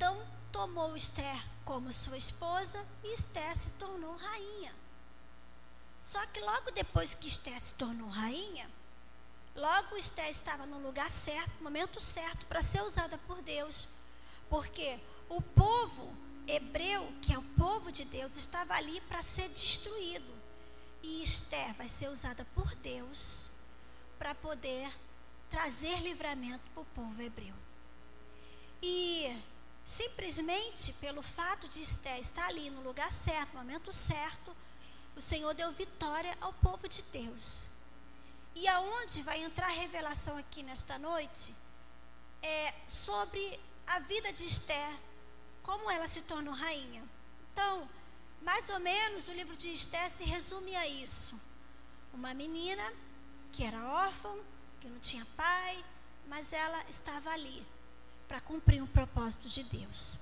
Então 0.00 0.16
tomou 0.50 0.96
Esther 0.96 1.44
como 1.62 1.92
sua 1.92 2.16
esposa 2.16 2.82
e 3.04 3.12
Esther 3.12 3.54
se 3.54 3.72
tornou 3.72 4.16
rainha. 4.16 4.74
Só 6.00 6.24
que 6.28 6.40
logo 6.40 6.70
depois 6.70 7.12
que 7.12 7.28
Esther 7.28 7.60
se 7.60 7.74
tornou 7.74 8.08
rainha, 8.08 8.70
logo 9.54 9.98
Esther 9.98 10.30
estava 10.30 10.64
no 10.64 10.78
lugar 10.78 11.10
certo, 11.10 11.62
momento 11.62 12.00
certo 12.00 12.46
para 12.46 12.62
ser 12.62 12.80
usada 12.80 13.18
por 13.26 13.42
Deus. 13.42 13.88
Porque 14.48 14.98
o 15.28 15.42
povo 15.42 16.10
hebreu, 16.48 17.06
que 17.20 17.34
é 17.34 17.38
o 17.38 17.42
povo 17.58 17.92
de 17.92 18.06
Deus, 18.06 18.38
estava 18.38 18.72
ali 18.76 19.02
para 19.02 19.22
ser 19.22 19.50
destruído. 19.50 20.34
E 21.02 21.22
Esther 21.22 21.74
vai 21.74 21.88
ser 21.88 22.08
usada 22.08 22.46
por 22.54 22.74
Deus 22.76 23.50
para 24.18 24.34
poder 24.34 24.90
trazer 25.50 26.00
livramento 26.00 26.64
para 26.70 26.80
o 26.80 26.86
povo 26.86 27.20
hebreu. 27.20 27.54
E 28.82 29.38
simplesmente 29.90 30.92
pelo 30.94 31.20
fato 31.20 31.66
de 31.66 31.82
Esté 31.82 32.20
estar 32.20 32.46
ali 32.46 32.70
no 32.70 32.80
lugar 32.80 33.10
certo, 33.10 33.54
no 33.54 33.58
momento 33.58 33.92
certo, 33.92 34.56
o 35.16 35.20
Senhor 35.20 35.52
deu 35.52 35.72
vitória 35.72 36.32
ao 36.40 36.52
povo 36.52 36.88
de 36.88 37.02
Deus. 37.02 37.66
E 38.54 38.68
aonde 38.68 39.20
vai 39.22 39.42
entrar 39.42 39.66
a 39.66 39.80
revelação 39.82 40.38
aqui 40.38 40.62
nesta 40.62 40.96
noite 40.96 41.52
é 42.40 42.72
sobre 42.86 43.58
a 43.88 43.98
vida 43.98 44.32
de 44.32 44.44
Esther, 44.44 44.96
como 45.64 45.90
ela 45.90 46.06
se 46.06 46.22
tornou 46.22 46.54
rainha. 46.54 47.02
Então, 47.52 47.88
mais 48.42 48.70
ou 48.70 48.78
menos 48.78 49.26
o 49.26 49.32
livro 49.32 49.56
de 49.56 49.72
Esther 49.72 50.08
se 50.08 50.22
resume 50.22 50.74
a 50.76 50.86
isso. 50.86 51.40
Uma 52.14 52.32
menina 52.32 52.92
que 53.50 53.64
era 53.64 53.88
órfã, 53.88 54.32
que 54.80 54.88
não 54.88 55.00
tinha 55.00 55.26
pai, 55.36 55.84
mas 56.28 56.52
ela 56.52 56.80
estava 56.88 57.30
ali 57.30 57.66
para 58.30 58.40
cumprir 58.40 58.80
um 58.80 58.86
propósito 58.86 59.48
de 59.48 59.64
Deus. 59.64 60.14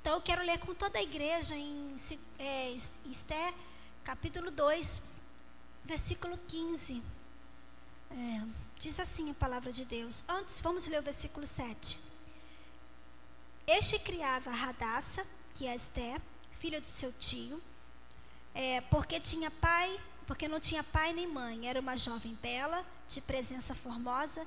Então 0.00 0.14
eu 0.14 0.20
quero 0.20 0.44
ler 0.44 0.58
com 0.58 0.74
toda 0.74 0.98
a 0.98 1.02
igreja 1.02 1.54
em 1.54 1.94
é, 2.36 2.72
Esté, 3.08 3.54
capítulo 4.02 4.50
2, 4.50 5.02
versículo 5.84 6.36
15. 6.48 7.00
É, 8.10 8.42
diz 8.76 8.98
assim 8.98 9.30
a 9.30 9.34
palavra 9.34 9.72
de 9.72 9.84
Deus. 9.84 10.24
Antes, 10.28 10.60
vamos 10.60 10.88
ler 10.88 10.98
o 10.98 11.02
versículo 11.04 11.46
7. 11.46 11.96
Este 13.68 14.00
criava 14.00 14.50
Radassa, 14.50 15.24
que 15.54 15.64
é 15.68 15.76
Esté, 15.76 16.20
filha 16.58 16.80
do 16.80 16.88
seu 16.88 17.12
tio, 17.12 17.62
é, 18.52 18.80
porque 18.80 19.20
tinha 19.20 19.48
pai 19.52 19.96
porque 20.26 20.48
não 20.48 20.58
tinha 20.58 20.82
pai 20.82 21.12
nem 21.12 21.26
mãe. 21.26 21.68
Era 21.68 21.80
uma 21.80 21.96
jovem 21.96 22.36
bela, 22.42 22.84
de 23.08 23.20
presença 23.20 23.74
formosa, 23.74 24.44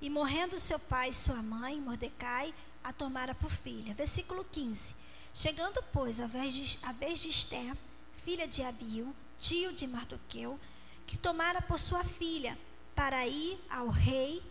e 0.00 0.08
morrendo 0.08 0.60
seu 0.60 0.78
pai 0.78 1.10
e 1.10 1.14
sua 1.14 1.42
mãe, 1.42 1.80
Mordecai, 1.80 2.54
a 2.82 2.92
tomara 2.92 3.34
por 3.34 3.50
filha. 3.50 3.94
Versículo 3.94 4.44
15. 4.44 4.94
Chegando, 5.34 5.82
pois, 5.92 6.20
a 6.20 6.26
vez 6.26 6.54
de, 6.54 6.86
a 6.86 6.92
vez 6.92 7.18
de 7.18 7.28
Esther, 7.28 7.76
filha 8.16 8.46
de 8.46 8.62
Abiu, 8.62 9.14
tio 9.38 9.72
de 9.72 9.86
Mardoqueu, 9.86 10.58
que 11.06 11.18
tomara 11.18 11.62
por 11.62 11.78
sua 11.78 12.04
filha, 12.04 12.58
para 12.94 13.26
ir 13.26 13.58
ao 13.70 13.88
rei, 13.88 14.42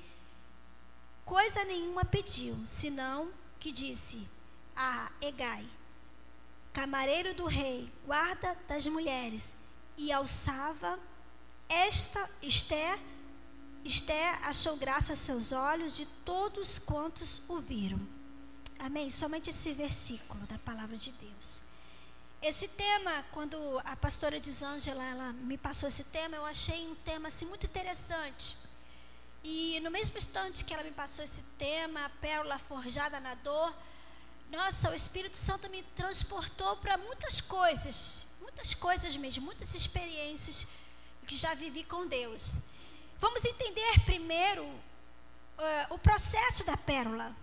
coisa 1.25 1.65
nenhuma 1.65 2.05
pediu, 2.05 2.55
senão 2.65 3.29
que 3.59 3.71
disse 3.71 4.25
a 4.75 5.11
Egai, 5.21 5.67
camareiro 6.71 7.33
do 7.33 7.45
rei, 7.45 7.91
guarda 8.05 8.55
das 8.67 8.85
mulheres, 8.87 9.55
e 9.97 10.11
alçava. 10.11 10.97
Esta 11.67 12.29
Esther, 12.41 12.97
Esther 13.87 14.47
achou 14.47 14.75
graça 14.77 15.13
aos 15.13 15.19
seus 15.19 15.51
olhos 15.51 15.95
de 15.95 16.05
todos 16.23 16.77
quantos 16.77 17.41
o 17.47 17.59
viram. 17.59 17.99
Amém? 18.79 19.09
Somente 19.09 19.49
esse 19.49 19.71
versículo 19.73 20.45
da 20.45 20.59
palavra 20.59 20.95
de 20.95 21.11
Deus. 21.11 21.55
Esse 22.41 22.67
tema, 22.67 23.25
quando 23.31 23.57
a 23.83 23.95
pastora 23.95 24.39
Disângela 24.39 25.03
ela 25.03 25.33
me 25.33 25.57
passou 25.57 25.89
esse 25.89 26.03
tema, 26.05 26.35
eu 26.35 26.45
achei 26.45 26.87
um 26.87 26.95
tema 26.95 27.29
assim, 27.29 27.45
muito 27.45 27.65
interessante. 27.65 28.57
E 29.43 29.79
no 29.79 29.89
mesmo 29.89 30.17
instante 30.17 30.63
que 30.63 30.73
ela 30.73 30.83
me 30.83 30.91
passou 30.91 31.23
esse 31.23 31.41
tema, 31.57 32.05
a 32.05 32.09
pérola 32.09 32.59
forjada 32.59 33.19
na 33.19 33.33
dor, 33.35 33.75
nossa, 34.51 34.91
o 34.91 34.93
Espírito 34.93 35.37
Santo 35.37 35.69
me 35.69 35.81
transportou 35.95 36.77
para 36.77 36.97
muitas 36.97 37.41
coisas 37.41 38.27
muitas 38.57 38.73
coisas 38.73 39.15
mesmo, 39.15 39.45
muitas 39.45 39.75
experiências 39.75 40.67
que 41.27 41.35
já 41.35 41.53
vivi 41.53 41.83
com 41.83 42.07
Deus. 42.07 42.53
Vamos 43.19 43.43
entender 43.45 43.99
primeiro 44.05 44.63
uh, 44.63 45.93
o 45.93 45.99
processo 45.99 46.65
da 46.65 46.77
pérola. 46.77 47.35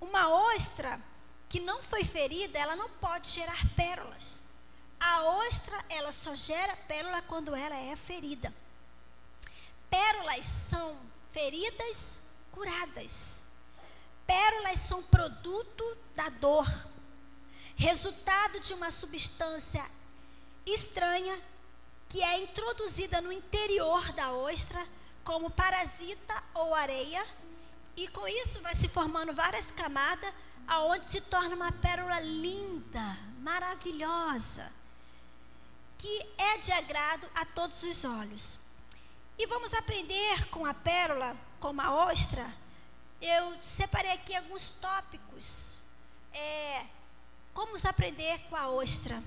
Uma 0.00 0.28
ostra 0.52 1.00
que 1.48 1.60
não 1.60 1.82
foi 1.82 2.04
ferida, 2.04 2.58
ela 2.58 2.76
não 2.76 2.88
pode 2.88 3.28
gerar 3.28 3.58
pérolas. 3.76 4.42
A 4.98 5.22
ostra, 5.46 5.78
ela 5.88 6.12
só 6.12 6.34
gera 6.34 6.76
pérola 6.88 7.22
quando 7.22 7.54
ela 7.54 7.76
é 7.76 7.96
ferida. 7.96 8.52
Pérolas 9.88 10.44
são 10.44 10.98
feridas 11.30 12.30
curadas. 12.52 13.46
Pérolas 14.26 14.80
são 14.80 15.02
produto 15.04 15.96
da 16.14 16.28
dor, 16.28 16.66
resultado 17.76 18.60
de 18.60 18.74
uma 18.74 18.90
substância 18.90 19.84
estranha 20.66 21.36
que 22.10 22.20
é 22.22 22.42
introduzida 22.42 23.22
no 23.22 23.32
interior 23.32 24.12
da 24.12 24.32
ostra 24.32 24.84
como 25.24 25.48
parasita 25.48 26.34
ou 26.54 26.74
areia, 26.74 27.24
e 27.96 28.08
com 28.08 28.26
isso 28.26 28.60
vai 28.60 28.74
se 28.74 28.88
formando 28.88 29.32
várias 29.32 29.70
camadas, 29.70 30.32
aonde 30.66 31.06
se 31.06 31.20
torna 31.20 31.54
uma 31.54 31.70
pérola 31.70 32.18
linda, 32.20 33.16
maravilhosa, 33.38 34.72
que 35.96 36.26
é 36.36 36.58
de 36.58 36.72
agrado 36.72 37.28
a 37.34 37.44
todos 37.44 37.82
os 37.84 38.04
olhos. 38.04 38.58
E 39.38 39.46
vamos 39.46 39.72
aprender 39.72 40.48
com 40.48 40.66
a 40.66 40.74
pérola, 40.74 41.36
com 41.60 41.80
a 41.80 42.06
ostra. 42.06 42.46
Eu 43.22 43.56
separei 43.62 44.10
aqui 44.10 44.34
alguns 44.34 44.72
tópicos. 44.72 45.78
É, 46.32 46.86
como 47.54 47.76
aprender 47.88 48.38
com 48.48 48.56
a 48.56 48.68
ostra. 48.68 49.22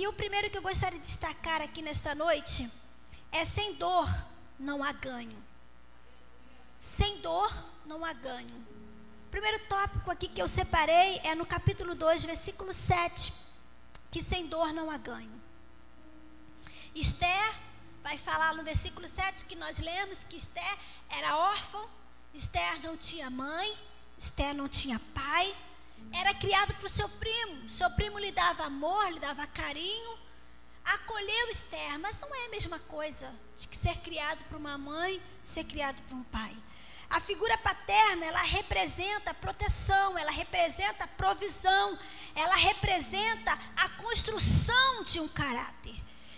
E 0.00 0.06
o 0.06 0.14
primeiro 0.14 0.48
que 0.48 0.56
eu 0.56 0.62
gostaria 0.62 0.98
de 0.98 1.04
destacar 1.04 1.60
aqui 1.60 1.82
nesta 1.82 2.14
noite 2.14 2.66
é: 3.30 3.44
sem 3.44 3.74
dor 3.74 4.08
não 4.58 4.82
há 4.82 4.92
ganho. 4.92 5.36
Sem 6.80 7.18
dor 7.18 7.52
não 7.84 8.02
há 8.02 8.14
ganho. 8.14 8.56
O 9.26 9.30
primeiro 9.30 9.58
tópico 9.66 10.10
aqui 10.10 10.26
que 10.26 10.40
eu 10.40 10.48
separei 10.48 11.20
é 11.22 11.34
no 11.34 11.44
capítulo 11.44 11.94
2, 11.94 12.24
versículo 12.24 12.72
7, 12.72 13.30
que 14.10 14.22
sem 14.22 14.46
dor 14.46 14.72
não 14.72 14.90
há 14.90 14.96
ganho. 14.96 15.38
Esther 16.94 17.54
vai 18.02 18.16
falar 18.16 18.54
no 18.54 18.64
versículo 18.64 19.06
7 19.06 19.44
que 19.44 19.54
nós 19.54 19.78
lemos 19.78 20.24
que 20.24 20.36
Esther 20.36 20.78
era 21.10 21.36
órfã, 21.36 21.84
Esther 22.32 22.82
não 22.82 22.96
tinha 22.96 23.28
mãe, 23.28 23.76
Esther 24.16 24.54
não 24.54 24.66
tinha 24.66 24.98
pai, 25.12 25.54
era 26.12 26.34
criado 26.34 26.74
por 26.74 26.88
seu 26.88 27.08
primo. 27.08 27.68
Seu 27.68 27.90
primo 27.92 28.18
lhe 28.18 28.32
dava 28.32 28.64
amor, 28.64 29.12
lhe 29.12 29.20
dava 29.20 29.46
carinho. 29.46 30.18
Acolheu 30.84 31.50
Esther, 31.50 31.98
mas 31.98 32.18
não 32.20 32.34
é 32.34 32.46
a 32.46 32.50
mesma 32.50 32.78
coisa 32.78 33.32
de 33.56 33.68
que 33.68 33.76
ser 33.76 33.96
criado 33.98 34.42
por 34.48 34.56
uma 34.56 34.76
mãe, 34.78 35.20
ser 35.44 35.64
criado 35.64 36.00
por 36.08 36.16
um 36.16 36.24
pai. 36.24 36.56
A 37.10 37.20
figura 37.20 37.58
paterna, 37.58 38.24
ela 38.24 38.42
representa 38.42 39.34
proteção, 39.34 40.16
ela 40.16 40.30
representa 40.30 41.06
provisão, 41.08 41.98
ela 42.34 42.54
representa 42.54 43.58
a 43.76 43.88
construção 43.90 45.02
de 45.04 45.18
um 45.20 45.28
caráter. 45.28 45.96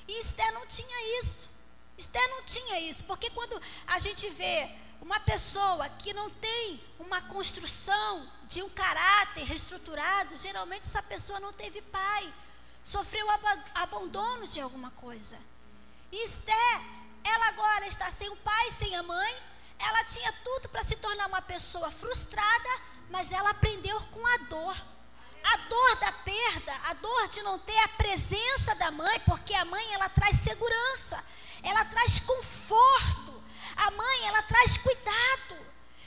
E 0.09 0.21
Esther 0.21 0.51
não 0.53 0.67
tinha 0.67 1.21
isso. 1.23 1.51
Esther 1.97 2.27
não 2.31 2.43
tinha 2.45 2.81
isso, 2.81 3.05
porque 3.05 3.31
quando 3.31 3.61
a 3.87 3.99
gente 3.99 4.29
vê 4.31 4.69
uma 5.03 5.19
pessoa 5.19 5.89
que 5.89 6.15
não 6.15 6.31
tem 6.31 6.81
uma 7.01 7.21
construção 7.23 8.31
de 8.47 8.63
um 8.63 8.71
caráter 8.71 9.43
reestruturado, 9.45 10.37
geralmente 10.37 10.85
essa 10.85 11.03
pessoa 11.03 11.41
não 11.41 11.53
teve 11.53 11.83
pai, 11.83 12.33
sofreu 12.85 13.27
abandono 13.75 14.47
de 14.47 14.61
alguma 14.61 14.93
coisa. 14.93 15.37
E 16.13 16.25
Esther, 16.25 16.81
ela 17.25 17.49
agora 17.49 17.87
está 17.89 18.13
sem 18.13 18.29
o 18.29 18.37
pai, 18.37 18.71
sem 18.71 18.95
a 18.95 19.03
mãe, 19.03 19.37
ela 19.77 20.05
tinha 20.05 20.33
tudo 20.45 20.69
para 20.69 20.85
se 20.85 20.95
tornar 20.95 21.27
uma 21.27 21.43
pessoa 21.43 21.91
frustrada, 21.91 22.71
mas 23.11 23.33
ela 23.33 23.51
aprendeu 23.51 24.01
com 24.13 24.25
a 24.25 24.37
dor. 24.49 24.77
A 25.45 25.57
dor 25.69 25.97
da 25.97 26.13
perda, 26.13 26.73
a 26.85 26.95
dor 26.95 27.27
de 27.27 27.43
não 27.43 27.59
ter 27.59 27.79
a 27.81 27.89
presença 27.89 28.77
da 28.77 28.93
mãe, 28.93 29.19
porque 29.27 29.53
a 29.55 29.65
mãe 29.65 29.95
ela 29.95 30.09
traz 30.09 30.37
segurança, 30.39 31.23
ela 31.65 31.85
traz 31.87 32.21
conforto. 32.21 33.22
A 33.87 33.91
mãe, 33.91 34.27
ela 34.27 34.43
traz 34.43 34.77
cuidado. 34.79 35.57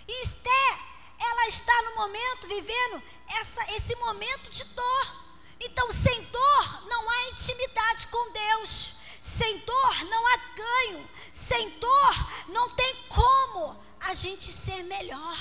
E 0.07 0.21
Esté, 0.21 0.79
ela 1.19 1.47
está 1.47 1.81
no 1.83 1.95
momento 1.95 2.47
vivendo 2.47 3.03
essa, 3.39 3.71
esse 3.73 3.95
momento 3.95 4.49
de 4.49 4.63
dor. 4.63 5.25
Então, 5.59 5.91
sem 5.91 6.21
dor, 6.25 6.87
não 6.87 7.09
há 7.09 7.29
intimidade 7.29 8.07
com 8.07 8.31
Deus. 8.31 8.95
Sem 9.21 9.59
dor, 9.59 10.05
não 10.05 10.27
há 10.27 10.37
ganho. 10.55 11.09
Sem 11.33 11.69
dor, 11.79 12.31
não 12.49 12.69
tem 12.69 12.95
como 13.09 13.83
a 14.01 14.13
gente 14.13 14.45
ser 14.45 14.83
melhor. 14.83 15.37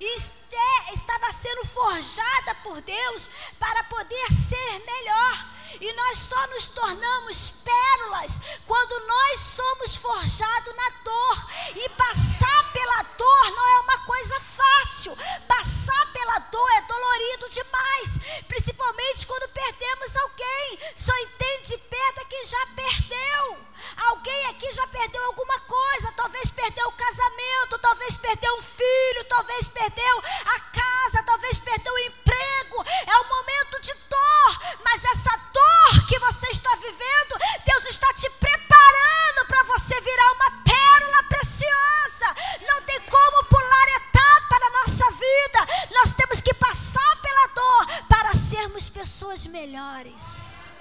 Esté 0.00 0.92
estava 0.92 1.32
sendo 1.32 1.66
forjada 1.66 2.54
por 2.62 2.68
por 2.68 2.82
Deus 2.82 3.28
para 3.58 3.82
poder 3.84 4.28
ser 4.28 4.84
melhor. 4.84 5.57
E 5.80 5.92
nós 5.92 6.18
só 6.18 6.46
nos 6.48 6.66
tornamos 6.68 7.50
pérolas 7.64 8.32
quando 8.66 9.06
nós 9.06 9.40
somos 9.40 9.96
forjados 9.96 10.74
na 10.74 10.90
dor. 11.04 11.46
E 11.76 11.88
passar 11.90 12.72
pela 12.72 13.02
dor 13.02 13.50
não 13.50 13.68
é 13.68 13.80
uma 13.80 13.98
coisa 13.98 14.40
fácil. 14.40 15.16
Passar 15.46 16.12
pela 16.12 16.38
dor 16.38 16.70
é 16.72 16.82
dolorido 16.82 17.48
demais. 17.50 18.18
Principalmente 18.46 19.26
quando 19.26 19.52
perdemos 19.52 20.16
alguém. 20.16 20.78
Só 20.96 21.16
entende 21.18 21.78
perda 21.78 22.24
quem 22.24 22.44
já 22.44 22.66
perdeu. 22.74 23.67
Alguém 23.96 24.46
aqui 24.46 24.72
já 24.72 24.86
perdeu 24.88 25.24
alguma 25.26 25.60
coisa, 25.60 26.12
talvez 26.12 26.50
perdeu 26.50 26.88
o 26.88 26.92
casamento, 26.92 27.78
talvez 27.78 28.16
perdeu 28.16 28.54
um 28.56 28.62
filho, 28.62 29.24
talvez 29.28 29.68
perdeu 29.68 30.18
a 30.18 30.60
casa, 30.60 31.22
talvez 31.24 31.58
perdeu 31.58 31.92
o 31.92 31.98
emprego. 31.98 32.84
É 33.06 33.16
um 33.18 33.28
momento 33.28 33.80
de 33.80 33.94
dor, 33.94 34.78
mas 34.84 35.04
essa 35.04 35.36
dor 35.52 36.06
que 36.06 36.18
você 36.18 36.50
está 36.50 36.74
vivendo, 36.76 37.38
Deus 37.64 37.84
está 37.86 38.12
te 38.14 38.30
preparando 38.30 39.46
para 39.46 39.62
você 39.64 40.00
virar 40.00 40.32
uma 40.32 40.50
pérola 40.64 41.22
preciosa. 41.24 42.36
Não 42.66 42.82
tem 42.82 43.00
como 43.02 43.44
pular 43.44 43.88
etapa 43.96 44.58
na 44.60 44.70
nossa 44.80 45.10
vida. 45.12 45.88
Nós 45.90 46.12
temos 46.12 46.40
que 46.40 46.54
passar 46.54 47.16
pela 47.22 47.46
dor 47.48 47.86
para 48.08 48.34
sermos 48.34 48.88
pessoas 48.88 49.46
melhores. 49.46 50.72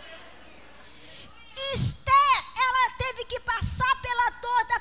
Esther, 1.74 2.44
ela 2.56 2.90
teve 2.98 3.26
que 3.26 3.40
passar 3.42 4.02
pela 4.02 4.30
dor 4.42 4.68
da 4.68 4.77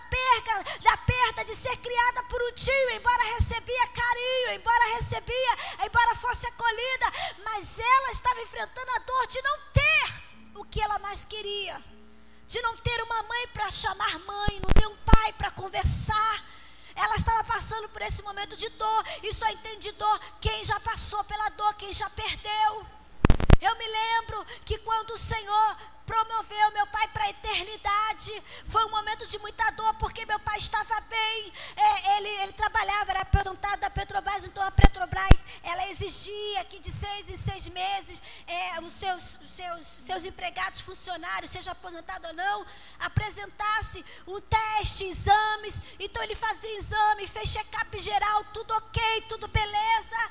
seja 41.67 41.73
aposentado 41.73 42.29
ou 42.29 42.35
não, 42.35 42.67
apresentasse 43.01 44.05
um 44.27 44.41
teste, 44.41 45.05
exames. 45.05 45.81
Então 45.99 46.23
ele 46.23 46.37
fazia 46.37 46.79
exame, 46.79 47.27
fez 47.27 47.51
check-up 47.53 47.99
geral, 47.99 48.45
tudo 48.53 48.73
ok, 48.75 49.23
tudo 49.29 49.49
beleza 49.49 50.31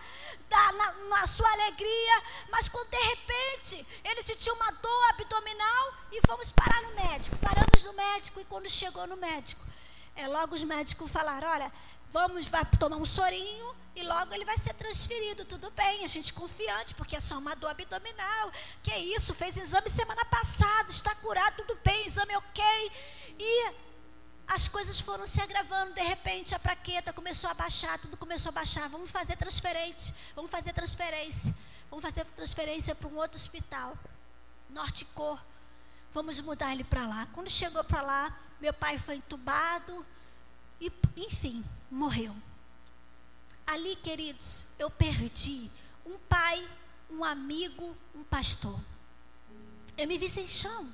da, 0.49 0.71
na, 0.73 0.91
na 1.09 1.27
sua 1.27 1.51
alegria, 1.51 2.23
mas 2.49 2.69
quando 2.69 2.89
de 2.89 2.97
repente 2.97 3.85
ele 4.03 4.23
sentiu 4.23 4.53
uma 4.53 4.71
dor 4.71 5.09
abdominal 5.09 5.93
e 6.11 6.21
fomos 6.25 6.51
parar 6.51 6.81
no 6.83 6.95
médico. 6.95 7.37
Paramos 7.37 7.83
no 7.83 7.93
médico 7.93 8.39
e 8.39 8.45
quando 8.45 8.69
chegou 8.69 9.05
no 9.07 9.17
médico, 9.17 9.61
é, 10.15 10.27
logo 10.27 10.55
os 10.55 10.63
médicos 10.63 11.11
falaram: 11.11 11.49
olha, 11.49 11.71
vamos 12.15 12.45
tomar 12.79 12.95
um 12.95 13.03
sorinho 13.03 13.75
e 13.93 14.01
logo 14.01 14.33
ele 14.33 14.45
vai 14.45 14.57
ser 14.57 14.73
transferido. 14.73 15.43
Tudo 15.43 15.69
bem, 15.71 16.05
a 16.05 16.07
gente 16.07 16.31
confiante, 16.31 16.95
porque 16.95 17.17
é 17.17 17.19
só 17.19 17.37
uma 17.37 17.53
dor 17.57 17.71
abdominal. 17.71 18.51
Que 18.81 18.95
isso? 18.95 19.33
Fez 19.33 19.57
exame 19.57 19.89
semana 19.89 20.23
passada, 20.23 20.89
está 20.89 21.13
curado, 21.15 21.57
tudo 21.57 21.77
bem, 21.83 22.07
exame 22.07 22.33
ok. 22.37 22.63
E 23.37 23.71
as 24.47 24.69
coisas 24.69 24.97
foram 24.97 25.27
se 25.27 25.41
agravando, 25.41 25.93
de 25.93 26.01
repente 26.03 26.55
a 26.55 26.59
praqueta 26.59 27.11
começou 27.11 27.49
a 27.49 27.53
baixar, 27.53 27.99
tudo 27.99 28.15
começou 28.15 28.49
a 28.49 28.53
baixar. 28.53 28.87
Vamos 28.87 29.11
fazer 29.11 29.35
transferente, 29.35 30.13
vamos 30.33 30.49
fazer 30.49 30.71
transferência. 30.71 31.53
Vamos 31.89 32.01
fazer 32.01 32.23
transferência 32.37 32.95
para 32.95 33.09
um 33.09 33.17
outro 33.17 33.37
hospital, 33.37 33.97
Norte 34.69 35.03
Cor. 35.03 35.37
Vamos 36.13 36.39
mudar 36.39 36.71
ele 36.71 36.85
para 36.85 37.05
lá. 37.05 37.27
Quando 37.33 37.49
chegou 37.49 37.83
para 37.83 38.01
lá, 38.01 38.39
meu 38.61 38.73
pai 38.73 38.97
foi 38.97 39.15
entubado 39.15 40.05
e, 40.79 40.91
enfim, 41.17 41.63
morreu. 41.89 42.35
Ali, 43.65 43.95
queridos, 43.97 44.67
eu 44.77 44.89
perdi 44.89 45.69
um 46.05 46.17
pai, 46.29 46.67
um 47.09 47.23
amigo, 47.23 47.95
um 48.13 48.23
pastor. 48.23 48.79
Eu 49.97 50.07
me 50.07 50.17
vi 50.17 50.29
sem 50.29 50.45
chão. 50.45 50.91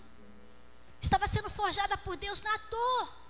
Estava 1.01 1.27
sendo 1.27 1.49
forjada 1.49 1.97
por 1.97 2.15
Deus 2.15 2.41
na 2.41 2.57
dor. 2.57 3.20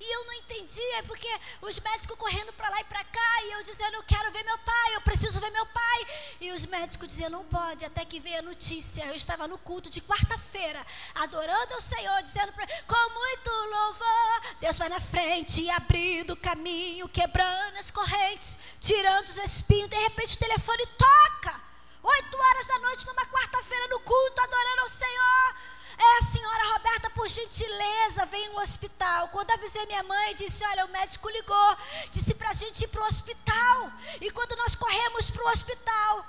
E 0.00 0.14
eu 0.14 0.24
não 0.24 0.32
entendia, 0.34 0.98
é 0.98 1.02
porque 1.02 1.28
os 1.60 1.80
médicos 1.80 2.16
correndo 2.16 2.52
para 2.52 2.68
lá 2.70 2.80
e 2.80 2.84
para 2.84 3.02
cá, 3.02 3.42
e 3.44 3.52
eu 3.52 3.62
dizendo, 3.64 3.94
eu 3.94 4.02
quero 4.04 4.30
ver 4.30 4.44
meu 4.44 4.56
pai, 4.58 4.94
eu 4.94 5.00
preciso 5.00 5.40
ver 5.40 5.50
meu 5.50 5.66
pai. 5.66 6.06
E 6.40 6.52
os 6.52 6.66
médicos 6.66 7.08
diziam, 7.08 7.30
não 7.30 7.44
pode, 7.44 7.84
até 7.84 8.04
que 8.04 8.20
veio 8.20 8.38
a 8.38 8.42
notícia. 8.42 9.04
Eu 9.06 9.14
estava 9.14 9.48
no 9.48 9.58
culto 9.58 9.90
de 9.90 10.00
quarta-feira, 10.00 10.86
adorando 11.16 11.74
o 11.74 11.80
Senhor, 11.80 12.22
dizendo 12.22 12.52
com 12.86 13.14
muito 13.14 13.50
louvor, 13.50 14.56
Deus 14.60 14.78
vai 14.78 14.88
na 14.88 15.00
frente, 15.00 15.68
abrindo 15.70 16.34
o 16.34 16.36
caminho, 16.36 17.08
quebrando 17.08 17.78
as 17.78 17.90
correntes, 17.90 18.56
tirando 18.80 19.28
os 19.28 19.36
espinhos. 19.38 19.90
De 19.90 19.96
repente 19.96 20.36
o 20.36 20.38
telefone 20.38 20.86
toca. 20.86 21.60
Oito 22.00 22.36
horas 22.36 22.66
da 22.68 22.78
noite, 22.78 23.06
numa 23.06 23.26
quarta-feira, 23.26 23.88
no 23.88 24.00
culto, 24.00 24.40
adorando 24.40 24.82
ao 24.82 24.88
Senhor. 24.88 25.77
É, 25.98 26.22
senhora 26.32 26.72
Roberta, 26.74 27.10
por 27.10 27.28
gentileza, 27.28 28.24
vem 28.26 28.46
ao 28.48 28.62
hospital. 28.62 29.28
Quando 29.28 29.50
avisei 29.50 29.84
minha 29.86 30.02
mãe, 30.04 30.36
disse: 30.36 30.64
Olha, 30.64 30.86
o 30.86 30.88
médico 30.90 31.28
ligou, 31.28 31.76
disse 32.12 32.34
para 32.34 32.50
a 32.50 32.52
gente 32.52 32.84
ir 32.84 32.88
para 32.88 33.02
o 33.02 33.06
hospital. 33.06 33.92
E 34.20 34.30
quando 34.30 34.56
nós 34.56 34.76
corremos 34.76 35.28
para 35.30 35.44
o 35.44 35.48
hospital, 35.48 36.24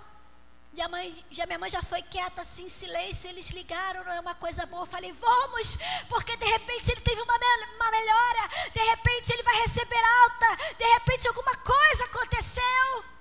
minha 0.74 0.88
mãe, 0.88 1.26
já, 1.30 1.46
minha 1.46 1.60
mãe 1.60 1.70
já 1.70 1.84
foi 1.84 2.02
quieta, 2.02 2.42
assim, 2.42 2.66
em 2.66 2.70
silêncio. 2.70 3.30
Eles 3.30 3.52
ligaram, 3.52 4.04
não 4.04 4.14
é 4.14 4.20
uma 4.20 4.34
coisa 4.34 4.66
boa. 4.66 4.84
Eu 4.84 4.88
falei, 4.88 5.12
vamos, 5.14 5.78
porque 6.08 6.36
de 6.36 6.46
repente 6.46 6.92
ele 6.92 7.02
teve 7.02 7.22
uma, 7.22 7.36
uma 7.36 7.92
melhora. 7.92 8.50
De 8.74 8.80
repente 8.80 9.34
ele 9.34 9.44
vai 9.44 9.56
receber 9.62 10.02
alta. 10.22 10.76
De 10.78 10.86
repente 10.86 11.28
alguma 11.28 11.56
coisa 11.58 12.06
aconteceu. 12.06 13.19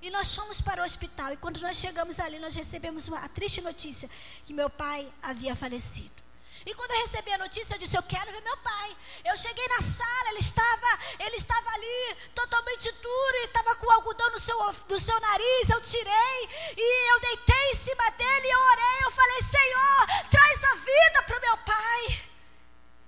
E 0.00 0.10
nós 0.10 0.34
fomos 0.34 0.60
para 0.60 0.82
o 0.82 0.84
hospital. 0.84 1.32
E 1.32 1.36
quando 1.36 1.60
nós 1.60 1.76
chegamos 1.76 2.20
ali, 2.20 2.38
nós 2.38 2.54
recebemos 2.54 3.08
uma 3.08 3.28
triste 3.28 3.60
notícia: 3.60 4.08
que 4.46 4.54
meu 4.54 4.70
pai 4.70 5.10
havia 5.22 5.56
falecido. 5.56 6.18
E 6.66 6.74
quando 6.74 6.92
eu 6.92 7.00
recebi 7.00 7.32
a 7.32 7.38
notícia, 7.38 7.74
eu 7.74 7.78
disse: 7.78 7.96
Eu 7.96 8.02
quero 8.02 8.30
ver 8.30 8.40
meu 8.42 8.56
pai. 8.58 8.96
Eu 9.24 9.36
cheguei 9.36 9.66
na 9.68 9.80
sala, 9.80 10.28
ele 10.30 10.38
estava, 10.38 10.98
ele 11.20 11.36
estava 11.36 11.70
ali 11.70 12.16
totalmente 12.34 12.92
duro 12.92 13.36
e 13.36 13.44
estava 13.46 13.74
com 13.76 13.90
algodão 13.90 14.30
no 14.30 14.38
seu, 14.38 14.58
no 14.88 14.98
seu 14.98 15.18
nariz. 15.20 15.70
Eu 15.70 15.80
tirei 15.80 16.48
e 16.76 17.10
eu 17.12 17.20
deitei 17.20 17.70
em 17.72 17.74
cima 17.74 18.10
dele 18.10 18.46
e 18.46 18.50
eu 18.50 18.60
orei. 18.60 18.98
Eu 19.04 19.10
falei: 19.10 19.42
Senhor, 19.42 20.30
traz 20.30 20.64
a 20.64 20.74
vida 20.74 21.22
para 21.26 21.38
o 21.38 21.40
meu 21.40 21.56
pai. 21.58 22.28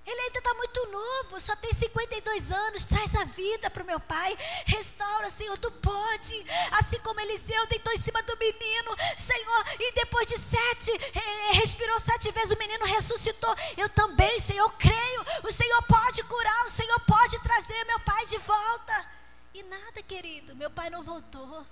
Ele 0.05 0.21
ainda 0.21 0.39
está 0.39 0.53
muito 0.55 0.87
novo, 0.87 1.30
só 1.41 1.55
tem 1.55 1.73
52 1.73 2.51
anos. 2.51 2.85
Traz 2.85 3.15
a 3.15 3.25
vida 3.25 3.69
para 3.69 3.83
o 3.83 3.85
meu 3.85 3.99
pai. 3.99 4.37
Restaura, 4.65 5.29
Senhor, 5.29 5.57
tu 5.57 5.71
pode. 5.71 6.45
Assim 6.79 6.99
como 6.99 7.19
Eliseu 7.19 7.67
deitou 7.67 7.91
em 7.93 8.01
cima 8.01 8.21
do 8.23 8.37
menino, 8.37 8.95
Senhor, 9.17 9.65
e 9.79 9.93
depois 9.93 10.27
de 10.27 10.37
sete, 10.37 10.91
respirou 11.53 11.99
sete 11.99 12.31
vezes, 12.31 12.51
o 12.51 12.59
menino 12.59 12.85
ressuscitou. 12.85 13.55
Eu 13.77 13.89
também, 13.89 14.39
Senhor, 14.39 14.71
creio. 14.73 15.25
O 15.43 15.51
Senhor 15.51 15.81
pode 15.83 16.23
curar, 16.23 16.65
o 16.65 16.69
Senhor 16.69 16.99
pode 17.01 17.39
trazer 17.39 17.83
meu 17.85 17.99
pai 18.01 18.25
de 18.25 18.37
volta. 18.37 19.05
E 19.53 19.63
nada, 19.63 20.01
querido, 20.03 20.55
meu 20.55 20.69
pai 20.69 20.89
não 20.89 21.03
voltou. 21.03 21.65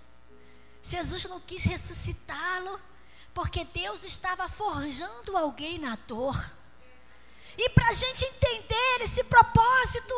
Jesus 0.82 1.26
não 1.26 1.40
quis 1.42 1.64
ressuscitá-lo, 1.64 2.80
porque 3.34 3.64
Deus 3.66 4.04
estava 4.04 4.50
forjando 4.50 5.38
alguém 5.38 5.78
na 5.78 5.96
dor. 6.08 6.59
E 7.60 7.70
para 7.72 7.90
a 7.90 7.94
gente 7.94 8.24
entender 8.24 9.02
esse 9.02 9.22
propósito, 9.26 10.16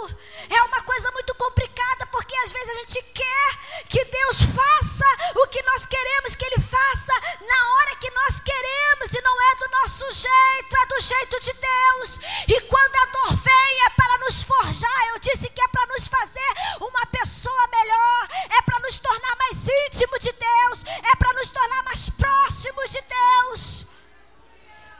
é 0.48 0.62
uma 0.62 0.83
coisa 0.83 1.10
muito 1.10 1.33
complicada, 1.33 2.05
porque 2.12 2.36
às 2.36 2.53
vezes 2.53 2.69
a 2.69 2.74
gente 2.75 3.01
quer 3.13 3.86
que 3.89 4.05
Deus 4.05 4.43
faça 4.43 5.39
o 5.41 5.48
que 5.48 5.60
nós 5.63 5.88
queremos 5.88 6.36
que 6.36 6.45
Ele 6.45 6.62
faça, 6.62 7.13
na 7.41 7.74
hora 7.74 7.95
que 7.95 8.12
nós 8.12 8.39
queremos, 8.41 9.12
e 9.12 9.21
não 9.21 9.41
é 9.41 9.55
do 9.55 9.67
nosso 9.71 10.12
jeito, 10.12 10.75
é 10.83 10.86
do 10.86 11.01
jeito 11.01 11.39
de 11.39 11.53
Deus. 11.53 12.19
E 12.48 12.62
quando 12.62 12.95
a 12.95 13.05
dor 13.05 13.36
vem, 13.38 13.86
é 13.88 13.89
para 13.89 14.17
nos 14.19 14.43
forjar. 14.43 15.07
Eu 15.10 15.17
disse 15.17 15.50
que 15.50 15.63
é 15.63 15.67
para 15.69 15.88
nos 15.88 16.07
fazer 16.07 16.53
uma 16.79 17.07
pessoa 17.07 17.67
melhor, 17.71 18.29
é 18.51 18.62
para 18.62 18.79
nos 18.81 19.00
tornar 19.00 19.36
mais 19.38 19.57
íntimo 19.88 20.19
de 20.19 20.31
Deus, 20.31 20.83
é 21.12 21.15
para 21.15 21.33
nos 21.33 21.50
tornar 21.50 21.83
mais 21.86 22.07
próximos 22.07 22.91
de 22.91 23.01
Deus 23.01 23.90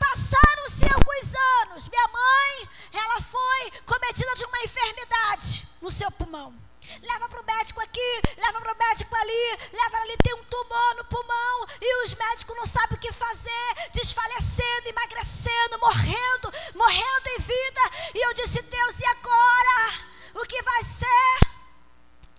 passaram-se 0.02 0.84
alguns 0.86 1.28
anos. 1.62 1.88
Minha 1.88 2.08
mãe, 2.08 2.70
ela 2.92 3.22
foi 3.22 3.72
cometida 3.86 4.34
de 4.36 4.46
uma 4.46 4.64
enfermidade 4.64 5.68
no 5.82 5.92
seu 5.92 6.10
pulmão. 6.12 6.54
Leva 7.02 7.30
para 7.30 7.42
o 7.42 7.46
médico 7.46 7.80
aqui, 7.80 8.22
leva 8.36 8.60
para 8.60 8.74
o 8.74 8.78
médico 8.78 9.16
ali, 9.16 9.58
leva 9.72 9.98
ali, 9.98 10.18
tem 10.18 10.34
um 10.34 10.44
tumor 10.44 10.96
no 10.96 11.06
pulmão 11.06 11.68
e 11.80 12.04
os 12.04 12.16
médicos 12.16 12.58
não 12.58 12.66
sabem 12.66 12.98
o 12.98 13.00
que 13.00 13.14
fazer, 13.14 13.90
desfalecendo, 13.94 14.90
emagrecendo, 14.90 15.80
morrendo, 15.80 16.52
morrendo 16.76 17.28
em 17.28 17.40
vida. 17.40 17.82
E 18.16 18.26
eu 18.28 18.34
disse, 18.34 18.62
Deus, 18.62 19.00
e 19.00 19.06
agora? 19.06 19.94
O 20.36 20.46
que 20.46 20.62
vai 20.64 20.84
ser? 20.84 21.48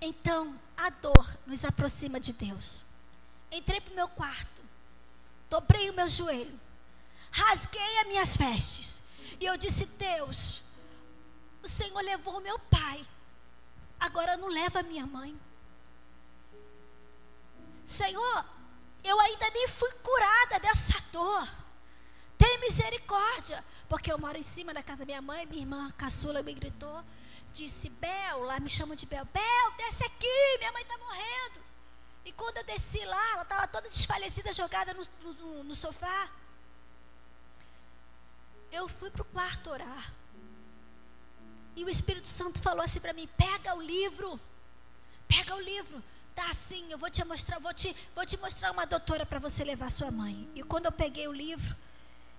Então, 0.02 0.58
a 0.76 0.90
dor 0.90 1.38
nos 1.46 1.64
aproxima 1.64 2.20
de 2.20 2.32
Deus. 2.32 2.84
Entrei 3.50 3.80
para 3.80 3.92
o 3.92 3.96
meu 3.96 4.08
quarto, 4.08 4.62
dobrei 5.48 5.88
o 5.88 5.94
meu 5.94 6.08
joelho 6.08 6.61
rasguei 7.32 7.98
as 7.98 8.06
minhas 8.06 8.36
vestes 8.36 9.02
e 9.40 9.46
eu 9.46 9.56
disse: 9.56 9.86
Deus, 9.86 10.62
o 11.62 11.68
Senhor 11.68 12.00
levou 12.02 12.40
meu 12.40 12.58
pai, 12.58 13.04
agora 13.98 14.36
não 14.36 14.48
leva 14.48 14.82
minha 14.82 15.06
mãe. 15.06 15.36
Senhor, 17.84 18.46
eu 19.02 19.18
ainda 19.20 19.50
nem 19.50 19.66
fui 19.66 19.90
curada 19.94 20.60
dessa 20.60 21.00
dor. 21.10 21.48
Tem 22.38 22.58
misericórdia. 22.60 23.62
Porque 23.88 24.10
eu 24.10 24.18
moro 24.18 24.38
em 24.38 24.42
cima 24.42 24.72
da 24.72 24.82
casa 24.82 25.00
da 25.00 25.04
minha 25.04 25.20
mãe, 25.20 25.44
minha 25.44 25.60
irmã 25.60 25.90
caçula 25.98 26.42
me 26.42 26.54
gritou, 26.54 27.04
disse, 27.52 27.90
Bel, 27.90 28.42
lá 28.44 28.58
me 28.58 28.70
chamam 28.70 28.96
de 28.96 29.04
Bel, 29.04 29.22
Bel, 29.26 29.72
desce 29.76 30.02
aqui, 30.04 30.58
minha 30.58 30.72
mãe 30.72 30.80
está 30.80 30.96
morrendo. 30.96 31.60
E 32.24 32.32
quando 32.32 32.56
eu 32.56 32.64
desci 32.64 33.04
lá, 33.04 33.32
ela 33.32 33.42
estava 33.42 33.68
toda 33.68 33.90
desfalecida, 33.90 34.50
jogada 34.50 34.94
no, 34.94 35.34
no, 35.34 35.64
no 35.64 35.74
sofá. 35.74 36.30
Eu 38.72 38.88
fui 38.88 39.10
para 39.10 39.22
o 39.22 39.26
quarto 39.26 39.70
orar. 39.70 40.12
E 41.76 41.84
o 41.84 41.88
Espírito 41.90 42.26
Santo 42.26 42.58
falou 42.60 42.82
assim 42.82 43.00
para 43.00 43.12
mim: 43.12 43.28
pega 43.36 43.74
o 43.76 43.82
livro, 43.82 44.40
pega 45.28 45.54
o 45.54 45.60
livro. 45.60 46.02
Tá 46.34 46.50
assim, 46.50 46.90
eu 46.90 46.96
vou 46.96 47.10
te 47.10 47.22
mostrar, 47.26 47.58
vou 47.58 47.74
te, 47.74 47.94
vou 48.14 48.24
te 48.24 48.38
mostrar 48.38 48.70
uma 48.70 48.86
doutora 48.86 49.26
para 49.26 49.38
você 49.38 49.62
levar 49.62 49.90
sua 49.90 50.10
mãe. 50.10 50.48
E 50.54 50.62
quando 50.62 50.86
eu 50.86 50.92
peguei 50.92 51.28
o 51.28 51.32
livro, 51.32 51.76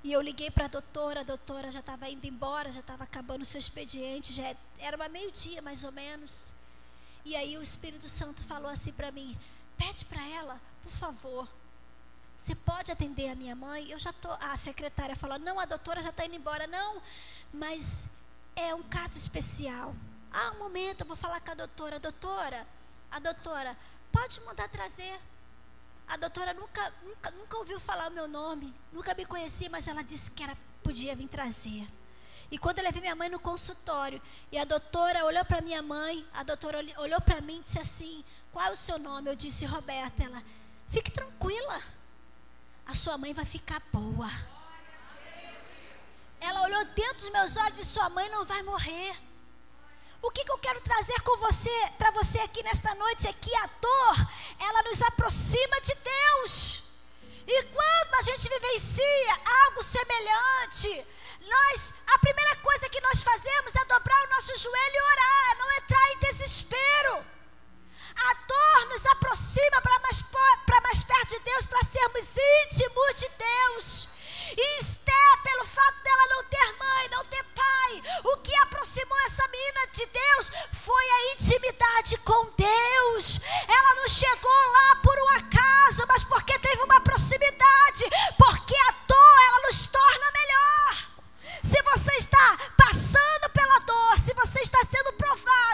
e 0.03 0.11
eu 0.11 0.19
liguei 0.19 0.49
para 0.49 0.65
a 0.65 0.67
doutora, 0.67 1.21
a 1.21 1.23
doutora 1.23 1.71
já 1.71 1.79
estava 1.79 2.09
indo 2.09 2.25
embora, 2.25 2.71
já 2.71 2.81
estava 2.81 3.03
acabando 3.03 3.43
o 3.43 3.45
seu 3.45 3.59
expediente, 3.59 4.33
já 4.33 4.55
era 4.79 4.97
uma 4.97 5.07
meio-dia 5.07 5.61
mais 5.61 5.83
ou 5.83 5.91
menos. 5.91 6.53
E 7.23 7.35
aí 7.35 7.57
o 7.57 7.61
Espírito 7.61 8.07
Santo 8.07 8.43
falou 8.43 8.69
assim 8.69 8.91
para 8.91 9.11
mim: 9.11 9.37
pede 9.77 10.03
para 10.05 10.21
ela, 10.29 10.59
por 10.81 10.91
favor, 10.91 11.47
você 12.43 12.55
pode 12.55 12.91
atender 12.91 13.29
a 13.29 13.35
minha 13.35 13.55
mãe? 13.55 13.89
Eu 13.89 13.97
já 13.97 14.11
tô. 14.11 14.29
A 14.31 14.57
secretária 14.57 15.15
falou: 15.15 15.39
não, 15.39 15.61
a 15.61 15.65
doutora 15.65 16.01
já 16.01 16.09
está 16.09 16.25
indo 16.25 16.35
embora, 16.35 16.67
não, 16.67 17.01
mas 17.53 18.17
é 18.53 18.75
um 18.75 18.83
caso 18.83 19.17
especial. 19.17 19.95
Ah, 20.29 20.51
um 20.51 20.59
momento, 20.59 21.01
eu 21.01 21.07
vou 21.07 21.15
falar 21.15 21.39
com 21.39 21.51
a 21.51 21.53
doutora. 21.53 22.01
Doutora, 22.01 22.67
a 23.09 23.19
doutora, 23.19 23.77
pode 24.11 24.41
mandar 24.41 24.67
trazer. 24.67 25.17
A 26.05 26.17
doutora 26.17 26.53
nunca, 26.53 26.93
nunca, 27.03 27.31
nunca 27.31 27.57
ouviu 27.59 27.79
falar 27.79 28.11
o 28.11 28.13
meu 28.13 28.27
nome, 28.27 28.73
nunca 28.91 29.13
me 29.13 29.25
conhecia, 29.25 29.69
mas 29.69 29.87
ela 29.87 30.03
disse 30.03 30.29
que 30.29 30.43
era, 30.43 30.57
podia 30.83 31.15
vir 31.15 31.29
trazer. 31.29 31.87
E 32.51 32.57
quando 32.57 32.79
eu 32.79 32.83
levei 32.83 32.99
minha 32.99 33.15
mãe 33.15 33.29
no 33.29 33.39
consultório, 33.39 34.21
e 34.51 34.57
a 34.57 34.65
doutora 34.65 35.23
olhou 35.23 35.45
para 35.45 35.61
minha 35.61 35.81
mãe, 35.81 36.27
a 36.33 36.43
doutora 36.43 36.79
olhou 36.97 37.21
para 37.21 37.39
mim 37.39 37.59
e 37.59 37.61
disse 37.61 37.79
assim: 37.79 38.21
Qual 38.51 38.65
é 38.65 38.71
o 38.71 38.75
seu 38.75 38.99
nome? 38.99 39.29
Eu 39.29 39.35
disse: 39.35 39.65
Roberta. 39.65 40.25
Ela, 40.25 40.43
fique 40.89 41.09
tranquila, 41.09 41.81
sua 42.95 43.17
mãe 43.17 43.33
vai 43.33 43.45
ficar 43.45 43.81
boa. 43.91 44.29
Ela 46.39 46.61
olhou 46.63 46.85
dentro 46.85 47.17
dos 47.17 47.29
meus 47.29 47.55
olhos 47.55 47.73
e 47.73 47.81
disse: 47.81 47.93
Sua 47.93 48.09
mãe 48.09 48.29
não 48.29 48.45
vai 48.45 48.61
morrer. 48.63 49.15
O 50.21 50.31
que, 50.31 50.43
que 50.45 50.51
eu 50.51 50.57
quero 50.57 50.79
trazer 50.81 51.19
com 51.21 51.37
você, 51.37 51.91
para 51.97 52.11
você 52.11 52.39
aqui 52.39 52.63
nesta 52.63 52.95
noite 52.95 53.27
é 53.27 53.33
que 53.33 53.53
a 53.57 53.65
dor, 53.81 54.27
ela 54.59 54.83
nos 54.83 55.01
aproxima 55.01 55.81
de 55.81 55.93
Deus. 55.95 56.83
E 57.45 57.63
quando 57.63 58.15
a 58.15 58.21
gente 58.21 58.47
vivencia 58.47 59.39
algo 59.65 59.83
semelhante, 59.83 61.05
nós, 61.41 61.93
a 62.07 62.19
primeira 62.19 62.55
coisa 62.57 62.89
que 62.89 63.01
nós 63.01 63.21
fazemos 63.21 63.75
é 63.75 63.85
dobrar 63.85 64.23
o 64.23 64.29
nosso 64.29 64.57
joelho 64.57 64.95
e 64.95 65.01
orar, 65.11 65.57
não 65.57 65.71
entrar 65.73 66.11
em 66.11 66.19
desespero. 66.19 67.32
A 68.15 68.33
dor 68.47 68.85
nos 68.89 69.05
aproxima 69.05 69.81
para 69.81 69.99
mais, 69.99 70.23
mais 70.83 71.03
perto 71.03 71.29
de 71.29 71.39
Deus, 71.39 71.65
para 71.65 71.83
sermos 71.85 72.27
íntimos 72.65 73.19
de 73.19 73.29
Deus. 73.37 74.07
E 74.55 74.79
Esté, 74.79 75.37
pelo 75.43 75.65
fato 75.65 76.03
dela 76.03 76.27
não 76.29 76.43
ter 76.43 76.77
mãe, 76.77 77.09
não 77.09 77.25
ter 77.25 77.43
pai, 77.43 78.03
o 78.25 78.37
que 78.37 78.53
aproximou 78.57 79.17
essa 79.25 79.47
menina 79.47 79.87
de 79.93 80.05
Deus 80.05 80.51
foi 80.85 81.09
a 81.09 81.33
intimidade 81.33 82.17
com 82.17 82.45
Deus. 82.57 83.39
Ela 83.67 83.95
não 83.95 84.07
chegou 84.07 84.71
lá 84.71 84.95
por 85.01 85.17
um 85.17 85.29
acaso, 85.37 86.05
mas 86.07 86.23
porque 86.23 86.59
teve 86.59 86.83
uma 86.83 87.01
proximidade, 87.01 88.05
porque 88.37 88.75
a 88.75 88.91
dor 89.07 89.37
ela 89.47 89.61
nos 89.67 89.87
torna 89.87 90.31
melhor. 90.31 90.97
Se 91.63 91.81
você 91.81 92.15
está 92.17 92.57
passando 92.77 93.49
pela 93.53 93.79
dor, 93.79 93.92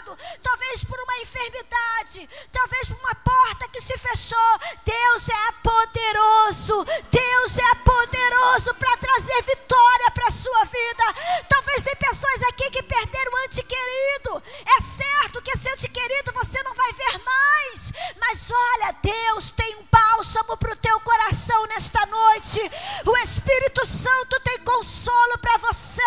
provado, 0.09 0.17
talvez 0.41 0.83
por 0.83 0.99
uma 0.99 1.17
enfermidade, 1.21 2.29
talvez 2.51 2.87
por 2.87 2.97
uma 2.99 3.15
porta 3.15 3.67
que 3.69 3.81
se 3.81 3.97
fechou, 3.97 4.59
Deus 4.85 5.29
é 5.29 5.51
poderoso. 5.63 6.85
Deus 7.11 7.57
é 7.57 7.75
poderoso 7.83 8.73
para 8.75 8.97
trazer 8.97 9.41
vitória 9.43 10.11
para 10.11 10.27
a 10.27 10.31
sua 10.31 10.65
vida. 10.65 11.03
Talvez 11.47 11.83
tem 11.83 11.95
pessoas 11.95 12.43
aqui 12.49 12.69
que 12.71 12.83
perderam 12.83 13.33
o 13.33 13.37
ante 13.45 13.63
querido. 13.63 14.43
É 14.65 14.81
certo 14.81 15.41
que 15.41 15.51
esse 15.51 15.69
ante 15.69 15.87
querido 15.89 16.31
você 16.33 16.61
não 16.63 16.73
vai 16.73 16.93
ver 16.93 17.17
mais, 17.23 17.91
mas 18.19 18.51
olha, 18.51 18.95
Deus 19.01 19.51
tem 19.51 19.75
um 19.75 19.85
bálsamo 19.91 20.57
para 20.57 20.73
o 20.73 20.77
teu 20.77 20.99
coração 21.01 21.65
nesta 21.67 22.05
noite. 22.05 22.59
O 23.05 23.17
Espírito 23.17 23.85
Santo 23.87 24.39
tem 24.41 24.59
consolo 24.59 25.37
para 25.39 25.57
você. 25.57 26.01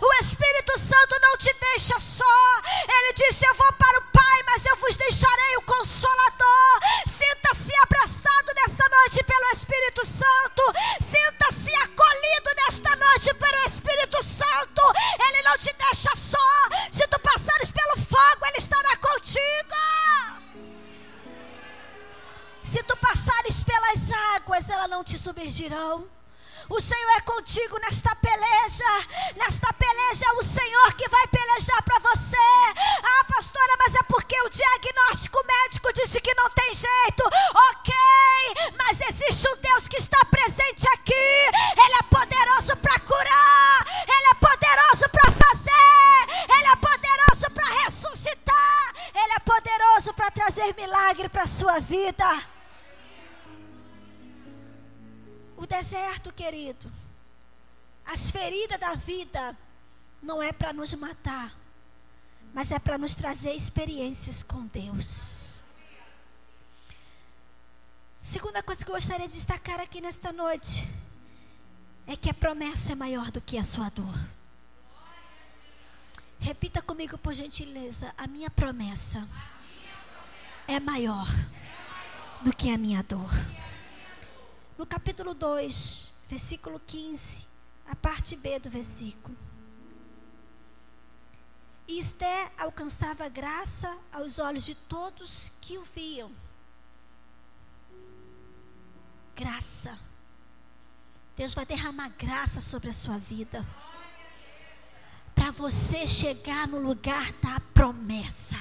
O 0.00 0.12
Espírito 0.24 0.78
Santo 0.78 1.20
não 1.20 1.36
te 1.36 1.54
deixa 1.60 1.98
só. 1.98 2.24
Ele 2.88 3.12
disse: 3.34 3.46
Eu 3.46 3.54
vou 3.56 3.72
para 3.72 3.98
o 3.98 4.02
Pai, 4.12 4.42
mas 4.46 4.64
eu 4.64 4.76
vos 4.76 4.96
deixarei 4.96 5.56
o 5.56 5.62
consolador. 5.62 6.80
Sinta-se 7.06 7.72
abraçado 7.82 8.52
nesta 8.54 8.88
noite 8.88 9.24
pelo 9.24 9.50
Espírito 9.52 10.06
Santo. 10.06 10.62
Sinta-se 11.00 11.74
acolhido 11.82 12.50
nesta 12.64 12.96
noite 12.96 13.34
pelo 13.34 13.58
Espírito 13.66 14.22
Santo. 14.22 14.82
Ele 15.28 15.42
não 15.42 15.58
te 15.58 15.74
deixa 15.74 16.14
só. 16.14 16.48
Se 16.92 17.06
tu 17.08 17.18
passares 17.20 17.70
pelo 17.70 18.06
fogo, 18.06 18.46
ele 18.46 18.58
estará 18.58 18.96
contigo. 18.98 19.44
Se 22.62 22.82
tu 22.84 22.96
passares 22.96 23.62
pelas 23.64 24.10
águas, 24.36 24.68
elas 24.68 24.90
não 24.90 25.04
te 25.04 25.18
submergirão. 25.18 26.08
O 26.68 26.80
Senhor 26.80 27.10
é 27.18 27.20
contigo 27.20 27.78
nesta 27.78 28.13
da 58.84 58.94
vida 58.96 59.56
não 60.22 60.42
é 60.42 60.52
para 60.52 60.70
nos 60.70 60.92
matar, 60.92 61.56
mas 62.52 62.70
é 62.70 62.78
para 62.78 62.98
nos 62.98 63.14
trazer 63.14 63.54
experiências 63.54 64.42
com 64.42 64.66
Deus. 64.66 65.60
Segunda 68.20 68.62
coisa 68.62 68.84
que 68.84 68.90
eu 68.90 68.94
gostaria 68.94 69.26
de 69.26 69.32
destacar 69.32 69.80
aqui 69.80 70.02
nesta 70.02 70.32
noite 70.34 70.86
é 72.06 72.14
que 72.14 72.28
a 72.28 72.34
promessa 72.34 72.92
é 72.92 72.94
maior 72.94 73.30
do 73.30 73.40
que 73.40 73.56
a 73.56 73.64
sua 73.64 73.88
dor. 73.88 74.14
Repita 76.38 76.82
comigo, 76.82 77.16
por 77.16 77.32
gentileza. 77.32 78.12
A 78.18 78.26
minha 78.26 78.50
promessa 78.50 79.26
é 80.68 80.78
maior 80.78 81.26
do 82.42 82.54
que 82.54 82.70
a 82.70 82.76
minha 82.76 83.02
dor. 83.02 83.30
No 84.76 84.84
capítulo 84.84 85.32
2, 85.32 86.12
versículo 86.28 86.78
15, 86.86 87.53
a 87.86 87.94
parte 87.94 88.36
B 88.36 88.58
do 88.58 88.70
versículo. 88.70 89.36
E 91.86 91.98
Esté 91.98 92.50
alcançava 92.58 93.28
graça 93.28 93.96
aos 94.12 94.38
olhos 94.38 94.64
de 94.64 94.74
todos 94.74 95.52
que 95.60 95.76
o 95.76 95.84
viam. 95.84 96.32
Graça. 99.36 99.98
Deus 101.36 101.52
vai 101.52 101.66
derramar 101.66 102.08
graça 102.10 102.60
sobre 102.60 102.90
a 102.90 102.92
sua 102.92 103.18
vida. 103.18 103.66
Para 105.34 105.50
você 105.50 106.06
chegar 106.06 106.66
no 106.68 106.78
lugar 106.78 107.32
da 107.34 107.60
promessa. 107.74 108.56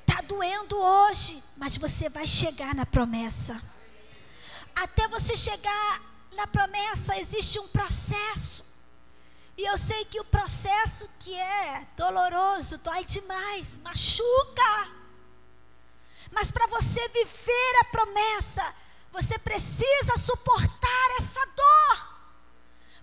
Está 0.00 0.22
doendo 0.22 0.78
hoje, 0.78 1.42
mas 1.56 1.76
você 1.76 2.08
vai 2.08 2.26
chegar 2.26 2.74
na 2.74 2.86
promessa 2.86 3.60
até 4.74 5.06
você 5.08 5.36
chegar 5.36 6.00
na 6.32 6.46
promessa, 6.46 7.18
existe 7.18 7.58
um 7.58 7.68
processo. 7.68 8.64
E 9.56 9.64
eu 9.64 9.76
sei 9.76 10.04
que 10.06 10.20
o 10.20 10.24
processo 10.24 11.08
que 11.20 11.34
é 11.34 11.86
doloroso, 11.96 12.78
dói 12.78 13.04
demais, 13.04 13.78
machuca. 13.78 14.90
Mas 16.30 16.50
para 16.50 16.66
você 16.66 17.06
viver 17.08 17.76
a 17.80 17.84
promessa, 17.84 18.74
você 19.12 19.38
precisa 19.38 20.16
suportar 20.18 21.16
essa 21.18 21.46
dor. 21.46 22.12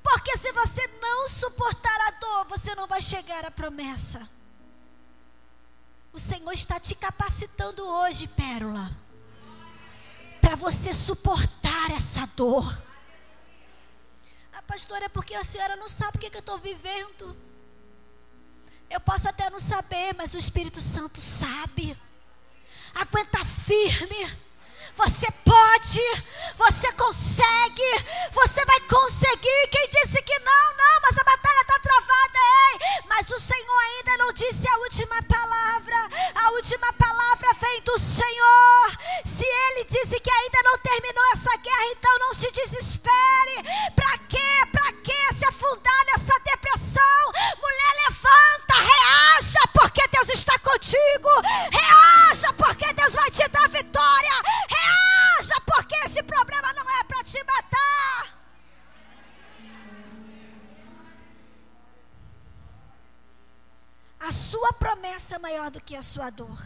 Porque 0.01 0.38
se 0.38 0.51
você 0.51 0.88
não 1.00 1.29
suportar 1.29 2.01
a 2.07 2.12
dor, 2.12 2.45
você 2.45 2.74
não 2.74 2.88
vai 2.88 3.01
chegar 3.01 3.45
à 3.45 3.51
promessa. 3.51 4.27
O 6.12 6.19
Senhor 6.19 6.51
está 6.51 6.79
te 6.79 6.95
capacitando 6.95 7.88
hoje, 7.88 8.27
pérola, 8.29 8.89
para 10.41 10.55
você 10.55 10.91
suportar 10.91 11.91
essa 11.91 12.25
dor. 12.36 12.88
A 14.69 14.73
pastora, 14.73 15.05
é 15.05 15.09
porque 15.09 15.33
a 15.33 15.43
senhora 15.43 15.75
não 15.77 15.89
sabe 15.89 16.17
o 16.17 16.19
que, 16.19 16.29
que 16.29 16.38
eu 16.38 16.41
estou 16.41 16.59
vivendo. 16.59 17.35
Eu 18.88 18.99
posso 18.99 19.27
até 19.27 19.49
não 19.49 19.59
saber, 19.59 20.13
mas 20.15 20.35
o 20.35 20.38
Espírito 20.38 20.79
Santo 20.79 21.19
sabe. 21.19 21.97
Aguenta 22.93 23.43
firme. 23.43 24.38
Você 24.99 25.31
pode, 25.45 26.01
você 26.57 26.91
consegue, 26.91 28.05
você 28.33 28.65
vai 28.65 28.81
conseguir. 28.81 29.67
Quem 29.71 29.89
disse 29.91 30.21
que 30.21 30.39
não, 30.39 30.75
não, 30.75 31.01
mas 31.03 31.17
a 31.17 31.23
batalha 31.23 31.61
está 31.61 31.79
travada, 31.79 32.39
ei. 32.73 32.79
Mas 33.07 33.29
o 33.29 33.39
Senhor 33.39 33.79
ainda 33.79 34.17
não 34.17 34.33
disse 34.33 34.67
a 34.67 34.77
última 34.79 35.23
palavra. 35.23 35.95
A 36.35 36.51
última 36.51 36.91
palavra 36.91 37.47
vem 37.61 37.81
do 37.83 37.97
Senhor. 37.97 38.97
Se 39.23 39.45
Ele 39.45 39.85
disse 39.85 40.19
que 40.19 40.29
ainda 40.29 40.59
não 40.65 40.77
terminou 40.79 41.25
essa 41.31 41.55
guerra, 41.55 41.85
então 41.91 42.19
não 42.19 42.33
se 42.33 42.51
desespere. 42.51 43.63
Para 43.95 44.17
quê? 44.27 44.67
Para 44.69 44.91
quê 45.01 45.33
se 45.33 45.45
afundar 45.45 46.05
nessa 46.07 46.37
depressão? 46.41 47.31
Mulher, 47.57 47.93
levanta, 48.05 48.73
reaja, 48.73 49.61
porque 49.73 50.05
Deus 50.09 50.27
está 50.27 50.59
contigo. 50.59 51.29
Reaja, 51.71 52.51
porque 52.51 52.93
Deus 52.95 53.13
vai 53.13 53.31
te 53.31 53.47
dar 53.47 53.69
vitória. 53.69 53.98
Maior 65.38 65.69
do 65.69 65.81
que 65.81 65.95
a 65.95 66.01
sua 66.01 66.29
dor. 66.29 66.65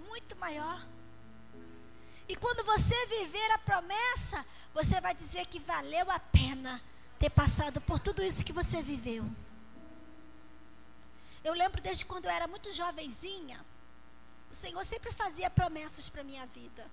Muito 0.00 0.36
maior. 0.36 0.86
E 2.28 2.36
quando 2.36 2.64
você 2.64 3.06
viver 3.06 3.50
a 3.52 3.58
promessa, 3.58 4.44
você 4.72 5.00
vai 5.00 5.14
dizer 5.14 5.46
que 5.46 5.58
valeu 5.58 6.10
a 6.10 6.18
pena 6.18 6.80
ter 7.18 7.30
passado 7.30 7.80
por 7.80 7.98
tudo 7.98 8.22
isso 8.22 8.44
que 8.44 8.52
você 8.52 8.82
viveu. 8.82 9.24
Eu 11.42 11.54
lembro 11.54 11.80
desde 11.80 12.04
quando 12.04 12.26
eu 12.26 12.30
era 12.30 12.46
muito 12.46 12.72
jovenzinha, 12.72 13.64
o 14.50 14.54
Senhor 14.54 14.84
sempre 14.84 15.12
fazia 15.12 15.50
promessas 15.50 16.08
para 16.08 16.24
minha 16.24 16.46
vida. 16.46 16.90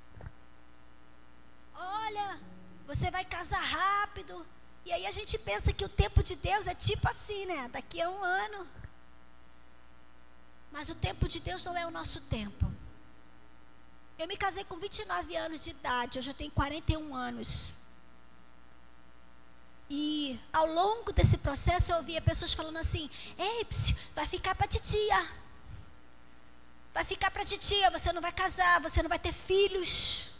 Olha, 1.74 2.40
você 2.88 3.12
vai 3.12 3.26
casar 3.26 3.62
rápido. 3.62 4.46
E 4.86 4.92
aí 4.94 5.06
a 5.06 5.12
gente 5.12 5.38
pensa 5.40 5.74
que 5.74 5.84
o 5.84 5.90
tempo 5.90 6.22
de 6.22 6.36
Deus 6.36 6.68
é 6.68 6.76
tipo 6.76 7.10
assim, 7.10 7.46
né? 7.46 7.68
Daqui 7.70 8.02
a 8.02 8.10
um 8.10 8.24
ano. 8.24 8.68
Mas 10.76 10.90
o 10.90 10.96
tempo 10.96 11.26
de 11.26 11.40
Deus 11.40 11.64
não 11.64 11.78
é 11.78 11.86
o 11.88 11.90
nosso 11.90 12.20
tempo. 12.38 12.70
Eu 14.20 14.28
me 14.28 14.36
casei 14.36 14.66
com 14.66 14.76
29 14.76 15.34
anos 15.38 15.64
de 15.64 15.70
idade, 15.70 16.20
eu 16.28 16.34
tenho 16.34 16.52
41 16.52 17.16
anos. 17.16 17.76
E 19.90 20.38
ao 20.52 20.66
longo 20.68 21.14
desse 21.14 21.38
processo 21.38 21.94
eu 21.94 21.98
ouvia 22.00 22.22
pessoas 22.22 22.54
falando 22.54 22.76
assim: 22.76 23.10
Ei, 23.38 23.64
psiu, 23.64 23.96
vai 24.14 24.28
ficar 24.28 24.54
para 24.54 24.68
titia. 24.68 25.20
Vai 26.94 27.06
ficar 27.06 27.32
para 27.32 27.46
titia, 27.46 27.90
você 27.90 28.12
não 28.12 28.22
vai 28.22 28.34
casar, 28.34 28.82
você 28.82 29.02
não 29.02 29.10
vai 29.10 29.20
ter 29.20 29.32
filhos. 29.32 30.32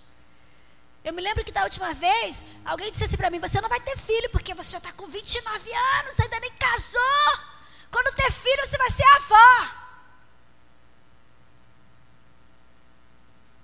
Eu 1.02 1.14
me 1.14 1.22
lembro 1.22 1.46
que 1.46 1.52
da 1.54 1.64
última 1.64 1.94
vez, 1.94 2.44
alguém 2.66 2.92
disse 2.92 3.06
assim 3.06 3.16
para 3.16 3.30
mim: 3.30 3.40
Você 3.40 3.62
não 3.62 3.70
vai 3.70 3.80
ter 3.80 3.98
filho, 3.98 4.30
porque 4.32 4.54
você 4.54 4.72
já 4.72 4.80
está 4.80 4.92
com 4.92 5.08
29 5.08 5.74
anos, 6.00 6.20
ainda 6.20 6.42
nem 6.42 6.52
casou. 6.58 7.46
Quando 7.90 8.14
ter 8.18 8.32
filho, 8.34 8.68
você 8.68 8.78
vai 8.78 8.92
ser 8.92 9.08
avó. 9.16 9.85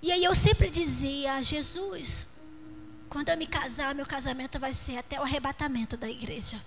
E 0.02 0.10
aí 0.10 0.24
eu 0.24 0.34
sempre 0.34 0.68
dizia: 0.68 1.40
Jesus, 1.42 2.30
quando 3.08 3.28
eu 3.28 3.36
me 3.36 3.46
casar, 3.46 3.94
meu 3.94 4.04
casamento 4.04 4.58
vai 4.58 4.72
ser 4.72 4.98
até 4.98 5.18
o 5.20 5.22
arrebatamento 5.22 5.96
da 5.96 6.08
igreja. 6.08 6.60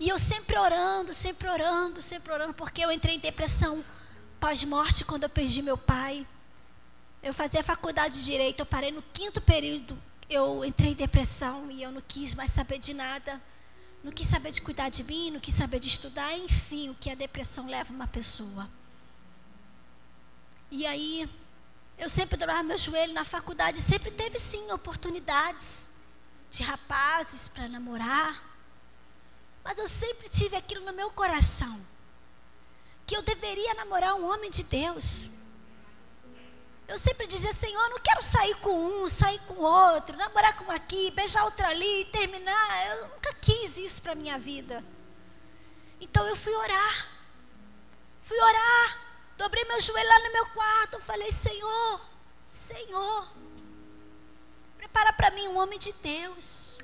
E 0.00 0.08
eu 0.08 0.18
sempre 0.18 0.58
orando, 0.58 1.12
sempre 1.12 1.48
orando, 1.48 2.02
sempre 2.02 2.32
orando, 2.32 2.54
porque 2.54 2.84
eu 2.84 2.90
entrei 2.90 3.16
em 3.16 3.20
depressão 3.20 3.84
pós-morte 4.40 5.04
quando 5.04 5.24
eu 5.24 5.28
perdi 5.28 5.62
meu 5.62 5.76
pai. 5.76 6.26
Eu 7.22 7.32
fazia 7.32 7.62
faculdade 7.62 8.18
de 8.18 8.24
direito, 8.24 8.60
eu 8.60 8.66
parei 8.66 8.92
no 8.92 9.02
quinto 9.12 9.40
período, 9.40 10.00
eu 10.28 10.64
entrei 10.64 10.92
em 10.92 10.94
depressão 10.94 11.70
e 11.70 11.82
eu 11.82 11.90
não 11.90 12.02
quis 12.06 12.34
mais 12.34 12.50
saber 12.50 12.78
de 12.78 12.94
nada. 12.94 13.40
Não 14.04 14.12
quis 14.12 14.28
saber 14.28 14.52
de 14.52 14.60
cuidar 14.60 14.88
de 14.88 15.02
mim, 15.02 15.32
não 15.32 15.40
quis 15.40 15.54
saber 15.54 15.80
de 15.80 15.88
estudar, 15.88 16.32
enfim, 16.38 16.90
o 16.90 16.94
que 16.94 17.10
a 17.10 17.14
depressão 17.14 17.66
leva 17.66 17.92
uma 17.92 18.06
pessoa. 18.06 18.68
E 20.70 20.86
aí, 20.86 21.28
eu 21.98 22.08
sempre 22.08 22.36
dobrava 22.36 22.62
meu 22.62 22.76
joelho 22.76 23.12
na 23.12 23.24
faculdade, 23.24 23.80
sempre 23.80 24.10
teve 24.10 24.38
sim 24.38 24.70
oportunidades 24.70 25.86
de 26.50 26.62
rapazes 26.62 27.48
para 27.48 27.68
namorar. 27.68 28.42
Mas 29.64 29.78
eu 29.78 29.88
sempre 29.88 30.28
tive 30.28 30.56
aquilo 30.56 30.84
no 30.84 30.92
meu 30.92 31.10
coração, 31.10 31.80
que 33.06 33.16
eu 33.16 33.22
deveria 33.22 33.74
namorar 33.74 34.14
um 34.14 34.30
homem 34.30 34.50
de 34.50 34.64
Deus. 34.64 35.30
Eu 36.88 36.98
sempre 36.98 37.26
dizia, 37.26 37.52
Senhor, 37.52 37.88
não 37.90 37.98
quero 37.98 38.22
sair 38.22 38.54
com 38.56 39.02
um, 39.02 39.08
sair 39.08 39.40
com 39.48 39.54
outro, 39.54 40.16
namorar 40.16 40.56
com 40.56 40.70
aqui, 40.70 41.10
beijar 41.10 41.44
outra 41.44 41.68
ali, 41.68 42.04
terminar. 42.06 42.86
Eu 42.88 43.08
nunca 43.08 43.34
quis 43.34 43.76
isso 43.76 44.00
para 44.02 44.14
minha 44.14 44.38
vida. 44.38 44.84
Então 46.00 46.26
eu 46.28 46.36
fui 46.36 46.54
orar. 46.54 47.08
Fui 48.22 48.38
orar. 48.38 49.05
Dobrei 49.36 49.64
meu 49.64 49.80
joelho 49.80 50.08
lá 50.08 50.18
no 50.20 50.32
meu 50.32 50.46
quarto. 50.46 51.00
Falei, 51.00 51.30
Senhor, 51.30 52.00
Senhor, 52.48 53.28
prepara 54.76 55.12
para 55.12 55.30
mim 55.30 55.48
um 55.48 55.58
homem 55.58 55.78
de 55.78 55.92
Deus. 55.92 56.78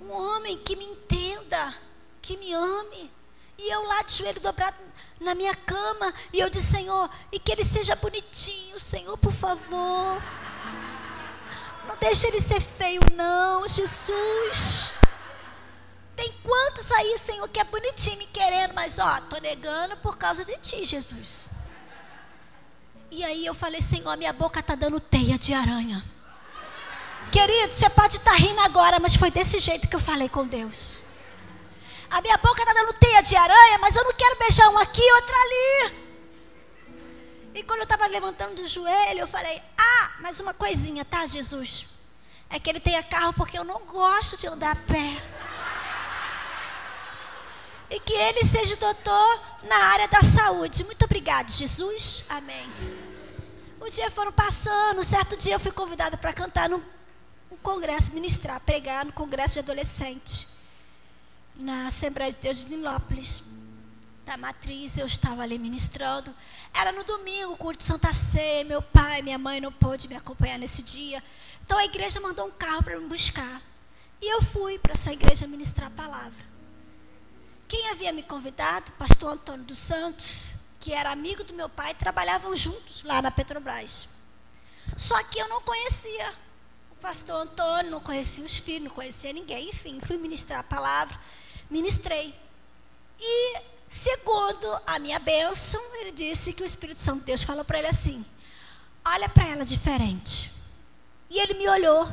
Um 0.00 0.10
homem 0.10 0.56
que 0.58 0.76
me 0.76 0.84
entenda, 0.84 1.74
que 2.22 2.36
me 2.36 2.52
ame. 2.52 3.12
E 3.58 3.70
eu 3.70 3.84
lá 3.84 4.02
de 4.02 4.14
joelho 4.14 4.40
dobrado 4.40 4.76
na 5.20 5.34
minha 5.34 5.54
cama. 5.54 6.12
E 6.32 6.40
eu 6.40 6.48
disse, 6.48 6.72
Senhor, 6.72 7.10
e 7.30 7.38
que 7.38 7.52
ele 7.52 7.64
seja 7.64 7.94
bonitinho, 7.96 8.78
Senhor, 8.80 9.16
por 9.18 9.32
favor. 9.32 10.22
Não 11.86 11.96
deixe 11.96 12.26
ele 12.26 12.40
ser 12.40 12.60
feio, 12.60 13.00
não, 13.14 13.68
Jesus. 13.68 15.03
Tem 16.16 16.32
quantos 16.42 16.92
aí, 16.92 17.18
Senhor, 17.18 17.48
que 17.48 17.60
é 17.60 17.64
bonitinho 17.64 18.18
me 18.18 18.26
querendo, 18.26 18.72
mas 18.74 18.98
ó, 18.98 19.20
tô 19.22 19.38
negando 19.38 19.96
por 19.98 20.16
causa 20.16 20.44
de 20.44 20.56
ti, 20.58 20.84
Jesus. 20.84 21.46
E 23.10 23.22
aí 23.24 23.44
eu 23.46 23.54
falei, 23.54 23.80
Senhor, 23.80 24.16
minha 24.16 24.32
boca 24.32 24.62
tá 24.62 24.74
dando 24.74 25.00
teia 25.00 25.38
de 25.38 25.52
aranha. 25.52 26.04
Querido, 27.32 27.72
você 27.72 27.90
pode 27.90 28.16
estar 28.16 28.32
tá 28.32 28.36
rindo 28.36 28.60
agora, 28.60 29.00
mas 29.00 29.16
foi 29.16 29.30
desse 29.30 29.58
jeito 29.58 29.88
que 29.88 29.96
eu 29.96 30.00
falei 30.00 30.28
com 30.28 30.46
Deus. 30.46 30.98
A 32.10 32.20
minha 32.20 32.36
boca 32.38 32.60
está 32.60 32.72
dando 32.72 32.92
teia 32.92 33.22
de 33.22 33.34
aranha, 33.34 33.78
mas 33.78 33.96
eu 33.96 34.04
não 34.04 34.12
quero 34.12 34.38
beijar 34.38 34.68
um 34.68 34.78
aqui 34.78 35.02
outro 35.14 35.34
ali. 35.34 36.04
E 37.54 37.62
quando 37.64 37.80
eu 37.80 37.84
estava 37.84 38.06
levantando 38.06 38.54
do 38.54 38.68
joelho, 38.68 39.20
eu 39.20 39.26
falei: 39.26 39.60
Ah, 39.76 40.12
mais 40.20 40.38
uma 40.38 40.54
coisinha, 40.54 41.04
tá, 41.04 41.26
Jesus? 41.26 41.86
É 42.50 42.60
que 42.60 42.70
ele 42.70 42.78
tenha 42.78 43.02
carro 43.02 43.32
porque 43.32 43.58
eu 43.58 43.64
não 43.64 43.80
gosto 43.80 44.36
de 44.36 44.46
andar 44.46 44.72
a 44.72 44.76
pé 44.76 45.33
e 47.94 48.00
que 48.00 48.12
ele 48.12 48.44
seja 48.44 48.74
doutor 48.76 49.40
na 49.62 49.76
área 49.76 50.08
da 50.08 50.20
saúde. 50.20 50.82
Muito 50.82 51.04
obrigado, 51.04 51.48
Jesus. 51.48 52.24
Amém. 52.28 52.68
O 53.80 53.88
dia 53.88 54.10
foram 54.10 54.32
passando, 54.32 55.04
certo 55.04 55.36
dia 55.36 55.54
eu 55.54 55.60
fui 55.60 55.70
convidada 55.70 56.16
para 56.16 56.32
cantar 56.32 56.68
no, 56.68 56.78
no 57.48 57.56
congresso, 57.58 58.12
ministrar, 58.12 58.58
pregar 58.60 59.04
no 59.04 59.12
congresso 59.12 59.54
de 59.54 59.58
adolescente, 59.60 60.48
na 61.54 61.86
Assembleia 61.86 62.32
de 62.32 62.38
Deus 62.38 62.64
de 62.64 62.70
Nilópolis. 62.70 63.54
Da 64.24 64.36
matriz, 64.38 64.96
eu 64.96 65.06
estava 65.06 65.42
ali 65.42 65.58
ministrando. 65.58 66.34
Era 66.72 66.90
no 66.90 67.04
domingo, 67.04 67.56
culto 67.58 67.78
de 67.78 67.84
Santa 67.84 68.12
Sé. 68.12 68.64
Meu 68.64 68.80
pai, 68.80 69.20
minha 69.20 69.36
mãe 69.36 69.60
não 69.60 69.70
pôde 69.70 70.08
me 70.08 70.16
acompanhar 70.16 70.58
nesse 70.58 70.82
dia. 70.82 71.22
Então 71.62 71.78
a 71.78 71.84
igreja 71.84 72.20
mandou 72.20 72.46
um 72.46 72.50
carro 72.50 72.82
para 72.82 72.98
me 72.98 73.06
buscar. 73.06 73.60
E 74.22 74.32
eu 74.32 74.42
fui 74.42 74.78
para 74.78 74.94
essa 74.94 75.12
igreja 75.12 75.46
ministrar 75.46 75.88
a 75.88 75.90
palavra. 75.90 76.53
Quem 77.68 77.88
havia 77.90 78.12
me 78.12 78.22
convidado, 78.22 78.92
pastor 78.92 79.32
Antônio 79.32 79.64
dos 79.64 79.78
Santos, 79.78 80.48
que 80.80 80.92
era 80.92 81.10
amigo 81.10 81.44
do 81.44 81.52
meu 81.52 81.68
pai, 81.68 81.94
trabalhavam 81.94 82.54
juntos 82.54 83.02
lá 83.04 83.22
na 83.22 83.30
Petrobras. 83.30 84.08
Só 84.96 85.22
que 85.24 85.38
eu 85.38 85.48
não 85.48 85.62
conhecia 85.62 86.34
o 86.90 86.96
pastor 86.96 87.42
Antônio, 87.42 87.90
não 87.90 88.00
conhecia 88.00 88.44
os 88.44 88.58
filhos, 88.58 88.84
não 88.84 88.90
conhecia 88.90 89.32
ninguém. 89.32 89.70
Enfim, 89.70 89.98
fui 90.00 90.18
ministrar 90.18 90.60
a 90.60 90.64
palavra, 90.64 91.18
ministrei. 91.70 92.34
E 93.18 93.74
Segundo 93.94 94.66
a 94.88 94.98
minha 94.98 95.20
bênção, 95.20 95.80
ele 96.00 96.10
disse 96.10 96.52
que 96.52 96.64
o 96.64 96.66
Espírito 96.66 96.98
Santo 96.98 97.20
de 97.20 97.26
Deus 97.26 97.44
falou 97.44 97.64
para 97.64 97.78
ele 97.78 97.86
assim: 97.86 98.26
olha 99.04 99.28
para 99.28 99.46
ela 99.46 99.64
diferente. 99.64 100.50
E 101.30 101.38
ele 101.38 101.54
me 101.54 101.68
olhou. 101.68 102.12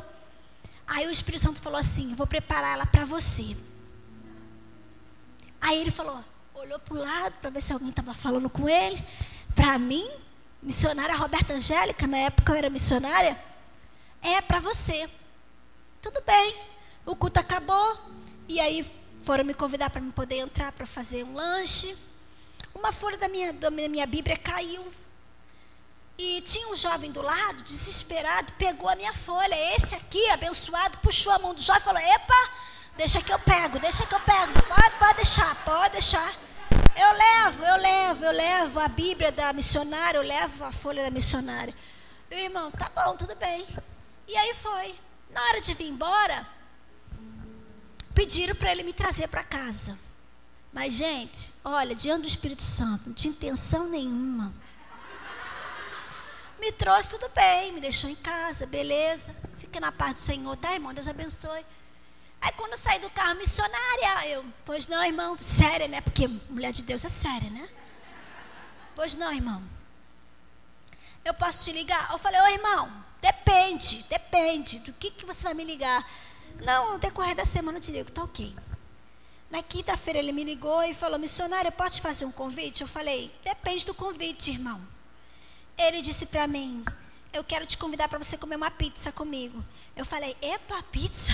Aí 0.85 1.07
o 1.07 1.11
Espírito 1.11 1.41
Santo 1.41 1.59
falou 1.59 1.79
assim: 1.79 2.13
vou 2.13 2.27
preparar 2.27 2.73
ela 2.75 2.85
para 2.85 3.03
você. 3.03 3.57
Aí 5.61 5.79
ele 5.79 5.91
falou, 5.91 6.23
olhou 6.55 6.79
para 6.79 6.93
o 6.93 6.97
lado 6.97 7.33
para 7.39 7.49
ver 7.49 7.61
se 7.61 7.71
alguém 7.71 7.89
estava 7.89 8.13
falando 8.13 8.49
com 8.49 8.67
ele. 8.67 9.01
Para 9.53 9.77
mim, 9.77 10.09
missionária 10.61 11.15
Roberta 11.15 11.53
Angélica, 11.53 12.07
na 12.07 12.17
época 12.17 12.51
eu 12.51 12.55
era 12.57 12.69
missionária, 12.69 13.39
é 14.21 14.41
para 14.41 14.59
você. 14.59 15.09
Tudo 16.01 16.21
bem. 16.21 16.55
O 17.05 17.15
culto 17.15 17.39
acabou. 17.39 17.97
E 18.47 18.59
aí 18.59 18.89
foram 19.23 19.43
me 19.43 19.53
convidar 19.53 19.89
para 19.89 20.01
me 20.01 20.11
poder 20.11 20.37
entrar 20.37 20.71
para 20.71 20.85
fazer 20.85 21.23
um 21.23 21.33
lanche. 21.33 21.95
Uma 22.73 22.91
folha 22.91 23.17
da 23.17 23.27
minha, 23.27 23.53
da 23.53 23.69
minha 23.69 24.07
Bíblia 24.07 24.37
caiu. 24.37 24.83
E 26.17 26.41
tinha 26.41 26.67
um 26.69 26.75
jovem 26.75 27.11
do 27.11 27.21
lado, 27.21 27.63
desesperado, 27.63 28.51
pegou 28.53 28.87
a 28.89 28.95
minha 28.95 29.13
folha. 29.13 29.75
Esse 29.75 29.95
aqui, 29.95 30.29
abençoado, 30.29 30.97
puxou 30.99 31.31
a 31.31 31.39
mão 31.39 31.53
do 31.53 31.61
jovem 31.61 31.81
e 31.81 31.85
falou: 31.85 32.01
Epa, 32.01 32.49
deixa 33.01 33.19
que 33.19 33.33
eu 33.33 33.39
pego, 33.39 33.79
deixa 33.79 34.05
que 34.05 34.13
eu 34.13 34.19
pego. 34.19 34.53
Pode, 34.67 34.91
pode 34.99 35.15
deixar, 35.15 35.55
pode 35.65 35.93
deixar. 35.93 36.33
Eu 36.95 37.11
levo, 37.13 37.63
eu 37.65 37.77
levo, 37.77 38.25
eu 38.25 38.31
levo 38.31 38.79
a 38.79 38.87
Bíblia 38.87 39.31
da 39.31 39.51
missionária, 39.53 40.19
eu 40.19 40.23
levo 40.23 40.63
a 40.63 40.71
folha 40.71 41.01
da 41.01 41.09
missionária. 41.09 41.73
E 42.29 42.35
o 42.35 42.37
irmão, 42.37 42.69
tá 42.69 42.91
bom, 42.93 43.17
tudo 43.17 43.35
bem. 43.35 43.65
E 44.27 44.37
aí 44.37 44.53
foi. 44.53 44.93
Na 45.31 45.41
hora 45.41 45.61
de 45.61 45.73
vir 45.73 45.87
embora, 45.87 46.45
pediram 48.13 48.53
para 48.53 48.71
ele 48.71 48.83
me 48.83 48.93
trazer 48.93 49.27
para 49.27 49.43
casa. 49.43 49.97
Mas, 50.71 50.93
gente, 50.93 51.53
olha, 51.65 51.95
diante 51.95 52.21
do 52.21 52.27
Espírito 52.27 52.63
Santo, 52.63 53.09
não 53.09 53.15
tinha 53.15 53.33
intenção 53.33 53.89
nenhuma. 53.89 54.53
Me 56.59 56.71
trouxe 56.71 57.09
tudo 57.09 57.27
bem, 57.29 57.71
me 57.71 57.81
deixou 57.81 58.09
em 58.11 58.15
casa, 58.15 58.67
beleza. 58.67 59.35
Fica 59.57 59.79
na 59.79 59.91
paz 59.91 60.13
do 60.13 60.19
Senhor, 60.19 60.55
tá, 60.57 60.71
irmão? 60.73 60.93
Deus 60.93 61.07
abençoe. 61.07 61.65
Aí 62.41 62.51
quando 62.53 62.71
eu 62.71 62.77
saí 62.77 62.99
do 62.99 63.09
carro, 63.11 63.35
missionária, 63.35 64.27
eu, 64.29 64.43
pois 64.65 64.87
não, 64.87 65.03
irmão, 65.03 65.37
séria, 65.39 65.87
né? 65.87 66.01
Porque 66.01 66.27
mulher 66.27 66.71
de 66.71 66.81
Deus 66.83 67.05
é 67.05 67.09
séria, 67.09 67.49
né? 67.51 67.69
Pois 68.95 69.13
não, 69.13 69.31
irmão. 69.31 69.61
Eu 71.23 71.35
posso 71.35 71.63
te 71.63 71.71
ligar? 71.71 72.09
Eu 72.11 72.17
falei, 72.17 72.41
ô 72.41 72.47
irmão, 72.47 72.91
depende, 73.21 74.03
depende. 74.09 74.79
Do 74.79 74.91
que, 74.93 75.11
que 75.11 75.25
você 75.25 75.43
vai 75.43 75.53
me 75.53 75.63
ligar? 75.63 76.03
Não, 76.61 76.93
no 76.93 76.99
decorrer 76.99 77.35
da 77.35 77.45
semana 77.45 77.77
eu 77.77 77.81
te 77.81 77.91
ligo, 77.91 78.11
tá 78.11 78.23
ok. 78.23 78.55
Na 79.51 79.61
quinta-feira 79.61 80.17
ele 80.17 80.31
me 80.31 80.43
ligou 80.43 80.83
e 80.83 80.93
falou, 80.93 81.19
missionária, 81.19 81.71
pode 81.71 81.95
te 81.95 82.01
fazer 82.01 82.25
um 82.25 82.31
convite? 82.31 82.81
Eu 82.81 82.87
falei, 82.87 83.33
depende 83.43 83.85
do 83.85 83.93
convite, 83.93 84.49
irmão. 84.49 84.81
Ele 85.77 86.01
disse 86.01 86.25
para 86.25 86.47
mim, 86.47 86.83
eu 87.33 87.43
quero 87.43 87.65
te 87.65 87.77
convidar 87.77 88.07
para 88.07 88.17
você 88.17 88.37
comer 88.37 88.55
uma 88.55 88.71
pizza 88.71 89.11
comigo. 89.11 89.63
Eu 89.95 90.05
falei, 90.05 90.35
epa, 90.41 90.81
pizza? 90.83 91.33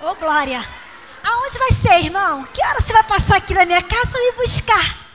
Ô, 0.00 0.10
oh, 0.10 0.14
Glória. 0.16 0.58
Aonde 1.24 1.58
vai 1.58 1.72
ser, 1.72 2.04
irmão? 2.04 2.44
Que 2.46 2.62
hora 2.62 2.80
você 2.80 2.92
vai 2.92 3.02
passar 3.04 3.36
aqui 3.36 3.54
na 3.54 3.64
minha 3.64 3.82
casa 3.82 4.10
para 4.10 4.20
me 4.20 4.32
buscar? 4.32 5.06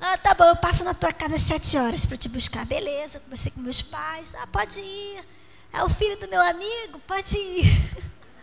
Ah, 0.00 0.16
tá 0.18 0.32
bom, 0.34 0.44
eu 0.44 0.56
passo 0.56 0.84
na 0.84 0.94
tua 0.94 1.12
casa 1.12 1.34
às 1.34 1.42
sete 1.42 1.76
horas 1.76 2.06
para 2.06 2.16
te 2.16 2.28
buscar. 2.28 2.64
Beleza, 2.64 3.20
você 3.28 3.50
com 3.50 3.60
meus 3.60 3.82
pais. 3.82 4.32
Ah, 4.36 4.46
pode 4.46 4.78
ir. 4.80 5.24
É 5.72 5.82
o 5.82 5.88
filho 5.88 6.18
do 6.20 6.28
meu 6.28 6.40
amigo? 6.40 7.00
Pode 7.00 7.36
ir. 7.36 7.66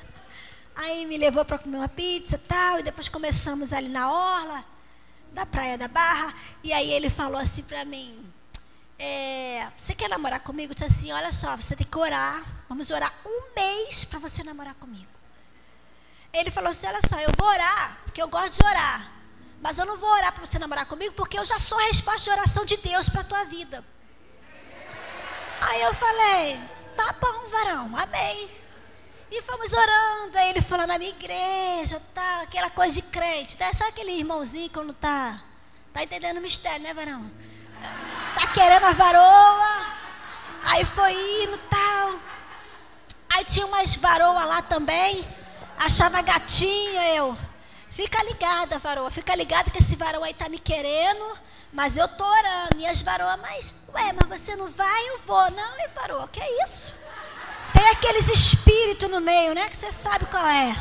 Aí 0.76 1.06
me 1.06 1.18
levou 1.18 1.46
para 1.46 1.60
comer 1.60 1.78
uma 1.78 1.90
pizza 1.90 2.38
tal. 2.46 2.80
E 2.80 2.84
depois 2.84 3.08
começamos 3.08 3.72
ali 3.72 3.88
na 3.88 4.12
orla 4.12 4.66
da 5.32 5.46
Praia 5.46 5.78
da 5.78 5.88
Barra. 5.88 6.34
E 6.62 6.74
aí 6.74 6.92
ele 6.92 7.10
falou 7.10 7.40
assim 7.40 7.64
para 7.64 7.86
mim: 7.86 8.26
é, 9.04 9.72
Você 9.76 9.94
quer 9.94 10.10
namorar 10.10 10.40
comigo? 10.40 10.74
Disse 10.74 10.86
assim: 10.86 11.12
Olha 11.12 11.32
só, 11.32 11.56
você 11.58 11.76
tem 11.76 11.86
que 11.86 11.98
orar. 11.98 12.42
Vamos 12.70 12.90
orar 12.90 13.12
um 13.26 13.54
mês 13.54 14.06
para 14.06 14.18
você 14.20 14.44
namorar 14.44 14.76
comigo. 14.76 15.12
Ele 16.34 16.50
falou 16.50 16.70
assim: 16.70 16.88
Olha 16.88 17.02
só, 17.08 17.20
eu 17.20 17.30
vou 17.38 17.48
orar, 17.48 17.98
porque 18.06 18.22
eu 18.22 18.28
gosto 18.30 18.62
de 18.62 18.66
orar. 18.66 19.12
Mas 19.62 19.78
eu 19.78 19.86
não 19.86 19.98
vou 19.98 20.10
orar 20.10 20.34
para 20.34 20.46
você 20.46 20.58
namorar 20.58 20.86
comigo, 20.86 21.14
porque 21.16 21.38
eu 21.38 21.46
já 21.46 21.60
sou 21.60 21.78
a 21.80 21.84
resposta 21.84 22.24
de 22.24 22.30
oração 22.30 22.66
de 22.66 22.78
Deus 22.78 23.10
para 23.10 23.22
a 23.22 23.26
tua 23.26 23.44
vida. 23.46 23.84
Aí 25.70 25.82
eu 25.82 25.94
falei, 25.94 26.60
tá 26.98 27.16
bom, 27.22 27.50
varão, 27.50 27.92
amém. 27.96 28.50
E 29.32 29.42
fomos 29.42 29.72
orando, 29.72 30.38
aí 30.38 30.50
ele 30.50 30.62
falou 30.62 30.86
na 30.86 30.98
minha 30.98 31.12
igreja, 31.12 32.02
tá, 32.14 32.42
aquela 32.42 32.70
coisa 32.70 32.94
de 32.94 33.02
crente, 33.04 33.58
né? 33.58 33.72
Sabe 33.74 33.92
aquele 33.92 34.12
irmãozinho 34.12 34.70
quando 34.70 34.94
tá, 34.94 35.42
tá 35.94 36.04
entendendo 36.04 36.38
o 36.38 36.42
mistério, 36.42 36.84
né, 36.84 36.94
varão? 36.94 37.32
Tá 38.44 38.48
querendo 38.48 38.84
a 38.84 38.92
varoa, 38.92 39.86
aí 40.66 40.84
foi 40.84 41.14
indo, 41.44 41.58
tal. 41.70 42.20
Aí 43.30 43.46
tinha 43.46 43.66
umas 43.66 43.96
varoas 43.96 44.46
lá 44.46 44.62
também, 44.64 45.26
achava 45.78 46.22
gatinho, 46.22 47.02
eu... 47.16 47.38
Fica 47.90 48.22
ligada, 48.24 48.78
varoa, 48.80 49.10
fica 49.10 49.34
ligada 49.34 49.72
que 49.72 49.78
esse 49.78 49.96
varão 49.96 50.26
aí 50.26 50.34
tá 50.34 50.50
me 50.50 50.60
querendo, 50.60 51.38
mas 51.72 51.96
eu 51.96 52.06
tô 52.08 52.26
orando. 52.26 52.76
E 52.80 52.86
as 52.86 53.02
varoas, 53.02 53.40
mas, 53.40 53.76
ué, 53.94 54.12
mas 54.14 54.42
você 54.42 54.58
não 54.58 54.68
vai? 54.68 55.10
Eu 55.10 55.20
vou. 55.20 55.52
Não, 55.52 55.80
e 55.80 55.88
varoa, 55.90 56.28
que 56.28 56.42
é 56.42 56.64
isso? 56.66 56.94
Tem 57.72 57.88
aqueles 57.92 58.28
espíritos 58.28 59.10
no 59.10 59.22
meio, 59.22 59.54
né? 59.54 59.70
Que 59.70 59.78
você 59.78 59.92
sabe 59.92 60.26
qual 60.26 60.46
é. 60.46 60.76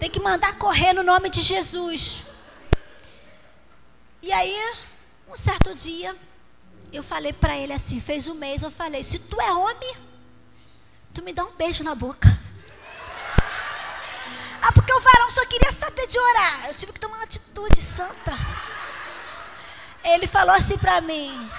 Tem 0.00 0.10
que 0.10 0.18
mandar 0.20 0.58
correr 0.58 0.94
no 0.94 1.04
nome 1.04 1.28
de 1.30 1.42
Jesus. 1.42 2.28
E 4.20 4.32
aí, 4.32 4.74
um 5.28 5.36
certo 5.36 5.74
dia, 5.74 6.16
eu 6.92 7.02
falei 7.02 7.32
para 7.32 7.56
ele 7.56 7.72
assim, 7.72 8.00
fez 8.00 8.28
um 8.28 8.34
mês, 8.34 8.62
eu 8.62 8.70
falei, 8.70 9.02
se 9.02 9.18
tu 9.18 9.40
é 9.40 9.52
homem, 9.52 9.94
tu 11.12 11.22
me 11.22 11.32
dá 11.32 11.44
um 11.44 11.54
beijo 11.54 11.82
na 11.84 11.94
boca. 11.94 12.28
Ah, 14.60 14.72
porque 14.72 14.92
o 14.92 15.00
varão 15.00 15.30
só 15.30 15.46
queria 15.46 15.70
saber 15.70 16.06
de 16.08 16.18
orar. 16.18 16.66
Eu 16.66 16.74
tive 16.74 16.92
que 16.92 16.98
tomar 16.98 17.18
uma 17.18 17.24
atitude 17.24 17.80
santa. 17.80 18.36
Ele 20.04 20.26
falou 20.26 20.54
assim 20.54 20.76
para 20.76 21.00
mim: 21.00 21.50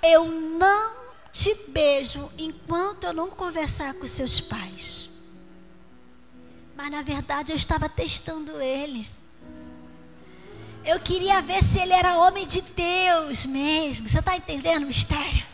Eu 0.00 0.24
não 0.24 0.94
te 1.32 1.52
beijo 1.70 2.30
enquanto 2.38 3.04
eu 3.04 3.12
não 3.12 3.28
conversar 3.28 3.94
com 3.94 4.06
seus 4.06 4.40
pais. 4.40 5.10
Mas 6.76 6.90
na 6.90 7.02
verdade 7.02 7.52
eu 7.52 7.56
estava 7.56 7.88
testando 7.88 8.60
ele. 8.60 9.10
Eu 10.84 10.98
queria 11.00 11.42
ver 11.42 11.62
se 11.62 11.78
ele 11.78 11.92
era 11.92 12.18
homem 12.18 12.46
de 12.46 12.60
Deus 12.62 13.44
mesmo. 13.46 14.08
Você 14.08 14.18
está 14.18 14.36
entendendo 14.36 14.84
o 14.84 14.86
mistério? 14.86 15.44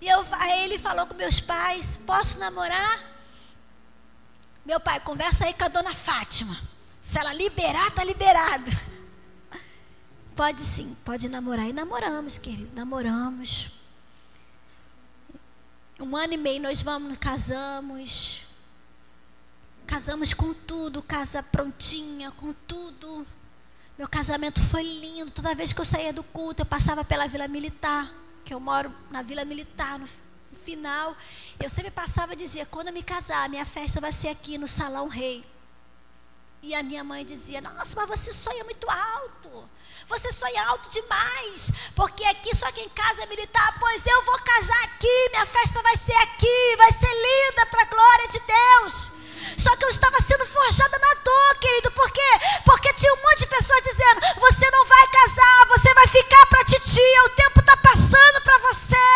E 0.00 0.08
eu, 0.08 0.24
aí 0.32 0.64
ele 0.64 0.78
falou 0.78 1.06
com 1.06 1.14
meus 1.14 1.40
pais: 1.40 1.98
Posso 2.06 2.38
namorar? 2.38 3.04
Meu 4.64 4.80
pai, 4.80 5.00
conversa 5.00 5.46
aí 5.46 5.54
com 5.54 5.64
a 5.64 5.68
dona 5.68 5.94
Fátima. 5.94 6.56
Se 7.02 7.18
ela 7.18 7.32
liberar, 7.32 7.90
tá 7.92 8.04
liberado. 8.04 8.70
Pode 10.34 10.60
sim, 10.62 10.94
pode 11.02 11.30
namorar. 11.30 11.66
E 11.66 11.72
namoramos, 11.72 12.36
querido, 12.36 12.70
namoramos. 12.74 13.70
Um 15.98 16.14
ano 16.14 16.34
e 16.34 16.36
meio 16.36 16.60
nós 16.60 16.82
vamos, 16.82 17.16
casamos. 17.16 18.48
Casamos 19.86 20.34
com 20.34 20.52
tudo, 20.52 21.00
casa 21.00 21.42
prontinha, 21.42 22.30
com 22.32 22.52
tudo. 22.52 23.26
Meu 23.98 24.06
casamento 24.06 24.60
foi 24.60 24.82
lindo. 24.82 25.30
Toda 25.30 25.54
vez 25.54 25.72
que 25.72 25.80
eu 25.80 25.84
saía 25.84 26.12
do 26.12 26.22
culto, 26.22 26.62
eu 26.62 26.66
passava 26.66 27.02
pela 27.02 27.26
Vila 27.26 27.48
Militar, 27.48 28.12
que 28.44 28.52
eu 28.52 28.60
moro 28.60 28.94
na 29.10 29.22
Vila 29.22 29.44
Militar, 29.44 29.98
no 29.98 30.06
final, 30.64 31.16
eu 31.58 31.68
sempre 31.68 31.90
passava 31.90 32.34
e 32.34 32.36
dizia: 32.36 32.66
quando 32.66 32.88
eu 32.88 32.92
me 32.92 33.02
casar, 33.02 33.48
minha 33.48 33.64
festa 33.64 34.00
vai 34.00 34.12
ser 34.12 34.28
aqui 34.28 34.58
no 34.58 34.68
Salão 34.68 35.08
Rei. 35.08 35.44
E 36.62 36.74
a 36.74 36.82
minha 36.82 37.02
mãe 37.04 37.24
dizia: 37.24 37.60
Nossa, 37.60 37.96
mas 37.96 38.08
você 38.08 38.32
sonha 38.32 38.64
muito 38.64 38.88
alto. 38.90 39.70
Você 40.08 40.30
sonha 40.32 40.62
alto 40.66 40.90
demais. 40.90 41.70
Porque 41.94 42.24
aqui 42.24 42.54
só 42.54 42.70
quem 42.72 42.88
casa 42.90 43.22
é 43.22 43.26
militar. 43.26 43.78
Pois 43.78 44.04
eu 44.04 44.24
vou 44.24 44.38
casar 44.40 44.84
aqui. 44.84 45.28
Minha 45.30 45.46
festa 45.46 45.82
vai 45.82 45.96
ser 45.96 46.16
aqui. 46.16 46.76
Vai 46.76 46.92
ser 46.92 47.14
linda 47.14 47.66
para 47.66 47.82
a 47.82 47.86
glória 47.86 48.28
de 48.28 48.40
Deus. 48.40 49.15
Só 49.56 49.74
que 49.76 49.84
eu 49.84 49.88
estava 49.90 50.18
sendo 50.22 50.46
forjada 50.46 50.98
na 50.98 51.14
dor, 51.22 51.54
querido. 51.60 51.90
Por 51.92 52.10
quê? 52.10 52.32
Porque 52.64 52.92
tinha 52.94 53.12
um 53.12 53.22
monte 53.22 53.40
de 53.40 53.46
pessoas 53.46 53.82
dizendo: 53.82 54.20
Você 54.40 54.70
não 54.70 54.84
vai 54.84 55.06
casar. 55.08 55.66
Você 55.68 55.94
vai 55.94 56.06
ficar 56.08 56.46
para 56.46 56.64
titia. 56.64 57.24
O 57.24 57.28
tempo 57.30 57.60
está 57.60 57.76
passando 57.76 58.40
para 58.42 58.58
você. 58.58 59.06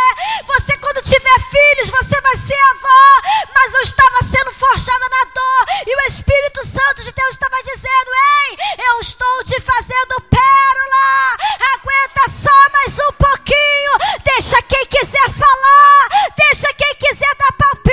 Você, 0.46 0.76
quando 0.78 1.02
tiver 1.02 1.40
filhos, 1.50 1.90
você 1.90 2.20
vai 2.20 2.37
ser 2.37 2.61
avó. 2.70 3.22
Mas 3.54 3.74
eu 3.74 3.83
estava 3.83 4.22
sendo 4.22 4.52
forjada 4.52 5.09
na 5.09 5.24
dor. 5.35 5.64
E 5.87 5.96
o 5.96 6.00
Espírito 6.09 6.66
Santo 6.66 7.02
de 7.02 7.12
Deus 7.12 7.30
estava 7.30 7.62
dizendo: 7.62 8.11
Ei, 8.42 8.87
eu 8.87 9.00
estou 9.00 9.44
te 9.44 9.61
fazendo 9.61 10.20
pérola. 10.28 11.37
Aguenta 11.74 12.22
só 12.42 12.70
mais 12.72 12.98
um 12.98 13.12
pouquinho. 13.12 13.92
Deixa 14.24 14.61
quem 14.62 14.87
quiser 14.87 15.30
falar. 15.30 16.09
Deixa 16.37 16.72
quem 16.74 16.94
quiser 16.96 17.35
dar 17.38 17.52
palpite. 17.52 17.89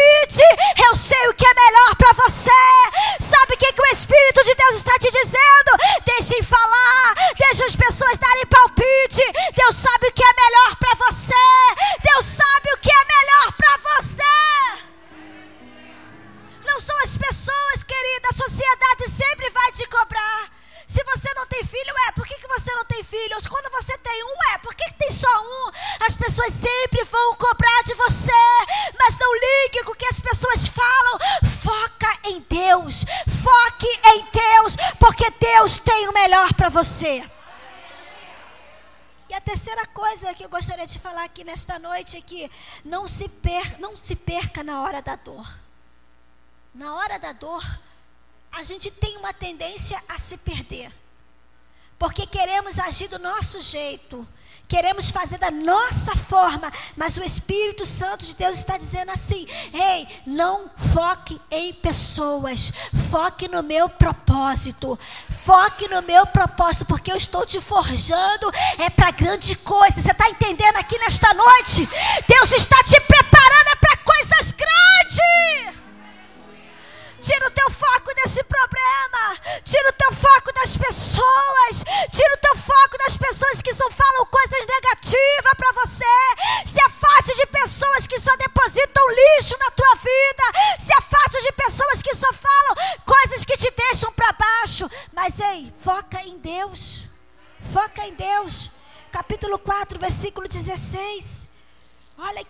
Nesta 41.48 41.80
noite 41.80 42.18
é 42.18 42.22
que 42.22 42.52
não 42.84 43.08
se, 43.08 43.30
per, 43.30 43.80
não 43.80 43.96
se 43.96 44.18
perca 44.18 44.64
na 44.64 44.82
hora 44.82 45.02
da 45.02 45.16
dor. 45.16 45.48
Na 46.76 46.94
hora 46.96 47.18
da 47.18 47.32
dor, 47.32 47.64
a 48.52 48.64
gente 48.64 48.92
tem 48.92 49.16
uma 49.18 49.34
tendência 49.34 49.98
a 50.10 50.20
se 50.20 50.38
perder. 50.40 50.92
Porque 51.98 52.28
queremos 52.28 52.78
agir 52.78 53.08
do 53.08 53.18
nosso 53.18 53.62
jeito, 53.62 54.28
queremos 54.68 55.10
fazer 55.10 55.38
da 55.40 55.50
nossa 55.50 56.16
forma, 56.16 56.72
mas 56.96 57.18
o 57.18 57.24
Espírito 57.24 57.86
Santo 57.86 58.26
de 58.26 58.36
Deus 58.36 58.58
está 58.58 58.78
dizendo 58.78 59.12
assim: 59.12 59.48
ei, 59.74 60.08
não 60.28 60.70
foque 60.94 61.42
em 61.50 61.74
pessoas, 61.74 62.72
foque 63.10 63.48
no 63.48 63.64
meu 63.64 63.90
propósito, 63.90 65.00
foque 65.48 65.88
no 65.88 66.02
meu 66.02 66.28
propósito, 66.28 66.84
porque 66.84 67.10
eu 67.10 67.16
estou 67.16 67.46
te 67.46 67.62
forjando 67.62 68.52
é 68.80 68.90
para 68.90 69.12
grande 69.12 69.56
coisa. 69.56 70.02
Você 70.02 70.12
está 70.12 70.28
entendendo 70.28 70.76
aqui 70.76 71.00
nesta 71.00 71.34
noite? 71.34 71.88
Deus 72.28 72.52
está 72.52 72.76
te 72.84 73.00
preparando 73.00 73.78
para 73.80 73.96
coisas 74.04 74.52
grandes. 74.52 75.78
Tira 77.22 77.48
o 77.48 77.52
teu 77.52 77.72
foco 77.72 78.14
desse 78.16 78.44
problema. 78.44 79.38
Tira 79.64 79.90
o 79.90 79.94
teu 79.94 80.12
foco 80.12 80.52
das 80.54 80.76
pessoas. 80.76 81.84
Tira 82.12 82.34
o 82.34 82.42
teu 82.42 82.58
foco 82.58 82.98
das 83.06 83.16
pessoas 83.16 83.62
que 83.62 83.74
só 83.74 83.90
falam 83.90 84.26
coisas 84.26 84.68
negativas 84.68 85.54
para 85.56 85.72
você. 85.82 86.72
Se 86.74 86.82
afaste 86.82 87.36
de 87.36 87.46
pessoas 87.48 88.06
que 88.06 88.20
só 88.20 88.36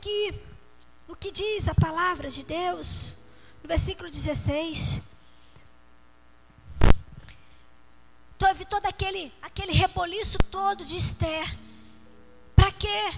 aqui 0.08 0.42
o 1.08 1.16
que 1.16 1.32
diz 1.32 1.68
a 1.68 1.76
palavra 1.76 2.30
de 2.30 2.44
Deus 2.44 3.16
versículo 3.64 4.10
16. 4.10 5.02
Teve 8.40 8.64
todo 8.64 8.86
aquele, 8.86 9.34
aquele 9.42 9.74
reboliço 9.74 10.38
todo 10.50 10.86
de 10.86 10.96
Esther. 10.96 11.58
Para 12.56 12.72
quê? 12.72 13.14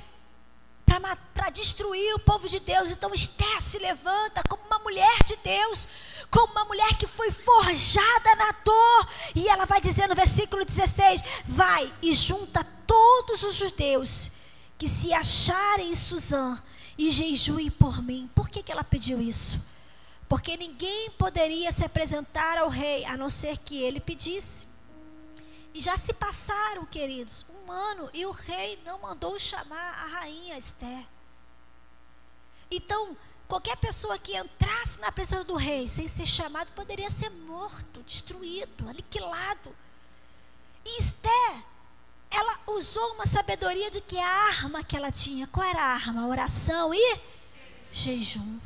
Para 1.35 1.51
destruir 1.51 2.15
o 2.15 2.19
povo 2.19 2.49
de 2.49 2.59
Deus. 2.59 2.89
Então 2.89 3.13
Esther 3.13 3.61
se 3.61 3.77
levanta 3.77 4.41
como 4.49 4.63
uma 4.65 4.79
mulher 4.79 5.23
de 5.23 5.35
Deus, 5.35 5.87
como 6.31 6.51
uma 6.51 6.65
mulher 6.65 6.97
que 6.97 7.05
foi 7.05 7.31
forjada 7.31 8.35
na 8.35 8.51
dor. 8.65 9.09
E 9.35 9.47
ela 9.47 9.65
vai 9.65 9.79
dizer 9.79 10.09
no 10.09 10.15
versículo 10.15 10.65
16: 10.65 11.21
Vai 11.45 11.93
e 12.01 12.11
junta 12.11 12.63
todos 12.87 13.43
os 13.43 13.55
judeus 13.55 14.31
que 14.79 14.87
se 14.87 15.13
acharem 15.13 15.91
em 15.91 15.95
Suzã 15.95 16.59
e 16.99 17.09
jejuem 17.09 17.71
por 17.71 18.03
mim. 18.03 18.29
Por 18.35 18.47
que, 18.47 18.61
que 18.61 18.71
ela 18.71 18.83
pediu 18.83 19.19
isso? 19.19 19.67
porque 20.29 20.55
ninguém 20.55 21.09
poderia 21.17 21.71
se 21.71 21.83
apresentar 21.83 22.59
ao 22.59 22.69
rei 22.69 23.03
a 23.05 23.17
não 23.17 23.31
ser 23.31 23.57
que 23.57 23.81
ele 23.81 23.99
pedisse. 23.99 24.67
E 25.73 25.81
já 25.81 25.97
se 25.97 26.13
passaram, 26.13 26.85
queridos, 26.85 27.45
um 27.49 27.71
ano 27.71 28.09
e 28.13 28.27
o 28.27 28.31
rei 28.31 28.79
não 28.85 28.99
mandou 28.99 29.39
chamar 29.39 29.95
a 29.95 30.19
rainha 30.19 30.55
Esther. 30.55 31.03
Então, 32.69 33.17
qualquer 33.47 33.75
pessoa 33.77 34.19
que 34.19 34.37
entrasse 34.37 34.99
na 34.99 35.11
presença 35.11 35.43
do 35.43 35.55
rei 35.55 35.87
sem 35.87 36.07
ser 36.07 36.27
chamado 36.27 36.71
poderia 36.73 37.09
ser 37.09 37.31
morto, 37.31 38.03
destruído, 38.03 38.87
aniquilado. 38.87 39.75
E 40.85 40.99
Esther, 41.01 41.63
ela 42.31 42.59
usou 42.67 43.13
uma 43.13 43.25
sabedoria 43.25 43.89
de 43.89 44.01
que 44.01 44.17
a 44.17 44.27
arma 44.27 44.83
que 44.83 44.95
ela 44.95 45.11
tinha, 45.11 45.47
qual 45.47 45.67
era 45.67 45.81
a 45.81 45.93
arma? 45.93 46.27
Oração 46.27 46.93
e 46.93 47.19
jejum. 47.91 48.59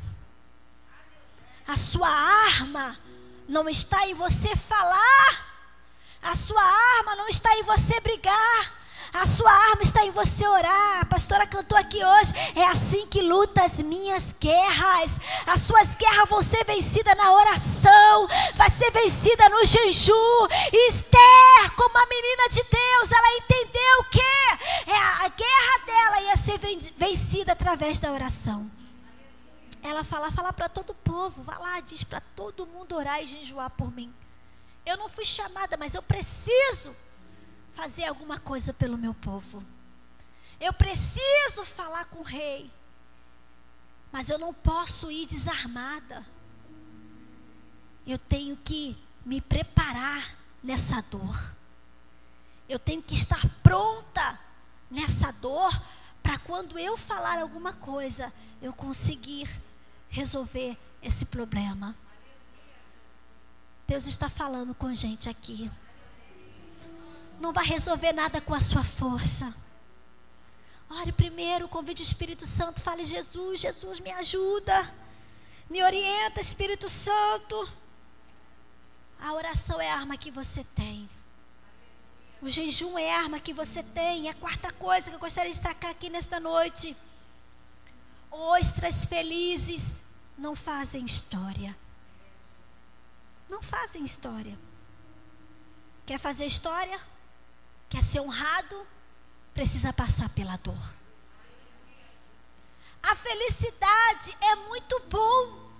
A 1.66 1.76
sua 1.76 2.08
arma 2.08 2.98
não 3.48 3.68
está 3.68 4.06
em 4.06 4.14
você 4.14 4.54
falar. 4.54 5.54
A 6.22 6.34
sua 6.34 6.62
arma 6.62 7.16
não 7.16 7.28
está 7.28 7.56
em 7.58 7.62
você 7.62 8.00
brigar. 8.00 8.83
A 9.14 9.26
sua 9.26 9.50
arma 9.70 9.82
está 9.82 10.04
em 10.04 10.10
você 10.10 10.44
orar. 10.44 11.00
A 11.00 11.04
pastora 11.06 11.46
cantou 11.46 11.78
aqui 11.78 12.04
hoje. 12.04 12.34
É 12.56 12.64
assim 12.64 13.06
que 13.06 13.22
luta 13.22 13.64
as 13.64 13.80
minhas 13.80 14.34
guerras. 14.40 15.20
As 15.46 15.60
suas 15.60 15.94
guerras 15.94 16.28
vão 16.28 16.42
ser 16.42 16.64
vencidas 16.64 17.16
na 17.16 17.32
oração. 17.32 18.28
Vai 18.56 18.68
ser 18.68 18.90
vencida 18.90 19.48
no 19.48 19.64
jejum. 19.64 20.46
Esther, 20.88 21.70
como 21.76 21.96
a 21.96 22.06
menina 22.06 22.48
de 22.50 22.62
Deus, 22.64 23.12
ela 23.12 23.36
entendeu 23.36 24.04
que 24.10 24.20
é 24.20 24.96
a 25.24 25.28
guerra 25.28 25.86
dela 25.86 26.22
ia 26.22 26.36
ser 26.36 26.58
vencida 26.98 27.52
através 27.52 28.00
da 28.00 28.10
oração 28.12 28.70
ela 29.84 30.02
fala, 30.02 30.32
fala 30.32 30.50
para 30.50 30.68
todo 30.68 30.90
o 30.90 30.94
povo, 30.94 31.42
vai 31.42 31.58
lá, 31.58 31.78
diz 31.80 32.02
para 32.02 32.18
todo 32.18 32.66
mundo 32.66 32.96
orar 32.96 33.22
e 33.22 33.26
jejuar 33.26 33.68
por 33.68 33.92
mim. 33.92 34.12
Eu 34.86 34.96
não 34.96 35.10
fui 35.10 35.26
chamada, 35.26 35.76
mas 35.76 35.94
eu 35.94 36.02
preciso 36.02 36.96
fazer 37.74 38.04
alguma 38.04 38.38
coisa 38.38 38.72
pelo 38.72 38.96
meu 38.96 39.12
povo. 39.12 39.62
Eu 40.60 40.72
preciso 40.72 41.64
falar 41.64 42.06
com 42.06 42.20
o 42.20 42.22
rei. 42.22 42.70
Mas 44.12 44.30
eu 44.30 44.38
não 44.38 44.54
posso 44.54 45.10
ir 45.10 45.26
desarmada. 45.26 46.24
Eu 48.06 48.18
tenho 48.18 48.56
que 48.56 48.96
me 49.26 49.40
preparar 49.40 50.36
nessa 50.62 51.02
dor. 51.02 51.54
Eu 52.68 52.78
tenho 52.78 53.02
que 53.02 53.14
estar 53.14 53.40
pronta 53.62 54.38
nessa 54.90 55.32
dor 55.32 55.72
para 56.22 56.38
quando 56.38 56.78
eu 56.78 56.96
falar 56.96 57.38
alguma 57.38 57.72
coisa, 57.74 58.32
eu 58.62 58.72
conseguir 58.72 59.50
resolver 60.08 60.78
esse 61.02 61.26
problema. 61.26 61.94
Deus 63.86 64.06
está 64.06 64.30
falando 64.30 64.74
com 64.74 64.86
a 64.86 64.94
gente 64.94 65.28
aqui. 65.28 65.70
Não 67.44 67.52
vai 67.52 67.66
resolver 67.66 68.14
nada 68.14 68.40
com 68.40 68.54
a 68.54 68.58
sua 68.58 68.82
força. 68.82 69.54
Ore 70.88 71.12
primeiro, 71.12 71.68
convide 71.68 72.00
o 72.00 72.08
Espírito 72.10 72.46
Santo, 72.46 72.80
fale 72.80 73.04
Jesus, 73.04 73.60
Jesus 73.60 74.00
me 74.00 74.10
ajuda. 74.12 74.94
Me 75.68 75.82
orienta, 75.82 76.40
Espírito 76.40 76.88
Santo. 76.88 77.68
A 79.20 79.34
oração 79.34 79.78
é 79.78 79.90
a 79.90 79.94
arma 79.94 80.16
que 80.16 80.30
você 80.30 80.64
tem. 80.74 81.06
O 82.40 82.48
jejum 82.48 82.96
é 82.96 83.14
a 83.14 83.18
arma 83.18 83.38
que 83.38 83.52
você 83.52 83.82
tem. 83.82 84.26
É 84.28 84.30
a 84.30 84.34
quarta 84.34 84.72
coisa 84.72 85.10
que 85.10 85.16
eu 85.16 85.20
gostaria 85.20 85.50
de 85.50 85.58
destacar 85.58 85.90
aqui 85.90 86.08
nesta 86.08 86.40
noite. 86.40 86.96
Ostras 88.30 89.04
felizes 89.04 90.04
não 90.38 90.56
fazem 90.56 91.04
história. 91.04 91.76
Não 93.50 93.60
fazem 93.60 94.02
história. 94.02 94.58
Quer 96.06 96.18
fazer 96.18 96.46
história? 96.46 96.98
Quer 97.94 98.02
ser 98.02 98.18
honrado? 98.18 98.84
Precisa 99.54 99.92
passar 99.92 100.28
pela 100.30 100.56
dor. 100.56 100.94
A 103.00 103.14
felicidade 103.14 104.36
é 104.40 104.56
muito 104.56 104.98
bom. 105.08 105.70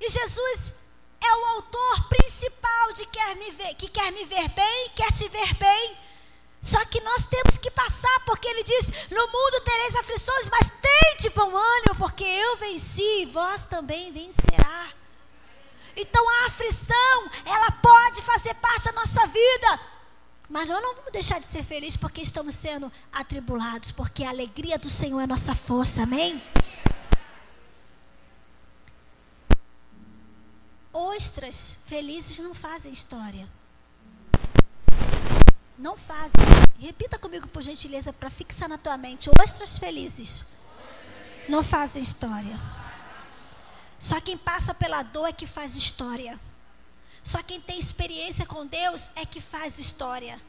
E 0.00 0.08
Jesus 0.08 0.74
é 1.20 1.34
o 1.34 1.44
autor 1.46 2.08
principal 2.08 2.92
de 2.92 3.06
quer 3.06 3.34
me 3.34 3.50
ver, 3.50 3.74
que 3.74 3.88
quer 3.88 4.12
me 4.12 4.24
ver 4.24 4.48
bem, 4.50 4.90
quer 4.90 5.10
te 5.12 5.28
ver 5.28 5.52
bem. 5.54 5.98
Só 6.62 6.84
que 6.84 7.00
nós 7.00 7.26
temos 7.26 7.58
que 7.58 7.72
passar, 7.72 8.20
porque 8.24 8.46
ele 8.46 8.62
diz: 8.62 9.10
No 9.10 9.26
mundo 9.26 9.64
tereis 9.64 9.96
aflições, 9.96 10.48
mas 10.48 10.70
tende 10.80 11.30
bom 11.30 11.56
ânimo, 11.56 11.96
porque 11.98 12.22
eu 12.22 12.56
venci 12.58 13.22
e 13.22 13.26
vós 13.26 13.64
também 13.64 14.12
vencerá. 14.12 14.97
Então 16.00 16.24
a 16.28 16.46
aflição, 16.46 17.30
ela 17.44 17.72
pode 17.72 18.22
fazer 18.22 18.54
parte 18.54 18.84
da 18.84 18.92
nossa 18.92 19.26
vida. 19.26 19.80
Mas 20.48 20.68
nós 20.68 20.80
não 20.80 20.94
vamos 20.94 21.12
deixar 21.12 21.40
de 21.40 21.46
ser 21.46 21.64
felizes 21.64 21.96
porque 21.96 22.22
estamos 22.22 22.54
sendo 22.54 22.90
atribulados, 23.12 23.90
porque 23.90 24.22
a 24.22 24.30
alegria 24.30 24.78
do 24.78 24.88
Senhor 24.88 25.20
é 25.20 25.26
nossa 25.26 25.56
força, 25.56 26.04
amém? 26.04 26.40
Ostras 30.92 31.78
felizes 31.88 32.38
não 32.38 32.54
fazem 32.54 32.92
história. 32.92 33.48
Não 35.76 35.96
fazem. 35.96 36.32
Repita 36.78 37.18
comigo, 37.18 37.48
por 37.48 37.60
gentileza, 37.60 38.12
para 38.12 38.30
fixar 38.30 38.68
na 38.68 38.78
tua 38.78 38.96
mente. 38.96 39.28
Ostras 39.42 39.80
felizes 39.80 40.54
não 41.48 41.62
fazem 41.62 42.02
história. 42.02 42.58
Só 43.98 44.20
quem 44.20 44.38
passa 44.38 44.72
pela 44.72 45.02
dor 45.02 45.26
é 45.28 45.32
que 45.32 45.46
faz 45.46 45.74
história. 45.74 46.38
Só 47.22 47.42
quem 47.42 47.60
tem 47.60 47.78
experiência 47.78 48.46
com 48.46 48.66
Deus 48.66 49.10
é 49.16 49.26
que 49.26 49.40
faz 49.40 49.78
história. 49.78 50.40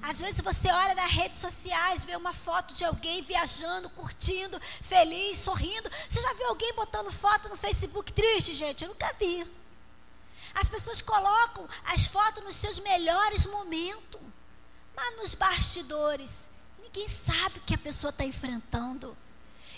Às 0.00 0.20
vezes 0.20 0.40
você 0.40 0.70
olha 0.70 0.94
nas 0.94 1.10
redes 1.10 1.38
sociais, 1.38 2.04
vê 2.04 2.16
uma 2.16 2.32
foto 2.32 2.72
de 2.72 2.84
alguém 2.84 3.22
viajando, 3.22 3.90
curtindo, 3.90 4.58
feliz, 4.80 5.38
sorrindo. 5.38 5.90
Você 6.08 6.22
já 6.22 6.32
viu 6.34 6.48
alguém 6.48 6.72
botando 6.74 7.10
foto 7.10 7.48
no 7.48 7.56
Facebook 7.56 8.12
triste, 8.12 8.54
gente? 8.54 8.84
Eu 8.84 8.90
nunca 8.90 9.12
vi. 9.18 9.46
As 10.54 10.68
pessoas 10.68 11.00
colocam 11.00 11.68
as 11.84 12.06
fotos 12.06 12.42
nos 12.44 12.56
seus 12.56 12.78
melhores 12.80 13.46
momentos, 13.46 14.20
mas 14.94 15.16
nos 15.16 15.34
bastidores, 15.34 16.48
ninguém 16.82 17.08
sabe 17.08 17.58
o 17.58 17.62
que 17.62 17.74
a 17.74 17.78
pessoa 17.78 18.10
está 18.10 18.24
enfrentando. 18.24 19.16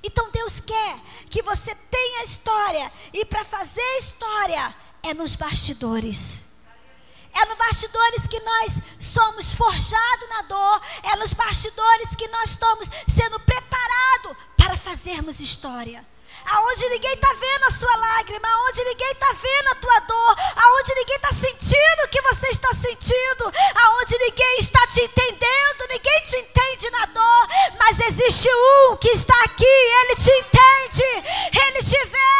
Então 0.04 0.30
Deus 0.30 0.60
quer 0.60 0.98
que 1.30 1.42
você 1.42 1.74
tenha 1.74 2.24
história, 2.24 2.92
e 3.12 3.24
para 3.24 3.44
fazer 3.44 3.96
história 3.98 4.74
é 5.02 5.14
nos 5.14 5.34
bastidores. 5.34 6.44
É 7.32 7.44
nos 7.46 7.58
bastidores 7.58 8.26
que 8.28 8.38
nós 8.40 8.80
somos 9.00 9.54
forjados 9.54 10.28
na 10.28 10.42
dor. 10.42 10.80
É 11.02 11.16
nos 11.16 11.32
bastidores 11.32 12.14
que 12.14 12.28
nós 12.28 12.50
estamos 12.50 12.88
sendo 13.08 13.40
preparados 13.40 14.36
para 14.56 14.76
fazermos 14.76 15.40
história. 15.40 16.06
Aonde 16.46 16.88
ninguém 16.88 17.12
está 17.14 17.32
vendo 17.32 17.64
a 17.64 17.70
sua 17.70 17.96
lágrima, 17.96 18.48
aonde 18.48 18.84
ninguém 18.84 19.10
está 19.10 19.32
vendo 19.32 19.68
a 19.68 19.74
tua 19.76 19.98
dor, 20.00 20.36
aonde 20.56 20.94
ninguém 20.94 21.16
está 21.16 21.32
sentindo 21.32 22.04
o 22.04 22.08
que 22.08 22.20
você 22.22 22.48
está 22.48 22.74
sentindo, 22.74 23.52
aonde 23.74 24.18
ninguém 24.18 24.58
está 24.58 24.86
te 24.86 25.00
entendendo, 25.02 25.88
ninguém 25.88 26.20
te 26.22 26.36
entende 26.36 26.90
na 26.90 27.06
dor, 27.06 27.48
mas 27.78 28.00
existe 28.00 28.48
um 28.48 28.96
que 28.96 29.08
está 29.10 29.34
aqui, 29.44 29.64
ele 29.64 30.16
te 30.16 30.30
entende, 30.30 31.04
ele 31.66 31.82
te 31.82 32.04
vê, 32.06 32.34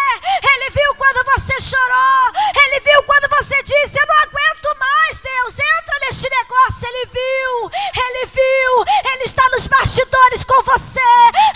ele 0.53 0.71
viu 0.71 0.95
quando 0.97 1.25
você 1.25 1.61
chorou, 1.61 2.33
ele 2.64 2.81
viu 2.81 3.03
quando 3.05 3.29
você 3.31 3.62
disse: 3.62 3.99
Eu 3.99 4.07
não 4.07 4.17
aguento 4.23 4.79
mais, 4.79 5.21
Deus, 5.21 5.55
entra 5.59 5.99
neste 6.07 6.29
negócio. 6.31 6.88
Ele 6.88 7.07
viu, 7.07 7.71
ele 8.05 8.27
viu, 8.27 8.85
ele 9.25 9.31
está 9.31 9.49
nos 9.49 9.67
bastidores 9.67 10.45
com 10.45 10.63
você, 10.63 11.01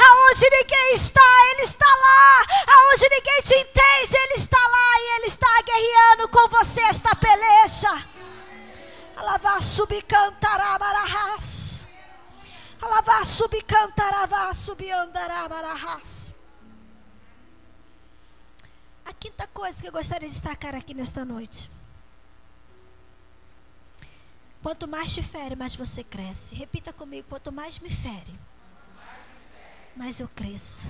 aonde 0.09 0.48
ninguém 0.50 0.94
está, 0.94 1.20
ele 1.52 1.62
está 1.62 1.87
lá 1.87 1.98
aonde 2.88 3.09
ninguém 3.11 3.42
te 3.42 3.54
entende, 3.54 4.16
Ele 4.16 4.35
está 4.35 4.59
lá 4.59 5.00
e 5.00 5.16
Ele 5.16 5.26
está 5.26 5.62
guerreando 5.62 6.28
com 6.28 6.48
você 6.48 6.81
esta 6.83 7.14
peleja. 7.16 8.07
Alavar 9.16 9.62
subicantará 9.62 10.78
Alavar 12.81 13.24
subicantaravá 13.26 14.54
subiandará 14.54 15.48
A 19.04 19.12
quinta 19.12 19.46
coisa 19.48 19.81
que 19.83 19.88
eu 19.88 19.92
gostaria 19.92 20.28
de 20.28 20.35
destacar 20.35 20.74
aqui 20.74 20.94
nesta 20.94 21.24
noite. 21.24 21.68
Quanto 24.62 24.88
mais 24.88 25.14
te 25.14 25.22
fere, 25.22 25.56
mais 25.56 25.74
você 25.74 26.02
cresce. 26.02 26.54
Repita 26.54 26.92
comigo: 26.92 27.28
quanto 27.28 27.52
mais 27.52 27.78
me 27.78 27.90
fere, 27.90 28.38
mais 29.96 30.20
eu 30.20 30.28
cresço 30.28 30.86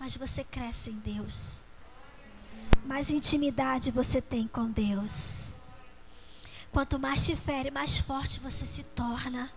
mas 0.00 0.16
você 0.16 0.42
cresce 0.42 0.88
em 0.88 0.98
Deus. 0.98 1.64
Mais 2.86 3.10
intimidade 3.10 3.90
você 3.90 4.22
tem 4.22 4.48
com 4.48 4.70
Deus. 4.70 5.56
Quanto 6.72 6.98
mais 6.98 7.26
te 7.26 7.36
fere, 7.36 7.70
mais 7.70 7.98
forte 7.98 8.40
você 8.40 8.64
se 8.64 8.82
torna. 8.82 9.52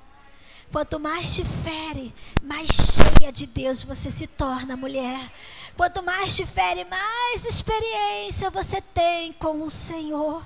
Quanto 0.70 1.00
mais 1.00 1.34
te 1.34 1.46
fere, 1.46 2.14
mais 2.42 2.68
cheia 2.70 3.32
de 3.32 3.48
Deus 3.48 3.86
você 3.86 4.12
se 4.12 4.28
torna, 4.28 4.76
mulher. 4.76 5.32
Quanto 5.78 6.04
mais 6.04 6.36
te 6.36 6.46
fere, 6.46 6.84
mais 6.84 7.46
experiência 7.46 8.50
você 8.50 8.82
tem 8.82 9.32
com 9.32 9.62
o 9.62 9.70
Senhor. 9.70 10.46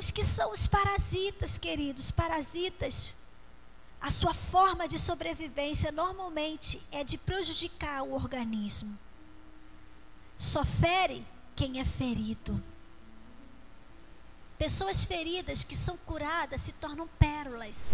Os 0.00 0.10
que 0.10 0.24
são 0.24 0.50
os 0.50 0.66
parasitas, 0.66 1.58
queridos, 1.58 2.10
parasitas 2.10 3.20
a 4.00 4.10
sua 4.10 4.32
forma 4.32 4.88
de 4.88 4.98
sobrevivência 4.98 5.92
normalmente 5.92 6.80
é 6.90 7.04
de 7.04 7.18
prejudicar 7.18 8.02
o 8.02 8.14
organismo. 8.14 8.98
Só 10.38 10.64
fere 10.64 11.22
quem 11.54 11.80
é 11.80 11.84
ferido. 11.84 12.62
Pessoas 14.56 15.04
feridas 15.04 15.62
que 15.64 15.76
são 15.76 15.98
curadas 15.98 16.62
se 16.62 16.72
tornam 16.72 17.06
pérolas. 17.18 17.90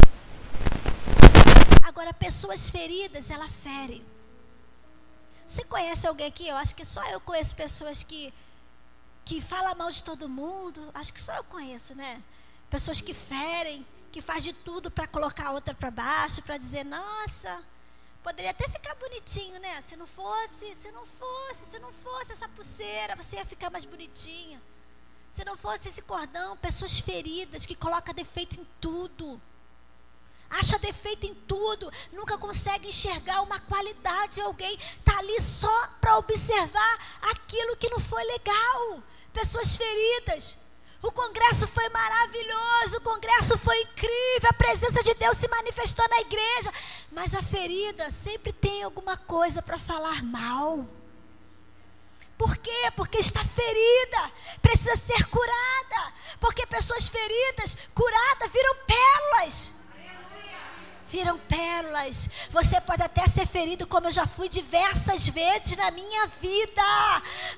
Agora, 1.83 2.13
pessoas 2.13 2.69
feridas, 2.69 3.29
ela 3.29 3.49
fere. 3.49 4.01
Você 5.45 5.65
conhece 5.65 6.07
alguém 6.07 6.27
aqui? 6.27 6.47
Eu 6.47 6.55
acho 6.55 6.73
que 6.73 6.85
só 6.85 7.03
eu 7.09 7.19
conheço 7.19 7.53
pessoas 7.53 8.01
que 8.01 8.33
que 9.27 9.41
falam 9.41 9.75
mal 9.75 9.91
de 9.91 10.01
todo 10.01 10.29
mundo. 10.29 10.89
Acho 10.93 11.13
que 11.13 11.21
só 11.21 11.33
eu 11.35 11.43
conheço, 11.43 11.93
né? 11.93 12.23
Pessoas 12.69 13.01
que 13.01 13.13
ferem 13.13 13.85
que 14.09 14.21
faz 14.21 14.41
de 14.41 14.53
tudo 14.53 14.89
para 14.89 15.05
colocar 15.05 15.47
a 15.47 15.51
outra 15.51 15.73
para 15.73 15.91
baixo, 15.91 16.41
para 16.41 16.57
dizer, 16.57 16.85
nossa, 16.85 17.61
poderia 18.23 18.51
até 18.51 18.67
ficar 18.69 18.95
bonitinho, 18.95 19.59
né? 19.59 19.81
Se 19.81 19.97
não 19.97 20.07
fosse, 20.07 20.73
se 20.75 20.89
não 20.91 21.05
fosse, 21.05 21.71
se 21.71 21.79
não 21.79 21.91
fosse 21.91 22.31
essa 22.31 22.47
pulseira, 22.47 23.17
você 23.17 23.35
ia 23.35 23.45
ficar 23.45 23.69
mais 23.69 23.83
bonitinho. 23.83 24.61
Se 25.29 25.43
não 25.43 25.57
fosse 25.57 25.89
esse 25.89 26.01
cordão, 26.01 26.55
pessoas 26.57 26.99
feridas 26.99 27.65
que 27.65 27.75
colocam 27.75 28.13
defeito 28.13 28.55
em 28.55 28.65
tudo. 28.79 29.39
Acha 30.49 30.79
defeito 30.79 31.25
em 31.25 31.35
tudo, 31.35 31.91
nunca 32.13 32.37
consegue 32.37 32.87
enxergar 32.87 33.41
uma 33.41 33.59
qualidade. 33.59 34.39
Alguém 34.39 34.73
está 34.75 35.19
ali 35.19 35.41
só 35.41 35.87
para 35.99 36.17
observar 36.17 37.19
aquilo 37.23 37.75
que 37.75 37.89
não 37.89 37.99
foi 37.99 38.23
legal. 38.23 39.03
Pessoas 39.33 39.77
feridas, 39.77 40.57
o 41.01 41.11
congresso 41.11 41.67
foi 41.67 41.87
maravilhoso, 41.89 42.97
o 42.97 43.01
congresso 43.01 43.57
foi 43.57 43.79
incrível, 43.81 44.49
a 44.49 44.53
presença 44.53 45.03
de 45.03 45.13
Deus 45.13 45.37
se 45.37 45.47
manifestou 45.47 46.07
na 46.09 46.21
igreja. 46.21 46.73
Mas 47.11 47.33
a 47.33 47.41
ferida 47.41 48.09
sempre 48.11 48.51
tem 48.51 48.83
alguma 48.83 49.15
coisa 49.15 49.61
para 49.61 49.77
falar 49.77 50.23
mal. 50.23 50.85
Por 52.37 52.55
quê? 52.57 52.91
Porque 52.95 53.17
está 53.17 53.43
ferida, 53.43 54.31
precisa 54.61 54.95
ser 54.95 55.23
curada. 55.27 56.13
Porque 56.39 56.65
pessoas 56.67 57.07
feridas, 57.07 57.77
curadas, 57.93 58.51
viram 58.51 58.75
pérolas 58.85 59.76
viram 61.07 61.37
pérolas. 61.39 62.29
Você 62.49 62.79
pode 62.81 63.01
até 63.01 63.27
ser 63.27 63.47
ferido, 63.47 63.87
como 63.87 64.07
eu 64.07 64.11
já 64.11 64.25
fui 64.25 64.49
diversas 64.49 65.27
vezes 65.29 65.77
na 65.77 65.91
minha 65.91 66.27
vida. 66.27 66.83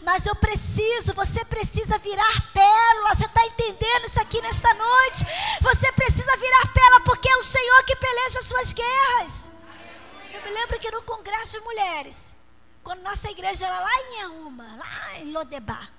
Mas 0.02 0.26
eu 0.26 0.36
preciso, 0.36 1.14
você 1.14 1.44
precisa 1.46 1.98
virar 1.98 2.52
pérola. 2.54 3.16
Você 3.16 3.26
está 3.26 3.46
entendendo 3.46 4.06
isso 4.06 4.22
aqui 4.22 4.42
nesta 4.42 4.74
noite? 4.74 5.26
Você 5.62 5.92
precisa 5.94 6.38
virar 6.38 6.74
pérola, 6.74 7.02
porque 7.02 7.30
é 7.30 7.38
o 7.38 7.44
Senhor 7.44 7.84
que 7.84 7.96
peleja 7.96 8.40
as 8.40 8.46
suas 8.46 8.74
guerras. 8.74 9.52
Eu 10.32 10.42
me 10.44 10.52
lembro 10.52 10.80
que 10.80 10.92
no 10.92 11.02
Congresso 11.02 11.60
de 11.60 11.66
Mulheres, 11.66 12.34
quando 12.84 13.02
nossa 13.02 13.30
igreja 13.32 13.66
era 13.66 13.80
lá 13.80 13.96
em 14.02 14.22
Auma, 14.24 14.76
lá 14.78 15.20
em 15.20 15.32
Lodebar. 15.32 15.92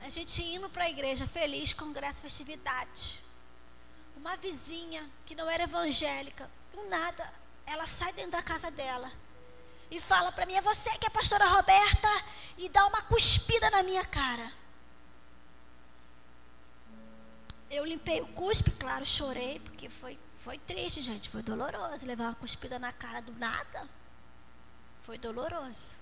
A 0.00 0.08
gente 0.08 0.40
indo 0.40 0.68
para 0.68 0.84
a 0.84 0.88
igreja 0.88 1.26
feliz, 1.26 1.72
congresso, 1.72 2.22
festividade 2.22 3.25
uma 4.26 4.36
vizinha 4.38 5.08
que 5.24 5.36
não 5.36 5.48
era 5.48 5.62
evangélica, 5.62 6.50
do 6.72 6.82
nada, 6.88 7.32
ela 7.64 7.86
sai 7.86 8.12
dentro 8.12 8.32
da 8.32 8.42
casa 8.42 8.72
dela 8.72 9.10
e 9.88 10.00
fala 10.00 10.32
para 10.32 10.44
mim: 10.46 10.54
É 10.54 10.60
você 10.60 10.90
que 10.98 11.06
é 11.06 11.08
a 11.08 11.12
pastora 11.12 11.46
Roberta? 11.46 12.08
E 12.58 12.68
dá 12.68 12.84
uma 12.86 13.02
cuspida 13.02 13.70
na 13.70 13.84
minha 13.84 14.04
cara. 14.04 14.52
Eu 17.70 17.84
limpei 17.84 18.20
o 18.20 18.26
cuspe, 18.28 18.72
claro, 18.72 19.06
chorei, 19.06 19.60
porque 19.60 19.88
foi, 19.88 20.18
foi 20.40 20.58
triste, 20.58 21.02
gente. 21.02 21.30
Foi 21.30 21.42
doloroso 21.42 22.04
levar 22.04 22.24
uma 22.24 22.34
cuspida 22.34 22.80
na 22.80 22.92
cara 22.92 23.20
do 23.20 23.32
nada. 23.34 23.88
Foi 25.04 25.18
doloroso. 25.18 25.94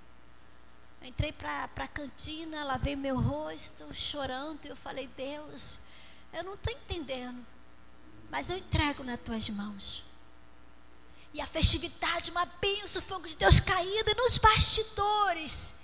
Eu 1.03 1.09
entrei 1.09 1.33
para 1.33 1.65
a 1.77 1.89
cantina, 1.89 2.65
lavei 2.65 2.97
meu 2.97 3.21
rosto, 3.21 3.93
chorando, 3.93 4.65
e 4.65 4.69
eu 4.69 4.77
falei: 4.77 5.09
Deus, 5.09 5.81
eu 6.33 6.43
não 6.43 6.55
estou 6.55 6.73
entendendo 6.73 7.54
mas 8.35 8.51
eu 8.51 8.59
entrego 8.59 9.05
nas 9.05 9.21
tuas 9.21 9.49
mãos. 9.51 10.03
E 11.33 11.41
a 11.41 11.47
festividade, 11.47 12.33
uma 12.33 12.45
bênção, 12.45 13.01
o 13.01 13.05
fogo 13.05 13.29
de 13.29 13.37
Deus 13.37 13.61
caído 13.61 14.11
e 14.11 14.15
nos 14.17 14.39
bastidores. 14.39 15.77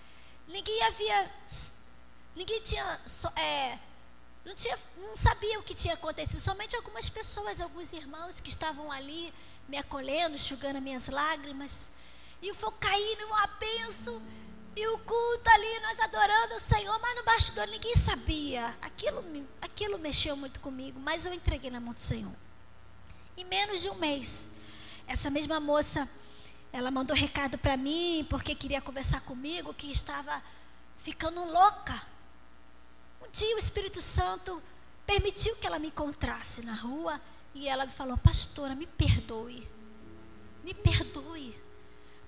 Ninguém 0.49 0.83
havia, 0.83 1.33
ninguém 2.35 2.61
tinha, 2.61 3.01
é, 3.37 3.79
não, 4.45 4.53
tinha, 4.53 4.77
não 4.97 5.17
sabia 5.17 5.61
o 5.61 5.63
que 5.63 5.77
tinha 5.77 5.95
acontecido. 5.95 6.41
Somente 6.41 6.75
algumas 6.75 7.09
pessoas, 7.09 7.61
alguns 7.61 7.93
irmãos 7.93 8.41
que 8.41 8.49
estavam 8.49 8.91
ali 8.91 9.33
me 9.69 9.77
acolhendo, 9.77 10.35
enxugando 10.35 10.81
minhas 10.81 11.07
lágrimas. 11.07 11.89
E 12.43 12.51
o 12.51 12.55
fogo 12.57 12.79
caindo, 12.81 13.27
uma 13.27 13.47
bênção. 13.47 14.21
E 14.77 14.87
o 14.87 14.99
culto 14.99 15.51
ali, 15.51 15.81
nós 15.81 16.01
adorando 16.01 16.55
o 16.55 16.61
Senhor, 16.61 16.99
mas 17.01 17.17
no 17.17 17.25
bastidor 17.25 17.67
ninguém 17.69 17.95
sabia. 17.95 18.75
Aquilo, 18.81 19.47
aquilo 19.61 19.99
mexeu 19.99 20.37
muito 20.37 20.61
comigo, 20.61 20.99
mas 21.01 21.27
eu 21.27 21.35
entreguei 21.35 21.71
na 21.71 21.81
mão 21.81 21.93
do 21.93 22.01
Senhor. 22.01 22.35
Em 23.37 23.45
menos 23.45 23.81
de 23.81 23.89
um 23.89 23.97
mês, 23.97 24.49
essa 25.07 25.29
mesma 25.31 25.59
moça, 25.59 26.09
ela 26.73 26.91
mandou 26.91 27.17
recado 27.17 27.59
para 27.59 27.77
mim, 27.77 28.27
porque 28.31 28.55
queria 28.55 28.81
conversar 28.81 29.21
comigo, 29.23 29.75
que 29.75 29.91
estava 29.91 30.43
ficando 30.99 31.45
louca. 31.45 32.01
Um 33.21 33.31
dia 33.31 33.57
o 33.57 33.59
Espírito 33.59 34.01
Santo 34.01 34.63
permitiu 35.07 35.57
que 35.57 35.67
ela 35.67 35.79
me 35.79 35.89
encontrasse 35.89 36.65
na 36.65 36.75
rua 36.75 37.21
e 37.55 37.69
ela 37.69 37.87
me 37.87 37.93
falou: 37.93 38.17
Pastora, 38.19 38.75
me 38.75 38.87
perdoe. 38.87 39.69
Me 40.63 40.73
perdoe. 40.73 41.59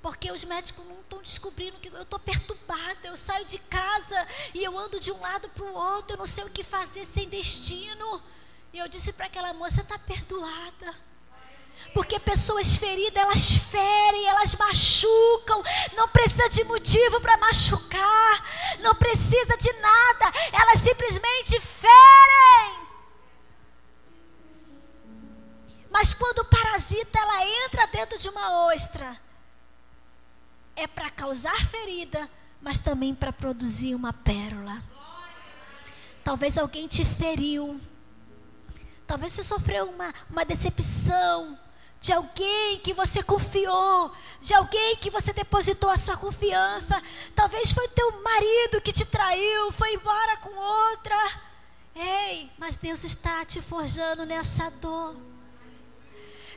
Porque 0.02 0.32
os 0.32 0.42
médicos 0.42 0.84
não 0.84 1.00
estão 1.00 1.22
descobrindo 1.22 1.78
que 1.78 1.88
eu 1.88 2.02
estou 2.02 2.18
perturbada. 2.18 2.98
Eu 3.04 3.16
saio 3.16 3.44
de 3.44 3.58
casa 3.58 4.26
e 4.52 4.64
eu 4.64 4.76
ando 4.76 4.98
de 4.98 5.12
um 5.12 5.20
lado 5.20 5.48
para 5.50 5.64
o 5.64 5.72
outro. 5.72 6.14
Eu 6.14 6.18
não 6.18 6.26
sei 6.26 6.42
o 6.42 6.50
que 6.50 6.64
fazer 6.64 7.06
sem 7.06 7.28
destino. 7.28 8.20
E 8.72 8.78
eu 8.78 8.88
disse 8.88 9.12
para 9.12 9.26
aquela 9.26 9.54
moça: 9.54 9.80
está 9.80 9.96
perdoada. 10.00 11.12
Porque 11.94 12.18
pessoas 12.18 12.76
feridas, 12.76 13.22
elas 13.22 13.52
ferem, 13.70 14.26
elas 14.26 14.56
machucam. 14.56 15.62
Não 15.94 16.08
precisa 16.08 16.48
de 16.48 16.64
motivo 16.64 17.20
para 17.20 17.36
machucar. 17.36 18.78
Não 18.80 18.94
precisa 18.96 19.56
de 19.56 19.72
nada. 19.74 20.32
Elas 20.52 20.80
simplesmente 20.80 21.60
ferem. 21.60 22.82
Mas 25.90 26.14
quando 26.14 26.40
o 26.40 26.44
parasita 26.46 27.18
ela 27.18 27.46
entra 27.66 27.86
dentro 27.88 28.18
de 28.18 28.28
uma 28.30 28.66
ostra, 28.66 29.20
é 30.76 30.86
para 30.86 31.10
causar 31.10 31.54
ferida, 31.66 32.28
mas 32.60 32.78
também 32.78 33.14
para 33.14 33.32
produzir 33.32 33.94
uma 33.94 34.12
pérola. 34.12 34.82
Talvez 36.24 36.56
alguém 36.56 36.86
te 36.86 37.04
feriu. 37.04 37.80
Talvez 39.06 39.32
você 39.32 39.42
sofreu 39.42 39.90
uma, 39.90 40.14
uma 40.30 40.44
decepção 40.44 41.58
de 42.00 42.12
alguém 42.12 42.80
que 42.80 42.92
você 42.92 43.22
confiou, 43.22 44.12
de 44.40 44.52
alguém 44.54 44.96
que 44.96 45.08
você 45.08 45.32
depositou 45.32 45.88
a 45.88 45.96
sua 45.96 46.16
confiança. 46.16 47.00
Talvez 47.34 47.70
foi 47.70 47.86
teu 47.88 48.22
marido 48.22 48.80
que 48.80 48.92
te 48.92 49.04
traiu, 49.04 49.70
foi 49.72 49.94
embora 49.94 50.36
com 50.38 50.50
outra. 50.50 51.16
Ei, 51.94 52.50
mas 52.58 52.76
Deus 52.76 53.04
está 53.04 53.44
te 53.44 53.60
forjando 53.60 54.24
nessa 54.24 54.70
dor. 54.70 55.16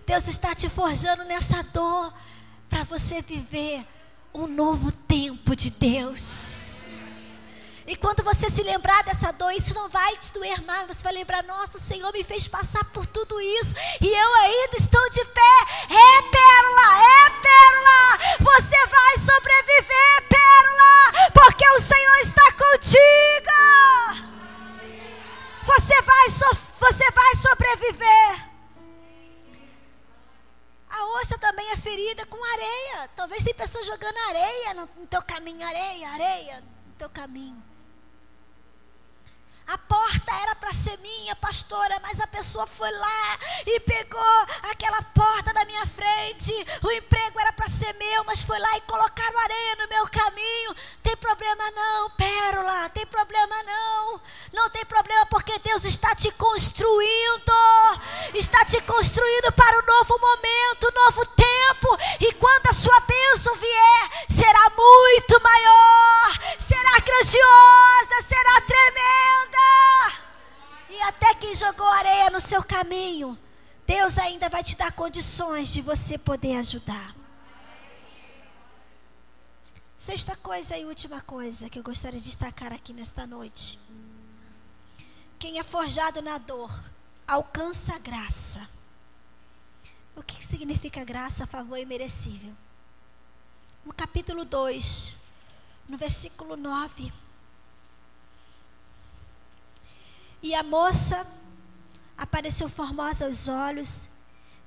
Deus 0.06 0.28
está 0.28 0.56
te 0.56 0.70
forjando 0.70 1.24
nessa 1.26 1.62
dor 1.64 2.14
para 2.70 2.84
você 2.84 3.22
viver 3.22 3.86
um 4.36 4.48
novo 4.48 4.92
tempo 4.92 5.56
de 5.56 5.70
Deus. 5.70 6.84
E 7.88 7.96
quando 7.96 8.24
você 8.24 8.50
se 8.50 8.64
lembrar 8.64 9.02
dessa 9.04 9.32
dor, 9.32 9.52
isso 9.52 9.74
não 9.76 9.88
vai 9.90 10.18
te 10.18 10.34
doer 10.34 10.62
mais. 10.64 10.88
Você 10.88 11.04
vai 11.04 11.14
lembrar: 11.14 11.44
nossa, 11.44 11.78
o 11.78 11.82
Senhor 11.82 12.12
me 12.12 12.24
fez 12.24 12.48
passar 12.48 12.84
por 12.86 13.06
tudo 13.06 13.40
isso. 13.40 13.76
E 14.02 14.08
eu 14.08 14.34
ainda 14.36 14.78
estou 14.78 15.10
de 15.12 15.24
pé. 15.24 15.56
É 15.90 16.22
pérola, 16.22 16.88
é 16.98 17.30
pérola. 17.42 18.18
Você 18.40 18.88
vai 18.88 19.18
sobreviver, 19.20 20.28
pérola. 20.28 20.75
Jogando 34.06 34.20
areia 34.30 34.74
no 34.76 34.88
teu 35.08 35.22
caminho, 35.24 35.66
areia, 35.66 36.10
areia 36.10 36.62
no 36.62 36.94
teu 36.98 37.10
caminho. 37.10 37.64
A 39.68 39.78
porta 39.88 40.36
era 40.42 40.56
para 40.56 40.74
ser 40.74 40.98
minha, 41.00 41.36
pastora, 41.36 42.00
mas 42.02 42.20
a 42.20 42.28
pessoa 42.28 42.68
foi 42.68 42.92
lá 42.92 43.40
e 43.66 43.80
pegou 43.80 44.46
aquela 44.72 45.02
porta 45.02 45.54
na 45.54 45.66
minha 45.66 45.86
frente. 45.88 46.54
O 46.84 46.92
emprego 46.92 47.40
era 47.40 47.54
para 47.54 47.68
ser 47.68 47.94
meu, 47.94 48.24
mas 48.26 48.42
foi 48.42 48.60
lá 48.60 48.78
e 48.78 48.82
colocaram 48.82 49.40
areia 49.40 49.76
no 49.78 49.88
meu 49.88 50.08
caminho. 50.08 50.76
Tem 51.02 51.16
problema 51.18 51.72
não, 51.72 52.10
pérola, 52.12 52.90
tem 52.90 53.06
problema 53.06 53.56
não. 53.64 54.22
Não 54.54 54.70
tem 54.70 54.86
problema 54.86 55.26
porque 55.28 55.58
Deus 55.60 55.86
está 55.86 56.16
te 56.16 56.32
construindo. 56.34 57.54
Está 58.34 58.66
te 58.66 58.82
construindo 58.82 59.52
para 59.54 59.80
um 59.80 59.86
novo 59.86 60.20
momento, 60.20 60.90
um 60.90 61.06
novo 61.06 61.26
tempo. 61.28 61.98
E 62.20 62.34
quando 62.34 62.68
a 62.68 62.74
sua 62.74 63.00
bênção 63.02 63.56
vier, 63.56 64.26
será 64.30 64.70
muito 64.70 65.42
maior, 65.42 66.40
será 66.60 67.00
grandiosa, 67.00 68.28
será 68.28 68.62
tremenda. 68.62 69.75
E 70.90 71.02
até 71.02 71.34
quem 71.36 71.54
jogou 71.56 71.88
areia 71.88 72.30
no 72.30 72.40
seu 72.40 72.64
caminho, 72.64 73.38
Deus 73.86 74.18
ainda 74.18 74.50
vai 74.50 74.64
te 74.64 74.76
dar 74.76 74.92
condições 74.92 75.70
de 75.70 75.82
você 75.82 76.18
poder 76.18 76.58
ajudar. 76.58 77.16
Sexta 79.98 80.36
coisa 80.36 80.78
e 80.78 80.86
última 80.86 81.20
coisa 81.22 81.70
que 81.70 81.80
eu 81.80 81.84
gostaria 81.84 82.20
de 82.20 82.26
destacar 82.26 82.72
aqui 82.72 82.94
nesta 82.94 83.26
noite. 83.26 83.80
Quem 85.40 85.60
é 85.60 85.64
forjado 85.64 86.22
na 86.22 86.38
dor 86.38 86.72
alcança 87.28 87.98
graça. 88.00 88.70
O 90.16 90.24
que 90.24 90.46
significa 90.46 91.04
graça, 91.04 91.46
favor 91.46 91.78
e 91.78 91.86
merecível? 91.86 92.54
No 93.84 93.94
capítulo 93.94 94.46
2, 94.46 95.18
no 95.90 95.98
versículo 95.98 96.56
9. 96.56 97.12
E 100.46 100.54
a 100.54 100.62
moça 100.62 101.26
apareceu 102.16 102.70
formosa 102.70 103.26
aos 103.26 103.48
olhos 103.48 104.10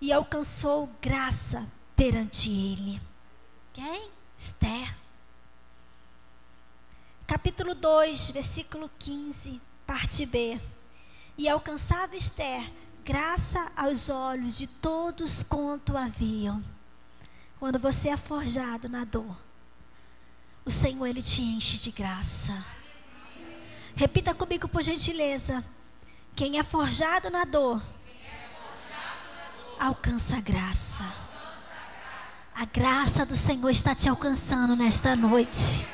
e 0.00 0.12
alcançou 0.12 0.90
graça 1.00 1.64
perante 1.94 2.50
ele. 2.50 3.00
Quem? 3.72 4.10
Esther. 4.36 4.92
Capítulo 7.28 7.76
2, 7.76 8.32
versículo 8.32 8.90
15, 8.98 9.60
parte 9.86 10.26
B. 10.26 10.60
E 11.36 11.48
alcançava 11.48 12.16
Esther 12.16 12.72
graça 13.04 13.70
aos 13.76 14.10
olhos 14.10 14.58
de 14.58 14.66
todos 14.66 15.44
quanto 15.44 15.96
haviam. 15.96 16.60
Quando 17.60 17.78
você 17.78 18.08
é 18.08 18.16
forjado 18.16 18.88
na 18.88 19.04
dor, 19.04 19.40
o 20.64 20.72
Senhor 20.72 21.06
ele 21.06 21.22
te 21.22 21.40
enche 21.40 21.78
de 21.78 21.92
graça. 21.92 22.77
Repita 23.98 24.32
comigo, 24.32 24.68
por 24.68 24.80
gentileza. 24.80 25.64
Quem 26.36 26.56
é 26.56 26.62
forjado 26.62 27.30
na 27.30 27.44
dor, 27.44 27.82
alcança 29.76 30.36
a 30.36 30.40
graça. 30.40 31.04
A 32.54 32.64
graça 32.64 33.26
do 33.26 33.34
Senhor 33.34 33.68
está 33.70 33.96
te 33.96 34.08
alcançando 34.08 34.76
nesta 34.76 35.16
noite. 35.16 35.84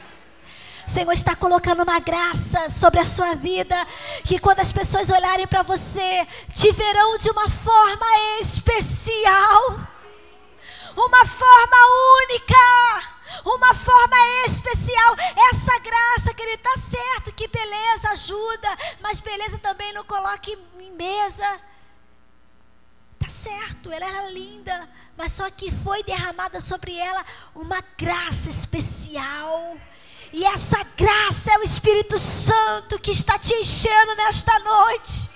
O 0.86 0.90
Senhor 0.90 1.12
está 1.12 1.34
colocando 1.34 1.82
uma 1.82 1.98
graça 1.98 2.68
sobre 2.68 3.00
a 3.00 3.06
sua 3.06 3.34
vida, 3.36 3.74
que 4.24 4.38
quando 4.38 4.60
as 4.60 4.70
pessoas 4.70 5.08
olharem 5.08 5.46
para 5.46 5.62
você, 5.62 6.28
te 6.54 6.72
verão 6.72 7.16
de 7.16 7.30
uma 7.30 7.48
forma 7.48 8.06
especial, 8.38 9.80
uma 10.94 11.24
forma 11.24 11.76
única 12.22 13.13
uma 13.44 13.74
forma 13.74 14.16
especial. 14.46 15.16
Essa 15.50 15.78
graça, 15.80 16.34
que 16.34 16.42
ele 16.42 16.54
está 16.54 16.76
certo 16.76 17.32
que 17.34 17.48
beleza 17.48 18.10
ajuda, 18.10 18.78
mas 19.00 19.20
beleza 19.20 19.58
também 19.58 19.92
não 19.92 20.04
coloque 20.04 20.58
em 20.78 20.92
mesa. 20.92 21.60
Tá 23.18 23.28
certo, 23.28 23.90
ela 23.90 24.06
era 24.06 24.30
linda, 24.30 24.88
mas 25.16 25.32
só 25.32 25.50
que 25.50 25.72
foi 25.82 26.02
derramada 26.02 26.60
sobre 26.60 26.96
ela 26.96 27.24
uma 27.54 27.82
graça 27.96 28.48
especial. 28.48 29.76
E 30.32 30.44
essa 30.44 30.82
graça 30.96 31.52
é 31.54 31.58
o 31.58 31.62
Espírito 31.62 32.18
Santo 32.18 32.98
que 32.98 33.10
está 33.10 33.38
te 33.38 33.54
enchendo 33.54 34.16
nesta 34.16 34.58
noite. 34.60 35.33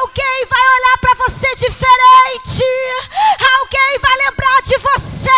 Alguém 0.00 0.46
vai 0.46 0.60
olhar 0.60 0.98
para 1.00 1.14
você 1.26 1.54
diferente. 1.56 2.64
Alguém 3.58 3.98
vai 4.00 4.16
lembrar 4.18 4.62
de 4.62 4.78
você. 4.78 5.30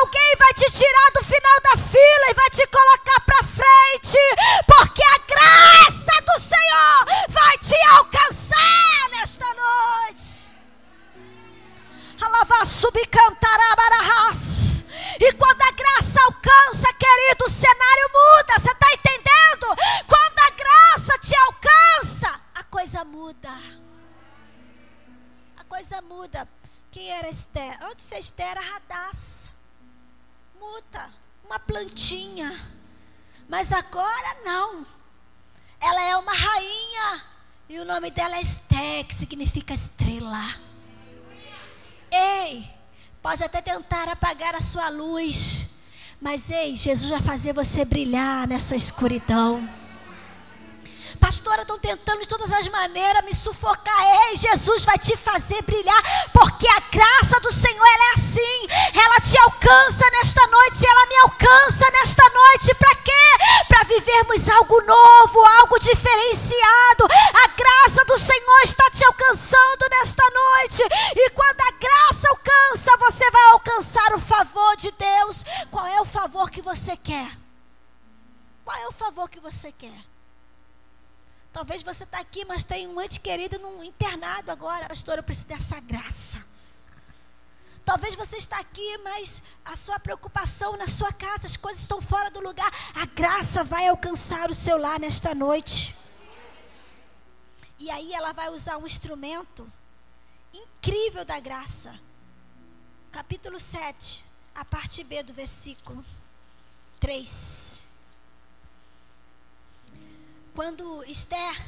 Alguém 0.00 0.36
vai 0.38 0.52
te 0.54 0.70
tirar 0.70 1.10
do 1.14 1.24
final 1.24 1.60
da 1.62 1.76
fila 1.76 2.30
e 2.30 2.34
vai 2.34 2.50
te 2.50 2.66
colocar 2.66 3.20
para 3.20 3.42
frente. 3.44 4.18
Porque 4.66 5.02
a 5.02 5.18
graça 5.28 6.22
do 6.22 6.40
Senhor 6.40 7.06
vai 7.28 7.58
te 7.58 7.76
alcançar 7.96 9.10
nesta 9.10 9.46
noite. 9.46 10.56
Alava 12.20 12.64
subcantarabararas. 12.64 14.53
E 14.53 14.53
Mas 33.66 33.72
agora 33.72 34.36
não. 34.44 34.86
Ela 35.80 36.02
é 36.02 36.16
uma 36.18 36.34
rainha. 36.34 37.24
E 37.66 37.78
o 37.78 37.84
nome 37.86 38.10
dela 38.10 38.36
é 38.36 38.42
Esther, 38.42 39.06
que 39.06 39.14
significa 39.14 39.72
estrela. 39.72 40.54
Ei, 42.12 42.68
pode 43.22 43.42
até 43.42 43.62
tentar 43.62 44.06
apagar 44.10 44.54
a 44.54 44.60
sua 44.60 44.90
luz. 44.90 45.76
Mas 46.20 46.50
ei, 46.50 46.76
Jesus 46.76 47.08
vai 47.08 47.22
fazer 47.22 47.54
você 47.54 47.86
brilhar 47.86 48.46
nessa 48.46 48.76
escuridão. 48.76 49.66
Pastora, 51.20 51.62
estão 51.62 51.78
tentando 51.78 52.20
de 52.20 52.28
todas 52.28 52.52
as 52.52 52.68
maneiras 52.68 53.24
me 53.24 53.34
sufocar. 53.34 54.28
Ei, 54.28 54.36
Jesus 54.36 54.84
vai 54.84 54.98
te 54.98 55.16
fazer 55.16 55.62
brilhar, 55.62 56.30
porque 56.32 56.66
a 56.68 56.80
graça 56.90 57.40
do 57.40 57.52
Senhor 57.52 57.86
ela 57.86 58.04
é 58.04 58.14
assim. 58.14 58.66
Ela 58.94 59.20
te 59.20 59.38
alcança 59.38 60.04
nesta 60.12 60.46
noite, 60.46 60.86
ela 60.86 61.06
me 61.06 61.16
alcança 61.18 61.90
nesta 61.92 62.28
noite. 62.30 62.74
Para 62.74 62.94
quê? 62.96 63.64
Para 63.68 63.84
vivermos 63.84 64.48
algo 64.48 64.80
novo, 64.82 65.44
algo 65.60 65.78
diferenciado. 65.78 67.04
A 67.04 67.48
graça 67.48 68.04
do 68.06 68.18
Senhor 68.18 68.60
está 68.64 68.90
te 68.90 69.04
alcançando 69.04 69.88
nesta 69.90 70.22
noite. 70.30 70.82
E 71.16 71.30
quando 71.30 71.60
a 71.60 71.70
graça 71.80 72.28
alcança, 72.28 72.96
você 72.98 73.30
vai 73.30 73.44
alcançar 73.52 74.14
o 74.14 74.20
favor 74.20 74.76
de 74.76 74.90
Deus. 74.92 75.44
Qual 75.70 75.86
é 75.86 76.00
o 76.00 76.04
favor 76.04 76.50
que 76.50 76.62
você 76.62 76.96
quer? 76.96 77.30
Qual 78.64 78.78
é 78.78 78.88
o 78.88 78.92
favor 78.92 79.28
que 79.28 79.40
você 79.40 79.70
quer? 79.72 80.13
Talvez 81.54 81.84
você 81.84 82.02
está 82.02 82.18
aqui, 82.18 82.44
mas 82.44 82.64
tem 82.64 82.88
um 82.88 83.00
ente 83.00 83.20
querido 83.20 83.60
num 83.60 83.84
internado 83.84 84.50
agora. 84.50 84.88
Pastor, 84.88 85.18
eu 85.18 85.22
preciso 85.22 85.46
dessa 85.46 85.78
graça. 85.78 86.44
Talvez 87.84 88.16
você 88.16 88.38
está 88.38 88.58
aqui, 88.58 88.98
mas 89.04 89.40
a 89.64 89.76
sua 89.76 90.00
preocupação 90.00 90.76
na 90.76 90.88
sua 90.88 91.12
casa, 91.12 91.46
as 91.46 91.56
coisas 91.56 91.82
estão 91.82 92.02
fora 92.02 92.28
do 92.28 92.40
lugar. 92.40 92.68
A 92.96 93.06
graça 93.06 93.62
vai 93.62 93.86
alcançar 93.86 94.50
o 94.50 94.54
seu 94.54 94.76
lar 94.76 94.98
nesta 94.98 95.32
noite. 95.32 95.94
E 97.78 97.88
aí 97.88 98.12
ela 98.12 98.32
vai 98.32 98.48
usar 98.50 98.76
um 98.78 98.86
instrumento 98.86 99.70
incrível 100.52 101.24
da 101.24 101.38
graça. 101.38 101.94
Capítulo 103.12 103.60
7, 103.60 104.24
a 104.56 104.64
parte 104.64 105.04
B 105.04 105.22
do 105.22 105.32
versículo 105.32 106.04
3. 106.98 107.83
Quando 110.54 111.02
Esther, 111.04 111.60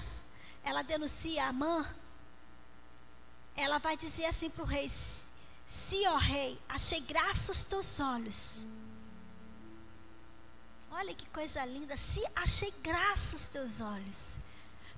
ela 0.62 0.82
denuncia 0.82 1.44
a 1.44 1.48
Amã, 1.48 1.86
ela 3.56 3.78
vai 3.78 3.96
dizer 3.96 4.26
assim 4.26 4.48
para 4.48 4.62
o 4.62 4.66
rei: 4.66 4.88
Se, 4.88 6.06
ó 6.06 6.16
rei, 6.16 6.60
achei 6.68 7.00
graça 7.00 7.50
aos 7.50 7.64
teus 7.64 7.98
olhos. 7.98 8.66
Olha 10.90 11.12
que 11.14 11.26
coisa 11.26 11.64
linda. 11.64 11.96
Se 11.96 12.22
achei 12.36 12.70
graça 12.82 13.36
aos 13.36 13.48
teus 13.48 13.80
olhos. 13.80 14.36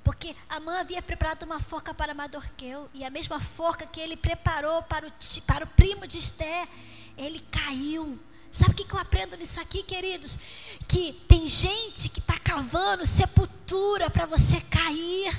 Porque 0.04 0.36
Amã 0.48 0.80
havia 0.80 1.02
preparado 1.02 1.42
uma 1.42 1.58
forca 1.58 1.92
para 1.92 2.14
Madorqueu. 2.14 2.88
E 2.92 3.04
a 3.04 3.10
mesma 3.10 3.40
forca 3.40 3.86
que 3.86 4.00
ele 4.00 4.16
preparou 4.16 4.82
para 4.82 5.08
o, 5.08 5.12
para 5.46 5.64
o 5.64 5.68
primo 5.68 6.06
de 6.06 6.18
Esther, 6.18 6.68
ele 7.16 7.40
caiu. 7.50 8.18
Sabe 8.50 8.72
o 8.72 8.74
que 8.74 8.92
eu 8.92 8.98
aprendo 8.98 9.36
nisso 9.36 9.60
aqui, 9.60 9.82
queridos? 9.82 10.38
Que 10.86 11.12
tem 11.28 11.46
gente 11.46 12.08
que 12.08 12.18
está 12.18 12.38
cavando 12.38 13.06
sepultura 13.06 14.10
para 14.10 14.26
você 14.26 14.60
cair. 14.62 15.38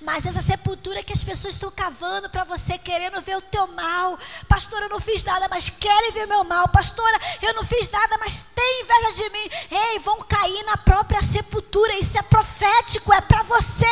Mas 0.00 0.26
essa 0.26 0.42
sepultura 0.42 1.02
que 1.02 1.12
as 1.12 1.24
pessoas 1.24 1.54
estão 1.54 1.70
cavando 1.70 2.28
para 2.30 2.44
você, 2.44 2.78
querendo 2.78 3.20
ver 3.20 3.36
o 3.36 3.42
teu 3.42 3.66
mal. 3.68 4.18
Pastora, 4.48 4.86
eu 4.86 4.90
não 4.90 5.00
fiz 5.00 5.22
nada, 5.22 5.48
mas 5.48 5.68
querem 5.68 6.12
ver 6.12 6.26
meu 6.26 6.44
mal. 6.44 6.68
Pastora, 6.68 7.18
eu 7.42 7.54
não 7.54 7.64
fiz 7.64 7.90
nada, 7.90 8.16
mas 8.18 8.46
tem 8.54 8.82
inveja 8.82 9.12
de 9.12 9.30
mim. 9.30 9.50
Ei, 9.70 9.98
vão 10.00 10.20
cair 10.22 10.62
na 10.64 10.76
própria 10.76 11.22
sepultura. 11.22 11.98
Isso 11.98 12.18
é 12.18 12.22
profético, 12.22 13.12
é 13.12 13.20
para 13.20 13.42
você. 13.44 13.86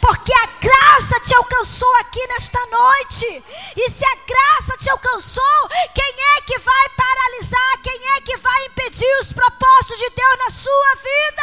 Porque 0.00 0.32
a 0.32 0.46
graça 0.60 1.20
te 1.20 1.34
alcançou 1.34 1.94
aqui 1.96 2.26
nesta 2.28 2.58
noite. 2.66 3.44
E 3.76 3.90
se 3.90 4.04
a 4.04 4.14
graça 4.26 4.78
te 4.78 4.90
alcançou, 4.90 5.68
quem 5.94 6.14
é 6.36 6.40
que 6.42 6.58
vai 6.58 6.88
paralisar? 6.96 7.82
Quem 7.82 8.00
é 8.16 8.20
que 8.20 8.36
vai 8.38 8.66
impedir 8.66 9.18
os 9.22 9.32
propósitos 9.32 9.98
de 9.98 10.10
Deus 10.10 10.38
na 10.38 10.50
sua 10.50 10.94
vida? 10.96 11.42